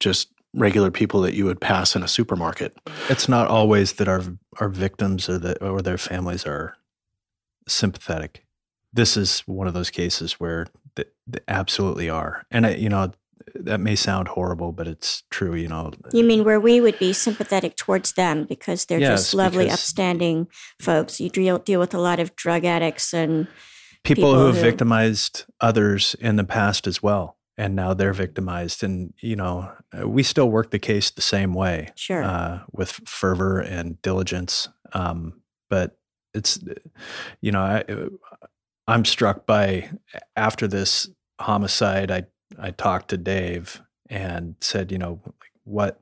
just 0.00 0.28
regular 0.52 0.90
people 0.90 1.20
that 1.22 1.34
you 1.34 1.44
would 1.44 1.60
pass 1.60 1.94
in 1.94 2.02
a 2.02 2.08
supermarket. 2.08 2.76
It's 3.08 3.28
not 3.28 3.48
always 3.48 3.94
that 3.94 4.08
our 4.08 4.22
our 4.58 4.68
victims 4.68 5.28
or 5.28 5.38
the 5.38 5.62
or 5.64 5.80
their 5.80 5.98
families 5.98 6.44
are 6.44 6.76
sympathetic. 7.68 8.44
This 8.92 9.16
is 9.16 9.40
one 9.40 9.68
of 9.68 9.74
those 9.74 9.90
cases 9.90 10.34
where 10.34 10.66
they, 10.96 11.04
they 11.26 11.38
absolutely 11.46 12.10
are, 12.10 12.44
and 12.50 12.66
I, 12.66 12.74
you 12.74 12.88
know 12.88 13.12
that 13.54 13.80
may 13.80 13.96
sound 13.96 14.28
horrible, 14.28 14.72
but 14.72 14.86
it's 14.86 15.22
true. 15.30 15.54
You 15.54 15.68
know, 15.68 15.92
You 16.12 16.24
mean 16.24 16.44
where 16.44 16.60
we 16.60 16.80
would 16.80 16.98
be 16.98 17.12
sympathetic 17.12 17.76
towards 17.76 18.12
them 18.12 18.44
because 18.44 18.84
they're 18.84 19.00
Yes, 19.00 19.20
just 19.20 19.34
lovely, 19.34 19.70
upstanding 19.70 20.48
folks. 20.80 21.20
You 21.20 21.30
deal 21.30 21.58
deal 21.58 21.80
with 21.80 21.94
a 21.94 22.00
lot 22.00 22.20
of 22.20 22.36
drug 22.36 22.64
addicts 22.64 23.12
and 23.12 23.46
people, 24.04 24.24
people 24.24 24.34
who 24.34 24.46
have 24.46 24.56
victimized 24.56 25.44
others 25.60 26.14
in 26.20 26.36
the 26.36 26.44
past 26.44 26.86
as 26.86 27.02
well, 27.02 27.36
and 27.56 27.74
now 27.74 27.94
they're 27.94 28.12
victimized, 28.12 28.82
and 28.82 29.12
you 29.20 29.36
know, 29.36 29.70
uh, 29.98 30.08
we 30.08 30.22
still 30.22 30.50
work 30.50 30.70
the 30.70 30.78
case 30.78 31.10
the 31.10 31.22
same 31.22 31.54
way. 31.54 31.88
sure. 31.96 32.22
uh, 32.22 32.60
with 32.72 32.92
fervor 33.06 33.60
and 33.60 34.00
diligence. 34.02 34.68
Um, 34.92 35.40
but 35.68 35.96
it's, 36.34 36.58
you 37.40 37.52
know, 37.52 37.60
I, 37.60 37.84
I'm 38.86 39.04
struck 39.04 39.46
by 39.46 39.90
after 40.36 40.66
this 40.66 41.08
homicide, 41.40 42.10
I, 42.10 42.24
I 42.58 42.70
talked 42.70 43.10
to 43.10 43.16
Dave 43.16 43.80
and 44.08 44.56
said, 44.60 44.90
you 44.90 44.98
know, 44.98 45.20
like, 45.24 45.34
what, 45.64 46.00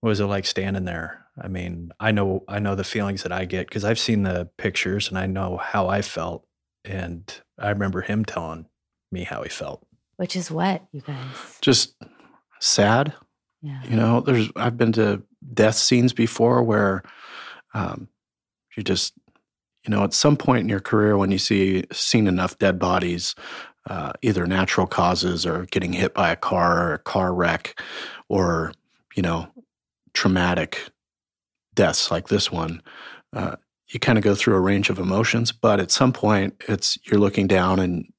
what 0.00 0.10
was 0.10 0.20
it 0.20 0.26
like 0.26 0.46
standing 0.46 0.84
there? 0.84 1.24
I 1.40 1.48
mean, 1.48 1.92
I 2.00 2.12
know, 2.12 2.44
I 2.48 2.58
know 2.58 2.74
the 2.74 2.84
feelings 2.84 3.22
that 3.22 3.32
I 3.32 3.44
get 3.44 3.68
because 3.68 3.84
I've 3.84 3.98
seen 3.98 4.22
the 4.22 4.48
pictures 4.56 5.08
and 5.08 5.18
I 5.18 5.26
know 5.26 5.56
how 5.56 5.88
I 5.88 6.02
felt. 6.02 6.46
And 6.84 7.32
I 7.58 7.70
remember 7.70 8.00
him 8.00 8.24
telling 8.24 8.66
me 9.10 9.24
how 9.24 9.42
he 9.42 9.48
felt. 9.48 9.86
Which 10.16 10.36
is 10.36 10.50
what, 10.50 10.82
you 10.92 11.00
guys? 11.02 11.58
Just 11.60 11.94
sad. 12.60 13.12
Yeah. 13.62 13.82
You 13.84 13.96
know, 13.96 14.20
there's 14.20 14.48
I've 14.56 14.76
been 14.76 14.92
to 14.92 15.22
death 15.52 15.74
scenes 15.74 16.12
before 16.12 16.62
where 16.62 17.02
um, 17.74 18.08
you 18.76 18.82
just, 18.82 19.14
you 19.84 19.90
know, 19.90 20.04
at 20.04 20.14
some 20.14 20.36
point 20.36 20.60
in 20.60 20.68
your 20.68 20.80
career 20.80 21.16
when 21.16 21.30
you 21.30 21.38
see 21.38 21.84
seen 21.92 22.26
enough 22.26 22.58
dead 22.58 22.78
bodies, 22.78 23.34
uh, 23.88 24.12
either 24.22 24.46
natural 24.46 24.86
causes 24.86 25.46
or 25.46 25.66
getting 25.66 25.92
hit 25.92 26.14
by 26.14 26.30
a 26.30 26.36
car 26.36 26.88
or 26.88 26.94
a 26.94 26.98
car 26.98 27.32
wreck, 27.34 27.80
or 28.28 28.72
you 29.14 29.22
know, 29.22 29.48
traumatic 30.14 30.90
deaths 31.74 32.10
like 32.10 32.28
this 32.28 32.50
one, 32.50 32.82
uh, 33.34 33.56
you 33.88 34.00
kind 34.00 34.18
of 34.18 34.24
go 34.24 34.34
through 34.34 34.56
a 34.56 34.60
range 34.60 34.90
of 34.90 34.98
emotions. 34.98 35.52
But 35.52 35.80
at 35.80 35.90
some 35.90 36.12
point, 36.12 36.54
it's 36.68 36.98
you're 37.04 37.20
looking 37.20 37.46
down 37.46 37.78
and 37.78 38.12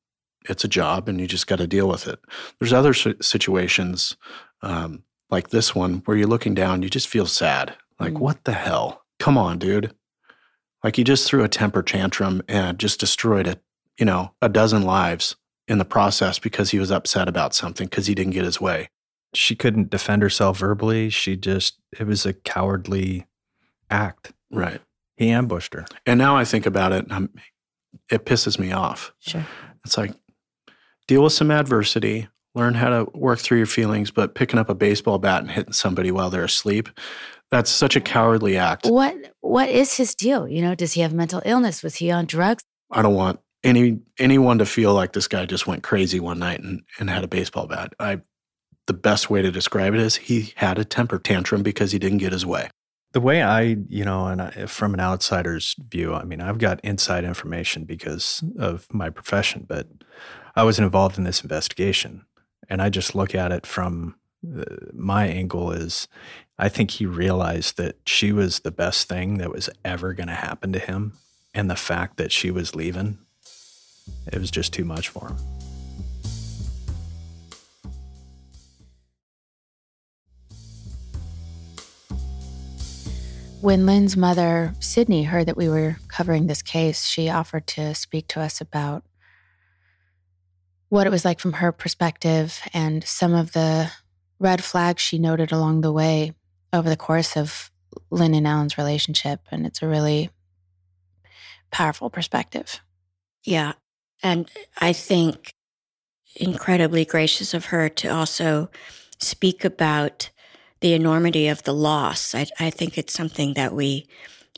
it's 0.50 0.64
a 0.64 0.68
job, 0.70 1.10
and 1.10 1.20
you 1.20 1.28
just 1.28 1.48
got 1.48 1.58
to 1.58 1.68
deal 1.68 1.88
with 1.90 2.08
it. 2.08 2.20
There's 2.60 2.74
other 2.74 2.94
situations. 2.94 4.16
Um, 4.62 5.04
like 5.30 5.50
this 5.50 5.76
one 5.76 6.02
where 6.06 6.16
you're 6.16 6.26
looking 6.28 6.54
down, 6.56 6.82
you 6.82 6.90
just 6.90 7.10
feel 7.10 7.26
sad. 7.26 7.76
Like, 8.00 8.14
Mm. 8.14 8.20
what 8.20 8.44
the 8.46 8.54
hell? 8.54 9.04
Come 9.20 9.38
on, 9.38 9.60
dude. 9.60 9.94
Like 10.84 10.98
you 10.98 11.04
just 11.04 11.28
threw 11.28 11.44
a 11.44 11.50
temper 11.50 11.84
tantrum 11.84 12.42
and 12.48 12.80
just 12.80 13.00
destroyed 13.00 13.46
it, 13.46 13.62
you 14.00 14.06
know, 14.06 14.32
a 14.42 14.48
dozen 14.48 14.84
lives 14.84 15.36
in 15.68 15.78
the 15.78 15.86
process 15.86 16.40
because 16.40 16.72
he 16.72 16.80
was 16.80 16.92
upset 16.92 17.28
about 17.28 17.54
something 17.54 17.88
because 17.88 18.08
he 18.08 18.16
didn't 18.16 18.34
get 18.34 18.46
his 18.46 18.62
way. 18.62 18.90
She 19.34 19.56
couldn't 19.56 19.90
defend 19.90 20.22
herself 20.22 20.58
verbally. 20.58 21.10
She 21.10 21.36
just, 21.36 21.80
it 22.00 22.08
was 22.08 22.26
a 22.26 22.34
cowardly 22.34 23.26
act. 23.90 24.34
Right. 24.52 24.82
He 25.18 25.30
ambushed 25.30 25.74
her. 25.74 25.86
And 26.06 26.18
now 26.18 26.38
I 26.38 26.46
think 26.46 26.66
about 26.66 26.94
it, 26.94 27.04
and 27.06 27.14
I'm, 27.14 27.30
it 28.10 28.26
pisses 28.26 28.58
me 28.58 28.72
off. 28.72 29.14
Sure. 29.20 29.46
It's 29.84 29.98
like 29.98 30.14
deal 31.08 31.24
with 31.24 31.34
some 31.34 31.52
adversity, 31.52 32.28
learn 32.56 32.74
how 32.76 32.90
to 32.90 33.08
work 33.14 33.40
through 33.40 33.58
your 33.58 33.68
feelings, 33.68 34.12
but 34.12 34.36
picking 34.36 34.60
up 34.60 34.70
a 34.70 34.76
baseball 34.76 35.18
bat 35.18 35.42
and 35.42 35.52
hitting 35.52 35.74
somebody 35.74 36.12
while 36.12 36.30
they're 36.30 36.44
asleep, 36.44 36.90
that's 37.50 37.72
such 37.72 37.96
a 37.96 38.02
cowardly 38.02 38.58
act. 38.58 38.86
What 38.88 39.16
what 39.42 39.70
is 39.70 39.96
his 39.96 40.14
deal? 40.16 40.48
You 40.48 40.62
know, 40.62 40.76
does 40.76 40.94
he 40.94 41.02
have 41.02 41.14
mental 41.14 41.42
illness? 41.46 41.82
Was 41.82 41.96
he 41.96 42.12
on 42.12 42.26
drugs? 42.26 42.64
I 42.92 43.02
don't 43.02 43.16
want 43.16 43.40
any 43.64 44.00
anyone 44.20 44.60
to 44.60 44.66
feel 44.66 44.94
like 44.94 45.14
this 45.14 45.28
guy 45.28 45.46
just 45.46 45.68
went 45.68 45.84
crazy 45.84 46.20
one 46.20 46.40
night 46.40 46.60
and, 46.60 46.84
and 47.00 47.10
had 47.10 47.24
a 47.24 47.28
baseball 47.28 47.68
bat. 47.68 47.94
I 48.00 48.22
the 48.88 48.94
best 48.94 49.30
way 49.30 49.42
to 49.42 49.52
describe 49.52 49.94
it 49.94 50.00
is 50.00 50.16
he 50.16 50.54
had 50.56 50.80
a 50.80 50.86
temper 50.86 51.20
tantrum 51.20 51.62
because 51.62 51.92
he 51.92 52.00
didn't 52.00 52.20
get 52.20 52.32
his 52.32 52.46
way. 52.46 52.70
The 53.12 53.22
way 53.22 53.42
I, 53.42 53.78
you 53.90 54.06
know, 54.06 54.28
and 54.28 54.42
I, 54.42 54.66
from 54.66 54.94
an 54.94 55.00
outsider's 55.00 55.76
view, 55.90 56.14
I 56.14 56.24
mean, 56.24 56.42
I've 56.42 56.58
got 56.58 56.80
inside 56.84 57.24
information 57.24 57.84
because 57.84 58.44
of 58.58 58.88
my 58.94 59.10
profession, 59.10 59.66
but 59.68 59.88
I 60.56 60.64
wasn't 60.64 60.86
involved 60.86 61.18
in 61.18 61.24
this 61.24 61.42
investigation. 61.42 62.26
And 62.70 62.82
I 62.82 62.90
just 62.90 63.16
look 63.16 63.36
at 63.36 63.52
it 63.52 63.66
from 63.66 64.16
uh, 64.46 64.64
my 64.94 65.28
angle 65.28 65.72
is 65.72 66.08
I 66.60 66.70
think 66.70 66.92
he 66.92 67.06
realized 67.06 67.78
that 67.78 67.98
she 68.06 68.32
was 68.32 68.60
the 68.60 68.72
best 68.72 69.08
thing 69.08 69.38
that 69.38 69.52
was 69.52 69.70
ever 69.86 70.14
going 70.14 70.28
to 70.28 70.34
happen 70.34 70.74
to 70.74 70.80
him. 70.80 71.14
And 71.54 71.70
the 71.70 71.76
fact 71.76 72.18
that 72.18 72.32
she 72.32 72.52
was 72.52 72.76
leaving, 72.76 73.20
it 74.32 74.40
was 74.40 74.52
just 74.52 74.74
too 74.74 74.86
much 74.86 75.10
for 75.10 75.28
him. 75.28 75.38
When 83.62 83.86
Lynn's 83.86 84.16
mother, 84.16 84.74
Sydney, 84.80 85.24
heard 85.24 85.48
that 85.48 85.58
we 85.58 85.68
were 85.68 85.98
covering 86.08 86.46
this 86.46 86.62
case, 86.62 87.06
she 87.06 87.30
offered 87.30 87.66
to 87.68 87.96
speak 87.96 88.28
to 88.30 88.40
us 88.40 88.62
about 88.62 89.04
what 90.90 91.08
it 91.08 91.10
was 91.10 91.26
like 91.26 91.40
from 91.40 91.54
her 91.54 91.72
perspective 91.72 92.62
and 92.74 93.04
some 93.04 93.34
of 93.34 93.54
the 93.54 93.92
red 94.40 94.64
flags 94.64 95.02
she 95.02 95.18
noted 95.18 95.52
along 95.52 95.82
the 95.82 95.92
way 95.92 96.34
over 96.72 96.88
the 96.88 96.96
course 96.96 97.36
of 97.36 97.72
Lynn 98.12 98.36
and 98.36 98.48
Alan's 98.48 98.78
relationship. 98.78 99.42
And 99.52 99.66
it's 99.66 99.82
a 99.82 99.88
really 99.88 100.30
powerful 101.72 102.10
perspective. 102.10 102.80
Yeah. 103.44 103.74
And 104.24 104.50
I 104.80 104.94
think 104.94 105.54
incredibly 106.36 107.06
gracious 107.06 107.54
of 107.54 107.66
her 107.68 107.90
to 107.90 108.08
also 108.10 108.70
speak 109.20 109.66
about 109.66 110.30
the 110.82 110.94
enormity 110.94 111.48
of 111.48 111.64
the 111.64 111.74
loss. 111.74 112.36
I, 112.36 112.48
I 112.60 112.70
think 112.70 112.98
it's 112.98 113.14
something 113.14 113.56
that 113.56 113.74
we 113.74 114.08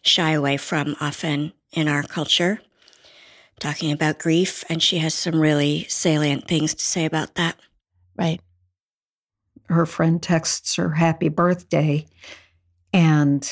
shy 0.03 0.31
away 0.31 0.57
from 0.57 0.95
often 1.01 1.53
in 1.71 1.87
our 1.87 2.03
culture, 2.03 2.61
talking 3.59 3.91
about 3.91 4.19
grief. 4.19 4.63
And 4.69 4.83
she 4.83 4.99
has 4.99 5.13
some 5.13 5.39
really 5.39 5.85
salient 5.89 6.47
things 6.47 6.73
to 6.75 6.85
say 6.85 7.05
about 7.05 7.35
that. 7.35 7.55
Right. 8.17 8.41
her 9.69 9.85
friend 9.85 10.21
texts 10.21 10.75
her 10.75 10.91
happy 10.91 11.29
birthday 11.29 12.05
and 12.93 13.51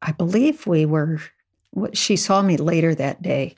i 0.00 0.12
believe 0.12 0.66
we 0.66 0.86
were 0.86 1.20
she 1.92 2.16
saw 2.16 2.42
me 2.42 2.56
later 2.56 2.94
that 2.94 3.22
day 3.22 3.54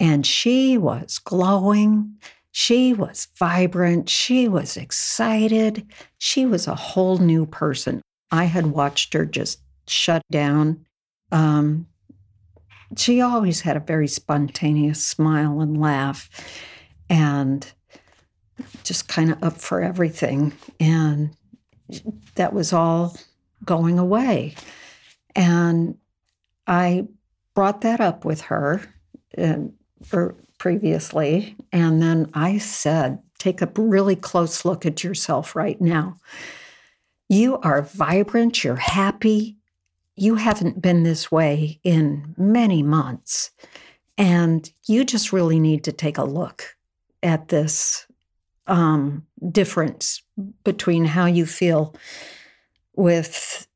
and 0.00 0.26
she 0.26 0.78
was 0.78 1.18
glowing. 1.18 2.14
She 2.52 2.92
was 2.92 3.28
vibrant. 3.38 4.08
She 4.08 4.48
was 4.48 4.76
excited. 4.76 5.86
She 6.18 6.46
was 6.46 6.66
a 6.66 6.74
whole 6.74 7.18
new 7.18 7.46
person. 7.46 8.02
I 8.30 8.44
had 8.44 8.66
watched 8.66 9.14
her 9.14 9.24
just 9.24 9.60
shut 9.86 10.22
down. 10.30 10.84
Um, 11.30 11.86
she 12.96 13.20
always 13.20 13.60
had 13.60 13.76
a 13.76 13.80
very 13.80 14.08
spontaneous 14.08 15.04
smile 15.04 15.60
and 15.60 15.80
laugh 15.80 16.30
and 17.10 17.70
just 18.82 19.08
kind 19.08 19.30
of 19.30 19.42
up 19.42 19.58
for 19.58 19.80
everything. 19.82 20.52
And 20.80 21.36
that 22.34 22.52
was 22.52 22.72
all 22.72 23.16
going 23.64 23.98
away. 23.98 24.54
And 25.34 25.96
I 26.66 27.06
brought 27.54 27.82
that 27.82 28.00
up 28.00 28.24
with 28.24 28.40
her 28.42 28.82
and, 29.34 29.72
previously. 30.58 31.56
And 31.72 32.02
then 32.02 32.30
I 32.34 32.58
said, 32.58 33.20
take 33.38 33.62
a 33.62 33.70
really 33.76 34.16
close 34.16 34.64
look 34.64 34.84
at 34.84 35.04
yourself 35.04 35.54
right 35.54 35.80
now. 35.80 36.16
You 37.28 37.58
are 37.58 37.82
vibrant, 37.82 38.64
you're 38.64 38.76
happy. 38.76 39.56
You 40.16 40.34
haven't 40.34 40.82
been 40.82 41.04
this 41.04 41.30
way 41.30 41.78
in 41.84 42.34
many 42.36 42.82
months. 42.82 43.50
And 44.16 44.68
you 44.86 45.04
just 45.04 45.32
really 45.32 45.60
need 45.60 45.84
to 45.84 45.92
take 45.92 46.18
a 46.18 46.24
look 46.24 46.76
at 47.22 47.48
this 47.48 48.06
um, 48.66 49.24
difference 49.50 50.22
between 50.64 51.04
how 51.04 51.26
you 51.26 51.46
feel 51.46 51.94
with, 52.96 53.68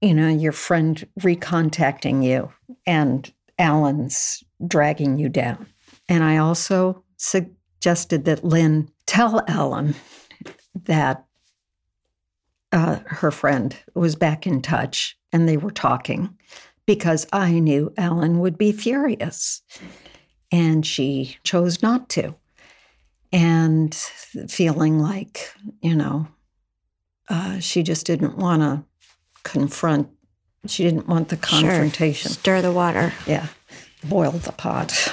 you 0.00 0.14
know, 0.14 0.28
your 0.28 0.52
friend 0.52 1.06
recontacting 1.20 2.24
you 2.24 2.52
and 2.86 3.32
Alan's 3.58 4.44
dragging 4.66 5.18
you 5.18 5.28
down. 5.28 5.66
And 6.08 6.22
I 6.24 6.38
also 6.38 7.04
suggested 7.16 8.24
that 8.24 8.44
Lynn 8.44 8.90
tell 9.06 9.42
Alan 9.48 9.94
that 10.74 11.24
uh, 12.72 13.00
her 13.06 13.30
friend 13.30 13.76
was 13.94 14.16
back 14.16 14.46
in 14.46 14.62
touch 14.62 15.16
and 15.32 15.48
they 15.48 15.56
were 15.56 15.70
talking 15.70 16.36
because 16.86 17.26
I 17.32 17.58
knew 17.58 17.92
Alan 17.96 18.40
would 18.40 18.58
be 18.58 18.72
furious. 18.72 19.62
And 20.50 20.84
she 20.84 21.38
chose 21.44 21.82
not 21.82 22.08
to 22.10 22.34
and 23.32 23.94
feeling 23.94 24.98
like, 24.98 25.50
you 25.80 25.94
know, 25.94 26.28
uh, 27.28 27.58
she 27.60 27.82
just 27.82 28.04
didn't 28.06 28.36
want 28.36 28.60
to 28.60 28.84
confront. 29.42 30.08
She 30.66 30.84
didn't 30.84 31.08
want 31.08 31.28
the 31.28 31.36
confrontation. 31.38 32.30
Sure. 32.30 32.38
Stir 32.38 32.62
the 32.62 32.72
water. 32.72 33.12
Yeah, 33.26 33.48
boil 34.04 34.32
the 34.32 34.52
pot. 34.52 35.12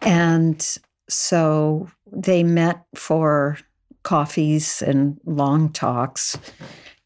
and 0.00 0.78
so 1.08 1.88
they 2.10 2.42
met 2.42 2.84
for 2.94 3.58
coffees 4.02 4.82
and 4.82 5.20
long 5.24 5.70
talks. 5.72 6.38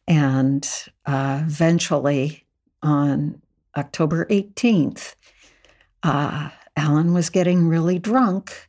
And 0.07 0.67
uh, 1.05 1.43
eventually, 1.45 2.45
on 2.81 3.41
October 3.77 4.25
18th, 4.25 5.15
uh, 6.03 6.49
Alan 6.75 7.13
was 7.13 7.29
getting 7.29 7.67
really 7.67 7.99
drunk, 7.99 8.67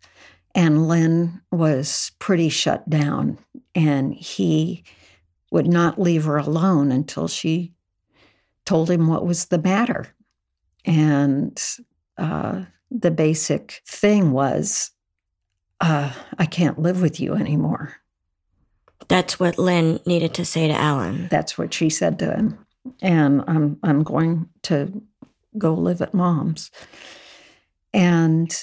and 0.55 0.87
Lynn 0.87 1.41
was 1.51 2.13
pretty 2.19 2.49
shut 2.49 2.89
down. 2.89 3.39
And 3.75 4.15
he 4.15 4.85
would 5.51 5.67
not 5.67 6.01
leave 6.01 6.25
her 6.25 6.37
alone 6.37 6.93
until 6.93 7.29
she 7.29 7.73
told 8.65 8.91
him 8.91 9.07
what 9.09 9.27
was 9.27 9.47
the 9.47 9.59
matter. 9.59 10.09
And 10.85 11.61
uh, 12.19 12.65
the 12.91 13.11
basic 13.11 13.83
thing 13.87 14.33
was, 14.33 14.91
uh, 15.81 16.13
I 16.39 16.47
can't 16.47 16.79
live 16.79 17.03
with 17.03 17.21
you 17.21 17.35
anymore. 17.35 17.97
That's 19.09 19.39
what 19.39 19.59
Lynn 19.59 20.01
needed 20.07 20.35
to 20.35 20.45
say 20.45 20.69
to 20.69 20.75
Alan. 20.75 21.29
That's 21.29 21.59
what 21.59 21.75
she 21.75 21.91
said 21.91 22.19
to 22.21 22.35
him. 22.35 22.59
And 23.03 23.43
I'm 23.47 23.79
I'm 23.83 24.03
going 24.03 24.49
to 24.63 25.03
go 25.59 25.75
live 25.75 26.01
at 26.01 26.15
mom's. 26.15 26.71
And 27.93 28.55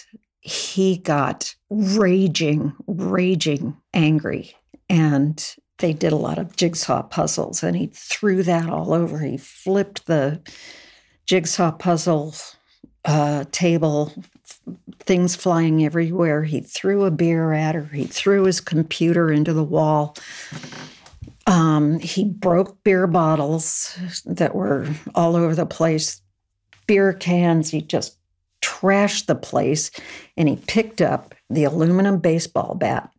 he 0.42 0.98
got 0.98 1.56
raging, 1.70 2.74
raging 2.88 3.78
angry. 3.94 4.56
And 4.90 5.56
they 5.78 5.94
did 5.94 6.12
a 6.12 6.18
lot 6.18 6.38
of 6.38 6.56
jigsaw 6.56 7.04
puzzles 7.04 7.64
and 7.64 7.76
he 7.76 7.88
threw 7.88 8.44
that 8.44 8.70
all 8.70 8.94
over. 8.94 9.20
He 9.20 9.38
flipped 9.38 10.06
the 10.06 10.42
jigsaw 11.26 11.72
puzzle 11.72 12.36
uh, 13.06 13.46
table, 13.52 14.14
things 15.00 15.36
flying 15.36 15.84
everywhere. 15.84 16.44
He 16.44 16.62
threw 16.62 17.06
a 17.06 17.12
beer 17.12 17.54
at 17.54 17.76
her. 17.76 17.84
He 17.86 18.06
threw 18.06 18.46
his 18.46 18.62
computer 18.62 19.32
into 19.32 19.54
the 19.54 19.64
wall. 19.64 20.16
Um, 21.48 22.00
he 22.00 22.24
broke 22.24 22.84
beer 22.84 23.08
bottles 23.08 23.98
that 24.26 24.56
were 24.56 24.88
all 25.16 25.36
over 25.36 25.56
the 25.56 25.66
place, 25.66 26.22
beer 26.88 27.14
cans. 27.14 27.72
He 27.72 27.82
just 27.82 28.18
trashed 28.62 29.26
the 29.26 29.36
place. 29.36 29.92
And 30.38 30.48
he 30.48 30.56
picked 30.56 31.02
up 31.02 31.34
the 31.50 31.64
aluminum 31.64 32.20
baseball 32.20 32.76
bat 32.76 33.12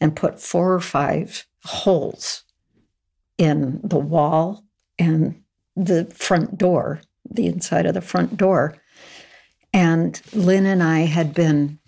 and 0.00 0.14
put 0.14 0.40
four 0.40 0.74
or 0.74 0.80
five 0.80 1.46
holes 1.64 2.44
in 3.38 3.80
the 3.82 3.98
wall 3.98 4.64
and 4.98 5.42
the 5.74 6.04
front 6.14 6.58
door, 6.58 7.00
the 7.30 7.46
inside 7.46 7.86
of 7.86 7.94
the 7.94 8.00
front 8.00 8.36
door. 8.36 8.76
And 9.72 10.20
Lynn 10.32 10.66
and 10.66 10.82
I 10.82 11.00
had 11.00 11.34
been 11.34 11.78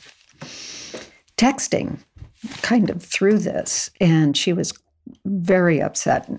texting 1.37 1.99
kind 2.62 2.91
of 2.91 3.03
through 3.03 3.39
this, 3.39 3.91
and 4.01 4.37
she 4.37 4.53
was 4.53 4.72
very 5.24 5.80
upset. 5.80 6.30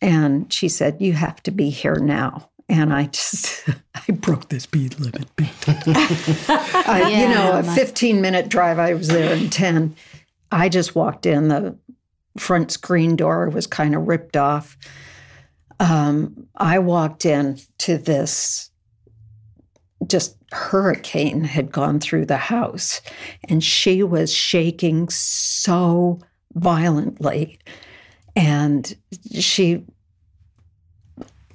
And 0.00 0.52
she 0.52 0.68
said, 0.68 0.96
You 1.00 1.12
have 1.14 1.42
to 1.44 1.50
be 1.50 1.70
here 1.70 1.96
now. 1.96 2.50
And 2.68 2.92
I 2.92 3.06
just, 3.06 3.68
I 3.94 4.12
broke 4.12 4.48
the 4.48 4.60
speed 4.60 4.98
limit. 4.98 5.28
I, 6.48 7.10
you 7.20 7.28
know, 7.28 7.58
a 7.58 7.62
15 7.62 8.20
minute 8.20 8.48
drive, 8.48 8.78
I 8.78 8.94
was 8.94 9.08
there 9.08 9.34
in 9.34 9.50
10. 9.50 9.96
I 10.50 10.68
just 10.68 10.94
walked 10.94 11.26
in, 11.26 11.48
the 11.48 11.76
front 12.38 12.70
screen 12.70 13.16
door 13.16 13.48
was 13.48 13.66
kind 13.66 13.94
of 13.94 14.06
ripped 14.06 14.36
off. 14.36 14.76
Um, 15.80 16.46
I 16.56 16.78
walked 16.78 17.26
in 17.26 17.58
to 17.78 17.98
this 17.98 18.70
just 20.06 20.36
hurricane 20.52 21.44
had 21.44 21.72
gone 21.72 22.00
through 22.00 22.26
the 22.26 22.36
house 22.36 23.00
and 23.48 23.62
she 23.62 24.02
was 24.02 24.32
shaking 24.32 25.08
so 25.08 26.18
violently. 26.54 27.58
And 28.36 28.94
she 29.32 29.84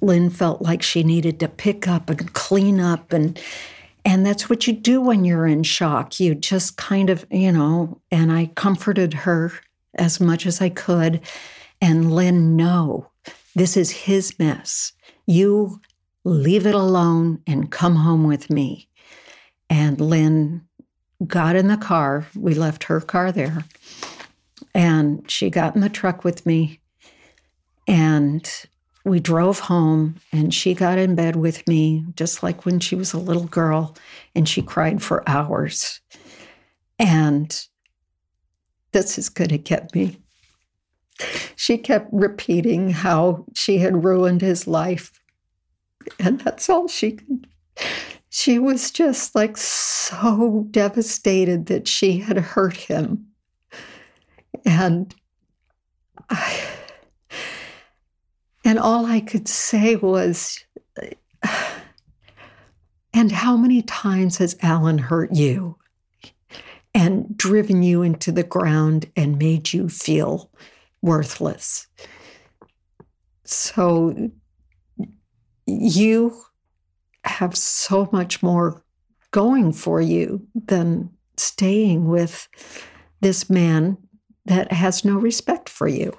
lynn 0.00 0.30
felt 0.30 0.62
like 0.62 0.82
she 0.82 1.02
needed 1.02 1.40
to 1.40 1.48
pick 1.48 1.88
up 1.88 2.08
and 2.08 2.32
clean 2.32 2.80
up 2.80 3.12
and 3.12 3.40
and 4.04 4.24
that's 4.24 4.48
what 4.48 4.66
you 4.66 4.72
do 4.72 5.00
when 5.00 5.24
you're 5.24 5.46
in 5.46 5.64
shock. 5.64 6.18
You 6.20 6.34
just 6.34 6.76
kind 6.76 7.10
of 7.10 7.26
you 7.30 7.50
know 7.50 8.00
and 8.10 8.30
i 8.30 8.46
comforted 8.54 9.12
her 9.12 9.52
as 9.94 10.20
much 10.20 10.46
as 10.46 10.60
i 10.60 10.68
could. 10.68 11.20
And 11.80 12.12
lynn 12.12 12.56
no 12.56 13.10
this 13.58 13.76
is 13.76 13.90
his 13.90 14.38
mess. 14.38 14.92
You 15.26 15.80
leave 16.24 16.66
it 16.66 16.74
alone 16.74 17.42
and 17.46 17.70
come 17.70 17.96
home 17.96 18.24
with 18.24 18.50
me. 18.50 18.87
And 19.70 20.00
Lynn 20.00 20.62
got 21.26 21.56
in 21.56 21.68
the 21.68 21.76
car. 21.76 22.26
We 22.34 22.54
left 22.54 22.84
her 22.84 23.00
car 23.00 23.32
there. 23.32 23.64
And 24.74 25.28
she 25.30 25.50
got 25.50 25.74
in 25.74 25.80
the 25.80 25.88
truck 25.88 26.24
with 26.24 26.46
me. 26.46 26.80
And 27.86 28.48
we 29.04 29.20
drove 29.20 29.60
home. 29.60 30.16
And 30.32 30.52
she 30.54 30.74
got 30.74 30.98
in 30.98 31.14
bed 31.14 31.36
with 31.36 31.66
me, 31.66 32.04
just 32.14 32.42
like 32.42 32.64
when 32.64 32.80
she 32.80 32.94
was 32.94 33.12
a 33.12 33.18
little 33.18 33.46
girl. 33.46 33.96
And 34.34 34.48
she 34.48 34.62
cried 34.62 35.02
for 35.02 35.28
hours. 35.28 36.00
And 36.98 37.66
this 38.92 39.18
is 39.18 39.28
going 39.28 39.50
to 39.50 39.58
get 39.58 39.94
me. 39.94 40.18
She 41.56 41.78
kept 41.78 42.08
repeating 42.12 42.90
how 42.90 43.44
she 43.54 43.78
had 43.78 44.04
ruined 44.04 44.40
his 44.40 44.66
life 44.66 45.18
and 46.18 46.40
that's 46.40 46.68
all 46.68 46.88
she 46.88 47.12
could. 47.12 47.46
She 48.30 48.58
was 48.58 48.90
just 48.90 49.34
like 49.34 49.56
so 49.56 50.66
devastated 50.70 51.66
that 51.66 51.88
she 51.88 52.18
had 52.18 52.36
hurt 52.36 52.76
him. 52.76 53.26
And 54.64 55.14
I, 56.28 56.60
and 58.64 58.78
all 58.78 59.06
I 59.06 59.20
could 59.20 59.48
say 59.48 59.96
was, 59.96 60.62
and 63.14 63.32
how 63.32 63.56
many 63.56 63.82
times 63.82 64.36
has 64.38 64.56
Alan 64.62 64.98
hurt 64.98 65.32
you 65.32 65.76
and 66.94 67.36
driven 67.36 67.82
you 67.82 68.02
into 68.02 68.30
the 68.30 68.42
ground 68.42 69.10
and 69.16 69.38
made 69.38 69.72
you 69.72 69.88
feel 69.88 70.50
worthless? 71.00 71.86
So 73.44 74.30
you 75.66 76.42
have 77.28 77.56
so 77.56 78.08
much 78.12 78.42
more 78.42 78.82
going 79.30 79.72
for 79.72 80.00
you 80.00 80.46
than 80.54 81.10
staying 81.36 82.08
with 82.08 82.48
this 83.20 83.48
man 83.50 83.96
that 84.46 84.72
has 84.72 85.04
no 85.04 85.16
respect 85.16 85.68
for 85.68 85.86
you. 85.86 86.16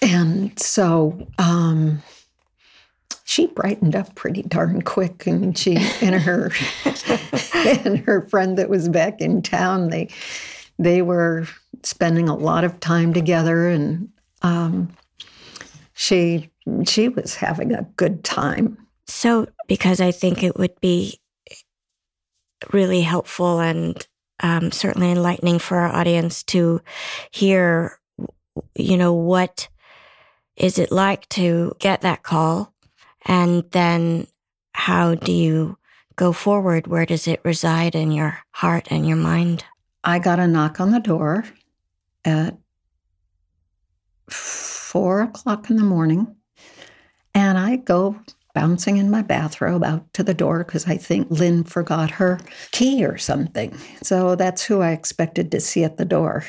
And 0.00 0.58
so 0.58 1.28
um, 1.38 2.02
she 3.24 3.46
brightened 3.46 3.94
up 3.94 4.14
pretty 4.14 4.42
darn 4.42 4.82
quick, 4.82 5.26
and 5.26 5.56
she 5.56 5.76
and 6.00 6.14
her 6.14 6.50
and 7.54 7.98
her 7.98 8.26
friend 8.28 8.56
that 8.56 8.70
was 8.70 8.88
back 8.88 9.20
in 9.20 9.42
town 9.42 9.90
they 9.90 10.08
they 10.78 11.02
were 11.02 11.46
spending 11.82 12.28
a 12.28 12.36
lot 12.36 12.64
of 12.64 12.80
time 12.80 13.12
together, 13.12 13.68
and 13.68 14.08
um, 14.42 14.88
she 15.94 16.48
she 16.86 17.08
was 17.08 17.34
having 17.34 17.74
a 17.74 17.86
good 17.96 18.24
time. 18.24 18.78
So, 19.08 19.48
because 19.66 20.00
I 20.00 20.12
think 20.12 20.42
it 20.42 20.56
would 20.56 20.78
be 20.80 21.18
really 22.72 23.00
helpful 23.00 23.58
and 23.60 24.06
um, 24.40 24.70
certainly 24.70 25.10
enlightening 25.10 25.58
for 25.58 25.78
our 25.78 25.92
audience 25.92 26.42
to 26.44 26.80
hear, 27.30 27.98
you 28.74 28.96
know, 28.96 29.14
what 29.14 29.68
is 30.56 30.78
it 30.78 30.92
like 30.92 31.28
to 31.30 31.74
get 31.78 32.02
that 32.02 32.22
call? 32.22 32.72
And 33.24 33.64
then 33.72 34.26
how 34.72 35.14
do 35.14 35.32
you 35.32 35.78
go 36.16 36.32
forward? 36.32 36.86
Where 36.86 37.06
does 37.06 37.26
it 37.26 37.40
reside 37.44 37.94
in 37.94 38.12
your 38.12 38.38
heart 38.50 38.88
and 38.90 39.06
your 39.06 39.16
mind? 39.16 39.64
I 40.04 40.18
got 40.18 40.38
a 40.38 40.46
knock 40.46 40.80
on 40.80 40.90
the 40.90 41.00
door 41.00 41.44
at 42.24 42.56
four 44.28 45.22
o'clock 45.22 45.70
in 45.70 45.76
the 45.76 45.84
morning. 45.84 46.36
And 47.34 47.58
I 47.58 47.76
go 47.76 48.20
bouncing 48.54 48.96
in 48.96 49.10
my 49.10 49.22
bathrobe 49.22 49.84
out 49.84 50.12
to 50.14 50.22
the 50.22 50.34
door 50.34 50.64
because 50.64 50.86
I 50.86 50.96
think 50.96 51.30
Lynn 51.30 51.64
forgot 51.64 52.10
her 52.12 52.40
key 52.72 53.04
or 53.04 53.18
something. 53.18 53.76
So 54.02 54.34
that's 54.34 54.62
who 54.62 54.80
I 54.80 54.92
expected 54.92 55.50
to 55.52 55.60
see 55.60 55.84
at 55.84 55.96
the 55.96 56.04
door. 56.04 56.44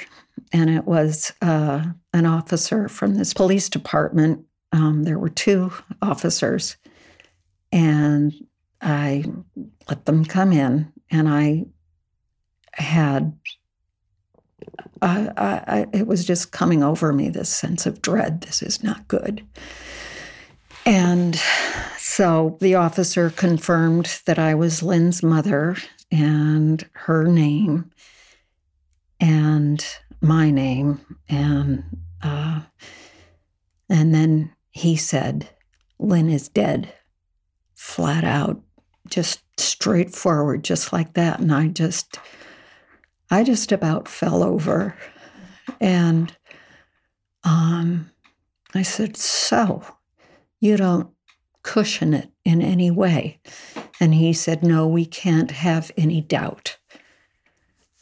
And 0.51 0.69
it 0.69 0.85
was 0.85 1.33
uh, 1.41 1.83
an 2.13 2.25
officer 2.25 2.87
from 2.87 3.15
this 3.15 3.33
police 3.33 3.69
department. 3.69 4.45
Um, 4.71 5.03
there 5.03 5.19
were 5.19 5.29
two 5.29 5.71
officers. 6.01 6.77
And 7.71 8.33
I 8.81 9.25
let 9.87 10.05
them 10.05 10.25
come 10.25 10.51
in, 10.51 10.91
and 11.11 11.27
I 11.27 11.65
had 12.73 13.37
I, 15.01 15.31
I, 15.37 15.87
it 15.93 16.07
was 16.07 16.25
just 16.25 16.51
coming 16.51 16.83
over 16.83 17.13
me 17.13 17.29
this 17.29 17.49
sense 17.49 17.85
of 17.85 18.01
dread. 18.01 18.41
This 18.41 18.61
is 18.61 18.83
not 18.83 19.07
good. 19.07 19.45
And 20.89 21.39
so 21.99 22.57
the 22.61 22.73
officer 22.73 23.29
confirmed 23.29 24.21
that 24.25 24.39
I 24.39 24.55
was 24.55 24.81
Lynn's 24.81 25.21
mother 25.21 25.77
and 26.11 26.83
her 26.93 27.25
name 27.25 27.91
and 29.19 29.85
my 30.19 30.49
name. 30.49 30.99
And 31.29 31.83
uh, 32.23 32.61
and 33.87 34.15
then 34.15 34.51
he 34.71 34.95
said 34.95 35.47
Lynn 35.99 36.27
is 36.27 36.49
dead 36.49 36.91
flat 37.75 38.23
out 38.23 38.59
just 39.09 39.41
straightforward 39.59 40.63
just 40.63 40.91
like 40.91 41.13
that. 41.13 41.39
And 41.39 41.53
I 41.53 41.67
just 41.67 42.17
I 43.29 43.43
just 43.43 43.71
about 43.71 44.07
fell 44.07 44.41
over. 44.41 44.97
And 45.79 46.35
um 47.43 48.09
I 48.73 48.81
said 48.81 49.15
so 49.15 49.83
you 50.59 50.77
don't 50.77 51.09
cushion 51.63 52.13
it 52.13 52.29
in 52.45 52.61
any 52.61 52.89
way 52.89 53.39
and 53.99 54.13
he 54.13 54.31
said 54.31 54.63
no 54.63 54.87
we 54.87 55.05
can't 55.05 55.51
have 55.51 55.91
any 55.97 56.21
doubt 56.21 56.77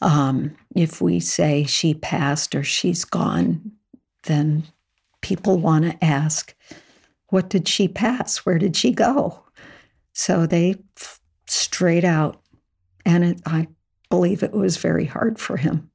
um, 0.00 0.56
if 0.74 1.00
we 1.00 1.20
say 1.20 1.64
she 1.64 1.94
passed 1.94 2.54
or 2.54 2.62
she's 2.62 3.04
gone, 3.04 3.72
then 4.24 4.64
people 5.20 5.58
want 5.58 5.84
to 5.84 6.04
ask, 6.04 6.54
what 7.28 7.50
did 7.50 7.66
she 7.66 7.88
pass? 7.88 8.38
Where 8.38 8.58
did 8.58 8.76
she 8.76 8.92
go? 8.92 9.44
So 10.12 10.46
they 10.46 10.76
f- 10.96 11.20
straight 11.46 12.04
out, 12.04 12.40
and 13.04 13.24
it, 13.24 13.40
I 13.44 13.68
believe 14.08 14.42
it 14.42 14.52
was 14.52 14.76
very 14.76 15.04
hard 15.04 15.38
for 15.38 15.56
him. 15.56 15.90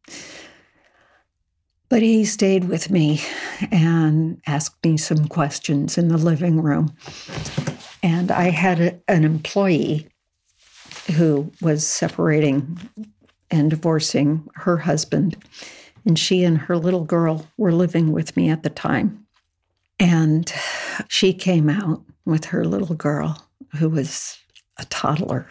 But 1.93 2.01
he 2.01 2.25
stayed 2.25 2.63
with 2.63 2.89
me 2.89 3.21
and 3.69 4.41
asked 4.47 4.83
me 4.83 4.97
some 4.97 5.27
questions 5.27 5.95
in 5.95 6.07
the 6.07 6.17
living 6.17 6.59
room. 6.59 6.91
And 8.01 8.31
I 8.31 8.49
had 8.49 8.81
a, 8.81 8.99
an 9.07 9.23
employee 9.23 10.07
who 11.15 11.51
was 11.61 11.85
separating 11.85 12.79
and 13.51 13.69
divorcing 13.69 14.49
her 14.55 14.77
husband. 14.77 15.37
And 16.03 16.17
she 16.17 16.43
and 16.43 16.57
her 16.57 16.77
little 16.77 17.03
girl 17.03 17.45
were 17.57 17.71
living 17.71 18.11
with 18.11 18.35
me 18.35 18.49
at 18.49 18.63
the 18.63 18.71
time. 18.71 19.27
And 19.99 20.51
she 21.09 21.31
came 21.31 21.69
out 21.69 22.01
with 22.25 22.45
her 22.45 22.65
little 22.65 22.95
girl, 22.95 23.47
who 23.75 23.87
was 23.87 24.39
a 24.79 24.85
toddler, 24.85 25.47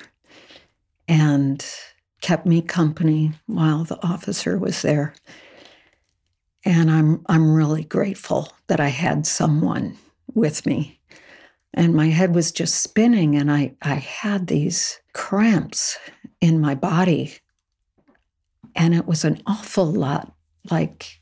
and 1.07 1.65
kept 2.21 2.47
me 2.47 2.63
company 2.63 3.31
while 3.47 3.85
the 3.85 4.05
officer 4.05 4.59
was 4.59 4.83
there. 4.83 5.15
And 6.65 6.91
I'm 6.91 7.25
I'm 7.27 7.55
really 7.55 7.85
grateful 7.85 8.53
that 8.69 8.81
I 8.81 8.89
had 8.89 9.27
someone 9.27 9.97
with 10.35 10.65
me. 10.67 11.01
And 11.75 11.95
my 11.95 12.09
head 12.09 12.35
was 12.35 12.53
just 12.53 12.83
spinning 12.83 13.35
and 13.35 13.51
I, 13.51 13.75
I 13.81 13.95
had 13.95 14.47
these 14.47 15.01
cramps 15.15 15.99
in 16.41 16.61
my 16.61 16.75
body 16.75 17.39
and 18.75 18.95
it 18.95 19.07
was 19.07 19.25
an 19.25 19.43
awful 19.47 19.87
lot 19.87 20.33
like 20.71 21.21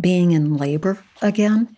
being 0.00 0.32
in 0.32 0.56
labor 0.56 1.02
again. 1.20 1.76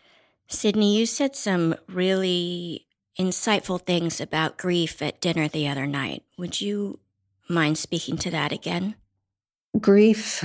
Sydney, 0.49 0.97
you 0.97 1.07
said 1.07 1.35
some 1.35 1.75
really 1.89 2.87
insightful 3.19 3.81
things 3.81 4.21
about 4.21 4.59
grief 4.59 5.03
at 5.03 5.21
dinner 5.21 5.49
the 5.49 5.69
other 5.69 5.87
night. 5.87 6.25
Would 6.39 6.61
you 6.61 7.01
mind 7.49 7.79
speaking 7.79 8.17
to 8.19 8.31
that 8.31 8.53
again? 8.53 8.95
Grief, 9.81 10.45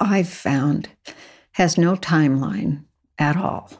I've 0.00 0.28
found, 0.28 0.88
has 1.52 1.76
no 1.76 1.94
timeline 1.96 2.84
at 3.18 3.36
all. 3.36 3.70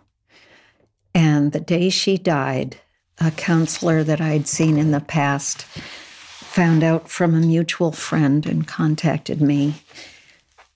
And 1.14 1.52
the 1.52 1.60
day 1.60 1.90
she 1.90 2.18
died, 2.18 2.76
a 3.18 3.30
counselor 3.30 4.04
that 4.04 4.20
I'd 4.20 4.46
seen 4.46 4.78
in 4.78 4.90
the 4.90 5.00
past 5.00 5.62
found 5.62 6.82
out 6.82 7.08
from 7.08 7.34
a 7.34 7.40
mutual 7.40 7.92
friend 7.92 8.46
and 8.46 8.66
contacted 8.66 9.40
me. 9.40 9.74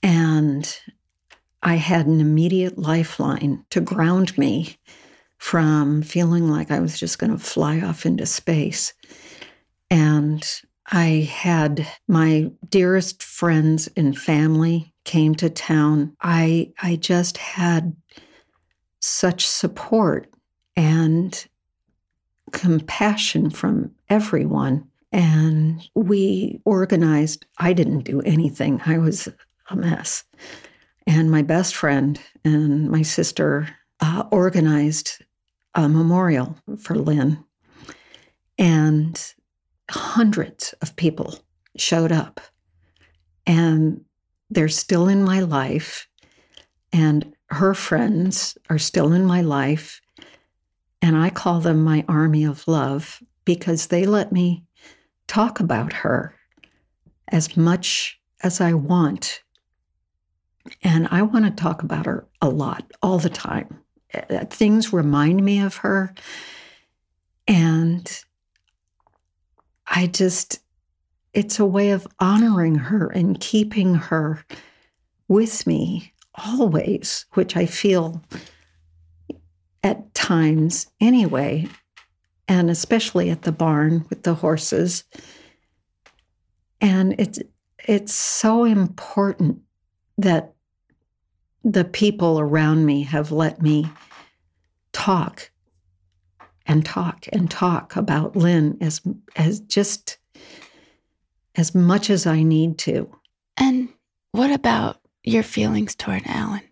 And 0.02 0.76
I 1.62 1.76
had 1.76 2.06
an 2.06 2.20
immediate 2.20 2.78
lifeline 2.78 3.64
to 3.70 3.80
ground 3.80 4.36
me 4.36 4.76
from 5.38 6.02
feeling 6.02 6.48
like 6.48 6.70
I 6.70 6.80
was 6.80 6.98
just 6.98 7.18
going 7.18 7.32
to 7.32 7.38
fly 7.38 7.80
off 7.80 8.06
into 8.06 8.26
space. 8.26 8.92
And 9.90 10.44
I 10.90 11.28
had 11.32 11.86
my 12.08 12.50
dearest 12.68 13.22
friends 13.22 13.88
and 13.96 14.16
family 14.18 14.91
came 15.04 15.34
to 15.36 15.50
town. 15.50 16.16
I 16.20 16.72
I 16.82 16.96
just 16.96 17.36
had 17.38 17.94
such 19.00 19.46
support 19.46 20.32
and 20.76 21.46
compassion 22.52 23.50
from 23.50 23.92
everyone 24.08 24.86
and 25.12 25.86
we 25.94 26.60
organized. 26.64 27.44
I 27.58 27.72
didn't 27.72 28.00
do 28.00 28.20
anything, 28.22 28.80
I 28.86 28.98
was 28.98 29.28
a 29.70 29.76
mess. 29.76 30.24
And 31.06 31.30
my 31.30 31.42
best 31.42 31.74
friend 31.74 32.20
and 32.44 32.88
my 32.88 33.02
sister 33.02 33.68
uh, 34.00 34.24
organized 34.30 35.24
a 35.74 35.88
memorial 35.88 36.56
for 36.78 36.94
Lynn. 36.94 37.42
And 38.58 39.20
hundreds 39.90 40.74
of 40.80 40.96
people 40.96 41.38
showed 41.76 42.12
up. 42.12 42.40
And 43.46 44.04
they're 44.54 44.68
still 44.68 45.08
in 45.08 45.24
my 45.24 45.40
life. 45.40 46.08
And 46.92 47.34
her 47.46 47.74
friends 47.74 48.56
are 48.68 48.78
still 48.78 49.12
in 49.12 49.24
my 49.24 49.40
life. 49.40 50.00
And 51.00 51.16
I 51.16 51.30
call 51.30 51.60
them 51.60 51.82
my 51.82 52.04
army 52.08 52.44
of 52.44 52.66
love 52.68 53.22
because 53.44 53.88
they 53.88 54.06
let 54.06 54.32
me 54.32 54.64
talk 55.26 55.60
about 55.60 55.92
her 55.92 56.34
as 57.28 57.56
much 57.56 58.20
as 58.42 58.60
I 58.60 58.74
want. 58.74 59.42
And 60.82 61.08
I 61.10 61.22
want 61.22 61.44
to 61.44 61.50
talk 61.50 61.82
about 61.82 62.06
her 62.06 62.28
a 62.40 62.48
lot, 62.48 62.84
all 63.02 63.18
the 63.18 63.30
time. 63.30 63.80
Uh, 64.14 64.44
things 64.44 64.92
remind 64.92 65.44
me 65.44 65.60
of 65.60 65.76
her. 65.76 66.14
And 67.48 68.22
I 69.86 70.06
just, 70.06 70.60
it's 71.34 71.58
a 71.58 71.66
way 71.66 71.90
of 71.90 72.06
honoring 72.20 72.74
her 72.74 73.08
and 73.08 73.40
keeping 73.40 73.94
her 73.94 74.44
with 75.28 75.66
me 75.66 76.12
always, 76.34 77.26
which 77.32 77.56
I 77.56 77.66
feel 77.66 78.22
at 79.82 80.14
times 80.14 80.90
anyway 81.00 81.68
and 82.48 82.70
especially 82.70 83.30
at 83.30 83.42
the 83.42 83.52
barn 83.52 84.04
with 84.10 84.24
the 84.24 84.34
horses. 84.34 85.04
And 86.80 87.14
it's 87.18 87.38
it's 87.86 88.14
so 88.14 88.64
important 88.64 89.60
that 90.18 90.54
the 91.64 91.84
people 91.84 92.38
around 92.38 92.84
me 92.84 93.02
have 93.04 93.32
let 93.32 93.62
me 93.62 93.88
talk 94.92 95.50
and 96.66 96.84
talk 96.84 97.26
and 97.32 97.50
talk 97.50 97.96
about 97.96 98.36
Lynn 98.36 98.76
as 98.80 99.00
as 99.36 99.60
just 99.60 100.18
as 101.56 101.74
much 101.74 102.10
as 102.10 102.26
I 102.26 102.42
need 102.42 102.78
to. 102.78 103.14
And 103.56 103.88
what 104.32 104.50
about 104.50 104.98
your 105.22 105.42
feelings 105.42 105.94
toward 105.94 106.22
Alan? 106.26 106.62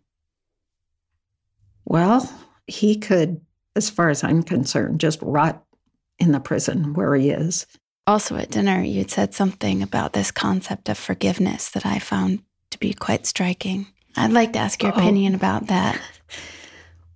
Well, 1.85 2.31
he 2.67 2.97
could 2.97 3.41
as 3.77 3.91
far 3.91 4.11
as 4.11 4.25
I'm 4.25 4.43
concerned, 4.43 5.01
just 5.01 5.21
rot 5.23 5.65
in 6.19 6.33
the 6.33 6.41
prison 6.41 6.95
where 6.95 7.15
he 7.15 7.31
is. 7.31 7.67
Also 8.07 8.37
at 8.37 8.51
dinner, 8.51 8.83
you'd 8.83 9.11
said 9.11 9.35
something 9.35 9.83
about 9.83 10.13
this 10.13 10.31
concept 10.31 10.89
of 10.89 10.99
forgiveness 10.99 11.71
that 11.71 11.87
I 11.87 11.99
found 11.99 12.41
to 12.71 12.79
be 12.79 12.93
quite 12.93 13.27
striking. 13.27 13.87
I'd 14.17 14.33
like 14.33 14.53
to 14.55 14.59
ask 14.59 14.83
your 14.83 14.93
opinion 14.93 15.35
oh. 15.35 15.37
about 15.37 15.67
that. 15.69 16.01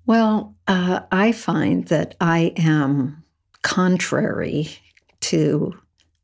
Well, 0.06 0.54
uh, 0.68 1.00
I 1.10 1.32
find 1.32 1.88
that 1.88 2.14
I 2.20 2.52
am 2.58 3.24
contrary 3.62 4.68
to 5.22 5.72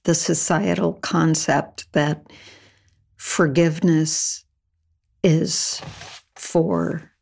the 0.05 0.15
societal 0.15 0.95
concept 0.95 1.93
that 1.93 2.33
forgiveness 3.17 4.45
is 5.23 5.81
for 6.35 7.13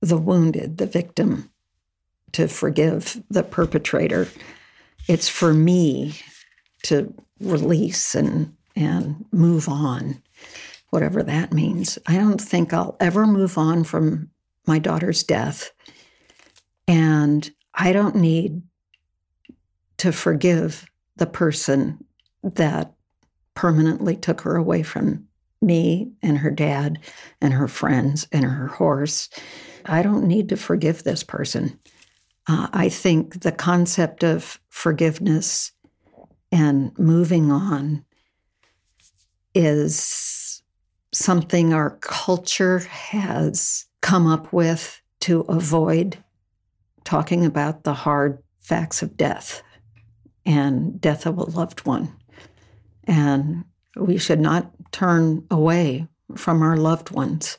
the 0.00 0.18
wounded, 0.18 0.76
the 0.78 0.86
victim 0.86 1.50
to 2.32 2.48
forgive 2.48 3.22
the 3.30 3.42
perpetrator. 3.42 4.28
It's 5.08 5.28
for 5.28 5.54
me 5.54 6.16
to 6.84 7.14
release 7.40 8.14
and 8.14 8.54
and 8.76 9.24
move 9.30 9.68
on, 9.68 10.20
whatever 10.90 11.22
that 11.22 11.52
means. 11.52 11.96
I 12.06 12.16
don't 12.16 12.40
think 12.40 12.72
I'll 12.72 12.96
ever 12.98 13.24
move 13.24 13.56
on 13.56 13.84
from 13.84 14.30
my 14.66 14.80
daughter's 14.80 15.22
death. 15.22 15.70
And 16.88 17.48
I 17.72 17.92
don't 17.92 18.16
need 18.16 18.62
to 19.98 20.10
forgive 20.10 20.86
the 21.16 21.26
person 21.26 22.04
that 22.42 22.92
permanently 23.54 24.16
took 24.16 24.42
her 24.42 24.56
away 24.56 24.82
from 24.82 25.26
me 25.62 26.12
and 26.22 26.38
her 26.38 26.50
dad 26.50 26.98
and 27.40 27.54
her 27.54 27.68
friends 27.68 28.26
and 28.32 28.44
her 28.44 28.66
horse. 28.66 29.28
I 29.86 30.02
don't 30.02 30.26
need 30.26 30.48
to 30.50 30.56
forgive 30.56 31.02
this 31.02 31.22
person. 31.22 31.78
Uh, 32.46 32.68
I 32.72 32.88
think 32.88 33.40
the 33.40 33.52
concept 33.52 34.22
of 34.22 34.60
forgiveness 34.68 35.72
and 36.52 36.96
moving 36.98 37.50
on 37.50 38.04
is 39.54 40.62
something 41.12 41.72
our 41.72 41.96
culture 42.00 42.80
has 42.80 43.86
come 44.02 44.26
up 44.26 44.52
with 44.52 45.00
to 45.20 45.40
avoid 45.42 46.18
talking 47.04 47.44
about 47.44 47.84
the 47.84 47.94
hard 47.94 48.42
facts 48.60 49.02
of 49.02 49.16
death 49.16 49.62
and 50.46 51.00
death 51.00 51.26
of 51.26 51.38
a 51.38 51.44
loved 51.44 51.86
one. 51.86 52.12
And 53.04 53.64
we 53.96 54.18
should 54.18 54.40
not 54.40 54.70
turn 54.92 55.46
away 55.50 56.08
from 56.36 56.62
our 56.62 56.76
loved 56.76 57.10
ones 57.10 57.58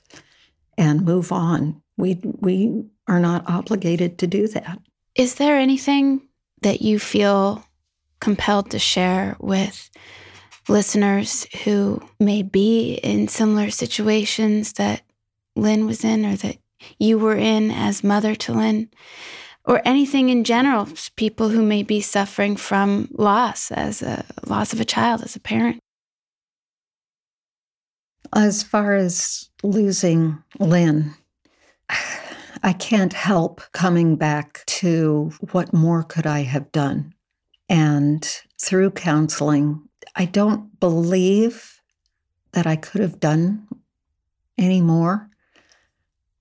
and 0.78 1.06
move 1.06 1.32
on. 1.32 1.82
We, 1.98 2.20
we 2.24 2.86
are 3.08 3.20
not 3.20 3.48
obligated 3.48 4.18
to 4.20 4.28
do 4.28 4.48
that. 4.50 4.80
Is 5.16 5.36
there 5.36 5.58
anything 5.58 6.28
that 6.62 6.82
you 6.82 7.00
feel 7.00 7.64
compelled 8.20 8.72
to 8.72 8.80
share 8.80 9.36
with 9.40 9.90
listeners 10.68 11.46
who 11.64 12.02
may 12.20 12.42
be 12.42 12.96
in 12.96 13.28
similar 13.28 13.70
situations 13.70 14.74
that 14.74 15.02
Lynn 15.56 15.86
was 15.86 16.04
in 16.04 16.26
or 16.26 16.36
that 16.38 16.58
you 17.00 17.18
were 17.18 17.36
in 17.36 17.72
as 17.72 18.04
mother 18.04 18.36
to 18.36 18.54
Lynn? 18.54 18.90
Or 19.68 19.82
anything 19.84 20.30
in 20.30 20.44
general, 20.44 20.88
people 21.16 21.50
who 21.50 21.64
may 21.64 21.82
be 21.82 22.00
suffering 22.00 22.56
from 22.56 23.08
loss 23.12 23.72
as 23.72 24.04
a 24.04 24.24
loss 24.46 24.74
of 24.74 24.80
a 24.80 24.86
child 24.86 25.24
as 25.24 25.36
a 25.36 25.40
parent. 25.40 25.80
As 28.34 28.62
far 28.62 28.94
as 28.96 29.50
losing 29.64 30.44
Lynn, 30.60 31.16
I 32.62 32.74
can't 32.74 33.14
help 33.14 33.62
coming 33.72 34.18
back 34.18 34.64
to 34.68 35.32
what 35.52 35.74
more 35.74 36.04
could 36.04 36.28
I 36.28 36.42
have 36.44 36.72
done. 36.72 37.14
And 37.68 38.24
through 38.62 38.92
counseling, 38.92 39.82
I 40.16 40.26
don't 40.26 40.80
believe 40.80 41.82
that 42.52 42.68
I 42.68 42.76
could 42.76 43.02
have 43.02 43.20
done 43.20 43.68
any 44.58 44.82
more. 44.82 45.30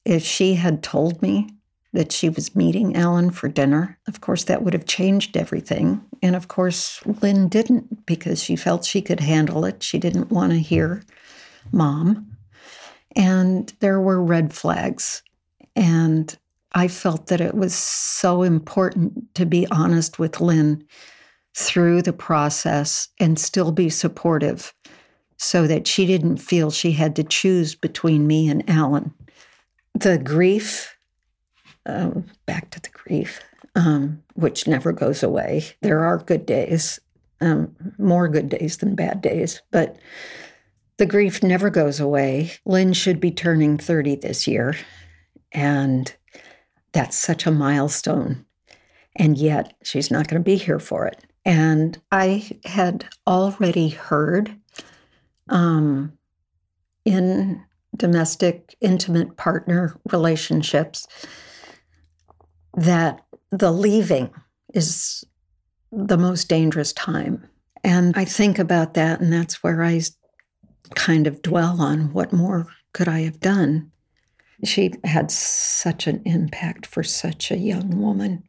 If 0.05 0.23
she 0.23 0.55
had 0.55 0.83
told 0.83 1.23
me 1.23 1.49
that 1.95 2.13
she 2.13 2.29
was 2.29 2.55
meeting 2.55 2.95
Alan 2.95 3.31
for 3.31 3.49
dinner, 3.49 3.99
of 4.07 4.21
course, 4.21 4.45
that 4.45 4.63
would 4.63 4.75
have 4.75 4.87
changed 4.87 5.37
everything. 5.37 6.05
And 6.23 6.37
of 6.37 6.49
course, 6.49 7.01
Lynn 7.23 7.49
didn't 7.49 8.05
because 8.05 8.43
she 8.43 8.57
felt 8.57 8.85
she 8.85 9.01
could 9.01 9.21
handle 9.21 9.65
it. 9.65 9.83
She 9.83 9.99
didn't 9.99 10.31
want 10.31 10.53
to 10.53 10.59
hear 10.59 11.03
mom. 11.73 12.37
And 13.17 13.73
there 13.81 14.01
were 14.01 14.23
red 14.23 14.53
flags 14.53 15.23
and 15.77 16.37
I 16.73 16.89
felt 16.89 17.29
that 17.29 17.41
it 17.41 17.55
was 17.55 17.75
so 17.75 18.43
important 18.43 19.35
to 19.35 19.47
be 19.47 19.67
honest 19.71 20.19
with 20.19 20.41
Lynn 20.41 20.85
through 21.55 22.03
the 22.03 22.13
process 22.13 23.09
and 23.21 23.39
still 23.39 23.71
be 23.71 23.89
supportive 23.89 24.75
so 25.37 25.67
that 25.69 25.87
she 25.87 26.07
didn't 26.07 26.39
feel 26.39 26.71
she 26.71 26.93
had 26.93 27.15
to 27.17 27.23
choose 27.25 27.75
between 27.75 28.27
me 28.27 28.49
and 28.49 28.69
Alan. 28.69 29.15
The 29.95 30.19
grief, 30.19 30.94
um, 31.87 32.25
back 32.47 32.71
to 32.71 32.81
the 32.81 32.91
grief, 32.91 33.41
um, 33.75 34.23
which 34.35 34.67
never 34.67 34.93
goes 34.93 35.23
away. 35.23 35.65
There 35.83 36.05
are 36.05 36.19
good 36.19 36.47
days, 36.47 37.01
um, 37.41 37.75
more 37.99 38.29
good 38.29 38.49
days 38.49 38.79
than 38.79 38.95
bad 38.95 39.21
days, 39.21 39.63
but 39.71 39.97
the 40.97 41.07
grief 41.07 41.43
never 41.43 41.71
goes 41.71 41.99
away. 41.99 42.53
Lynn 42.65 42.93
should 42.93 43.21
be 43.21 43.31
turning 43.31 43.79
30 43.79 44.17
this 44.17 44.47
year. 44.47 44.77
And 45.53 46.15
that's 46.93 47.17
such 47.19 47.47
a 47.47 47.51
milestone. 47.51 48.45
And 49.17 49.37
yet 49.37 49.75
she's 49.83 50.11
not 50.11 50.29
going 50.29 50.41
to 50.41 50.45
be 50.45 50.57
here 50.57 50.79
for 50.79 51.07
it. 51.07 51.25
And 51.45 52.01
I 52.11 52.49
had 52.65 53.07
already 53.27 53.91
heard 53.91 54.57
um, 55.49 56.17
in 57.05 57.63
domestic, 57.97 58.77
intimate 58.81 59.37
partner 59.37 59.97
relationships 60.11 61.07
that 62.77 63.25
the 63.51 63.73
leaving 63.73 64.31
is 64.73 65.25
the 65.93 66.19
most 66.19 66.49
dangerous 66.49 66.93
time. 66.93 67.49
And 67.83 68.17
I 68.17 68.25
think 68.25 68.59
about 68.59 68.95
that, 68.95 69.21
and 69.21 69.33
that's 69.33 69.63
where 69.63 69.83
I 69.83 70.01
kind 70.95 71.27
of 71.27 71.43
dwell 71.43 71.81
on 71.81 72.13
what 72.13 72.33
more 72.33 72.67
could 72.93 73.09
I 73.09 73.21
have 73.21 73.41
done. 73.41 73.91
She 74.65 74.93
had 75.05 75.31
such 75.31 76.07
an 76.07 76.23
impact 76.25 76.87
for 76.87 77.03
such 77.03 77.51
a 77.51 77.59
young 77.59 78.01
woman. 78.01 78.45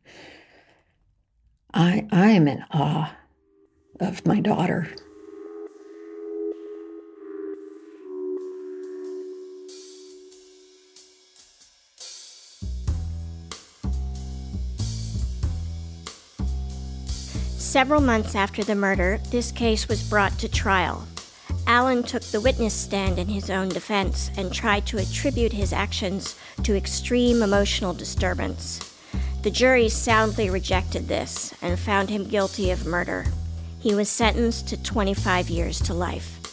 I, 1.74 2.08
I 2.12 2.30
am 2.30 2.48
in 2.48 2.64
awe 2.72 3.14
of 4.00 4.26
my 4.26 4.40
daughter. 4.40 4.90
Several 17.76 18.00
months 18.00 18.36
after 18.36 18.64
the 18.64 18.74
murder, 18.74 19.20
this 19.32 19.52
case 19.52 19.90
was 19.90 20.02
brought 20.02 20.40
to 20.40 20.48
trial. 20.48 21.06
Alan 21.68 22.04
took 22.04 22.22
the 22.22 22.40
witness 22.40 22.74
stand 22.74 23.20
in 23.20 23.28
his 23.28 23.50
own 23.50 23.68
defense 23.68 24.32
and 24.38 24.54
tried 24.54 24.86
to 24.86 24.98
attribute 24.98 25.52
his 25.52 25.74
actions 25.74 26.38
to 26.64 26.78
extreme 26.78 27.44
emotional 27.44 27.94
disturbance. 27.94 28.80
The 29.44 29.52
jury 29.52 29.90
soundly 29.90 30.50
rejected 30.50 31.10
this 31.10 31.54
and 31.62 31.78
found 31.78 32.10
him 32.10 32.30
guilty 32.30 32.72
of 32.72 32.86
murder. 32.86 33.26
He 33.82 33.94
was 33.94 34.08
sentenced 34.08 34.70
to 34.70 34.82
25 34.82 35.50
years 35.50 35.82
to 35.82 35.94
life. 35.94 36.45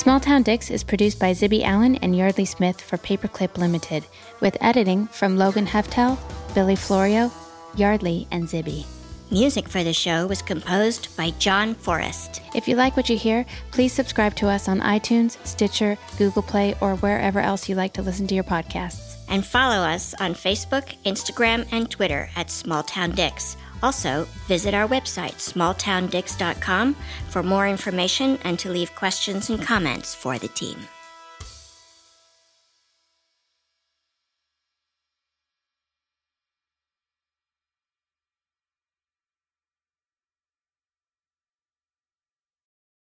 Small 0.00 0.18
Town 0.18 0.42
Dicks 0.42 0.70
is 0.70 0.82
produced 0.82 1.18
by 1.18 1.32
Zibby 1.32 1.62
Allen 1.62 1.96
and 1.96 2.16
Yeardley 2.16 2.46
Smith 2.46 2.80
for 2.80 2.96
Paperclip 2.96 3.58
Limited, 3.58 4.02
with 4.40 4.56
editing 4.58 5.06
from 5.08 5.36
Logan 5.36 5.66
Heftel 5.66 6.16
Billy 6.54 6.74
Florio, 6.74 7.30
Yeardley, 7.74 8.26
and 8.30 8.44
Zibby. 8.48 8.86
Music 9.30 9.68
for 9.68 9.84
the 9.84 9.92
show 9.92 10.26
was 10.26 10.40
composed 10.40 11.14
by 11.18 11.32
John 11.32 11.74
Forrest. 11.74 12.40
If 12.54 12.66
you 12.66 12.76
like 12.76 12.96
what 12.96 13.10
you 13.10 13.18
hear, 13.18 13.44
please 13.72 13.92
subscribe 13.92 14.34
to 14.36 14.48
us 14.48 14.68
on 14.68 14.80
iTunes, 14.80 15.36
Stitcher, 15.46 15.98
Google 16.16 16.44
Play, 16.44 16.74
or 16.80 16.96
wherever 16.96 17.38
else 17.38 17.68
you 17.68 17.74
like 17.74 17.92
to 17.92 18.02
listen 18.02 18.26
to 18.28 18.34
your 18.34 18.42
podcasts. 18.42 19.16
And 19.28 19.44
follow 19.44 19.86
us 19.86 20.14
on 20.18 20.32
Facebook, 20.32 20.94
Instagram, 21.04 21.68
and 21.72 21.90
Twitter 21.90 22.30
at 22.36 22.46
Smalltown 22.46 23.14
Dicks. 23.14 23.58
Also, 23.82 24.26
visit 24.46 24.74
our 24.74 24.86
website, 24.86 25.36
smalltowndicks.com, 25.36 26.94
for 27.28 27.42
more 27.42 27.68
information 27.68 28.38
and 28.44 28.58
to 28.58 28.70
leave 28.70 28.94
questions 28.94 29.50
and 29.50 29.62
comments 29.62 30.14
for 30.14 30.38
the 30.38 30.48
team. 30.48 30.86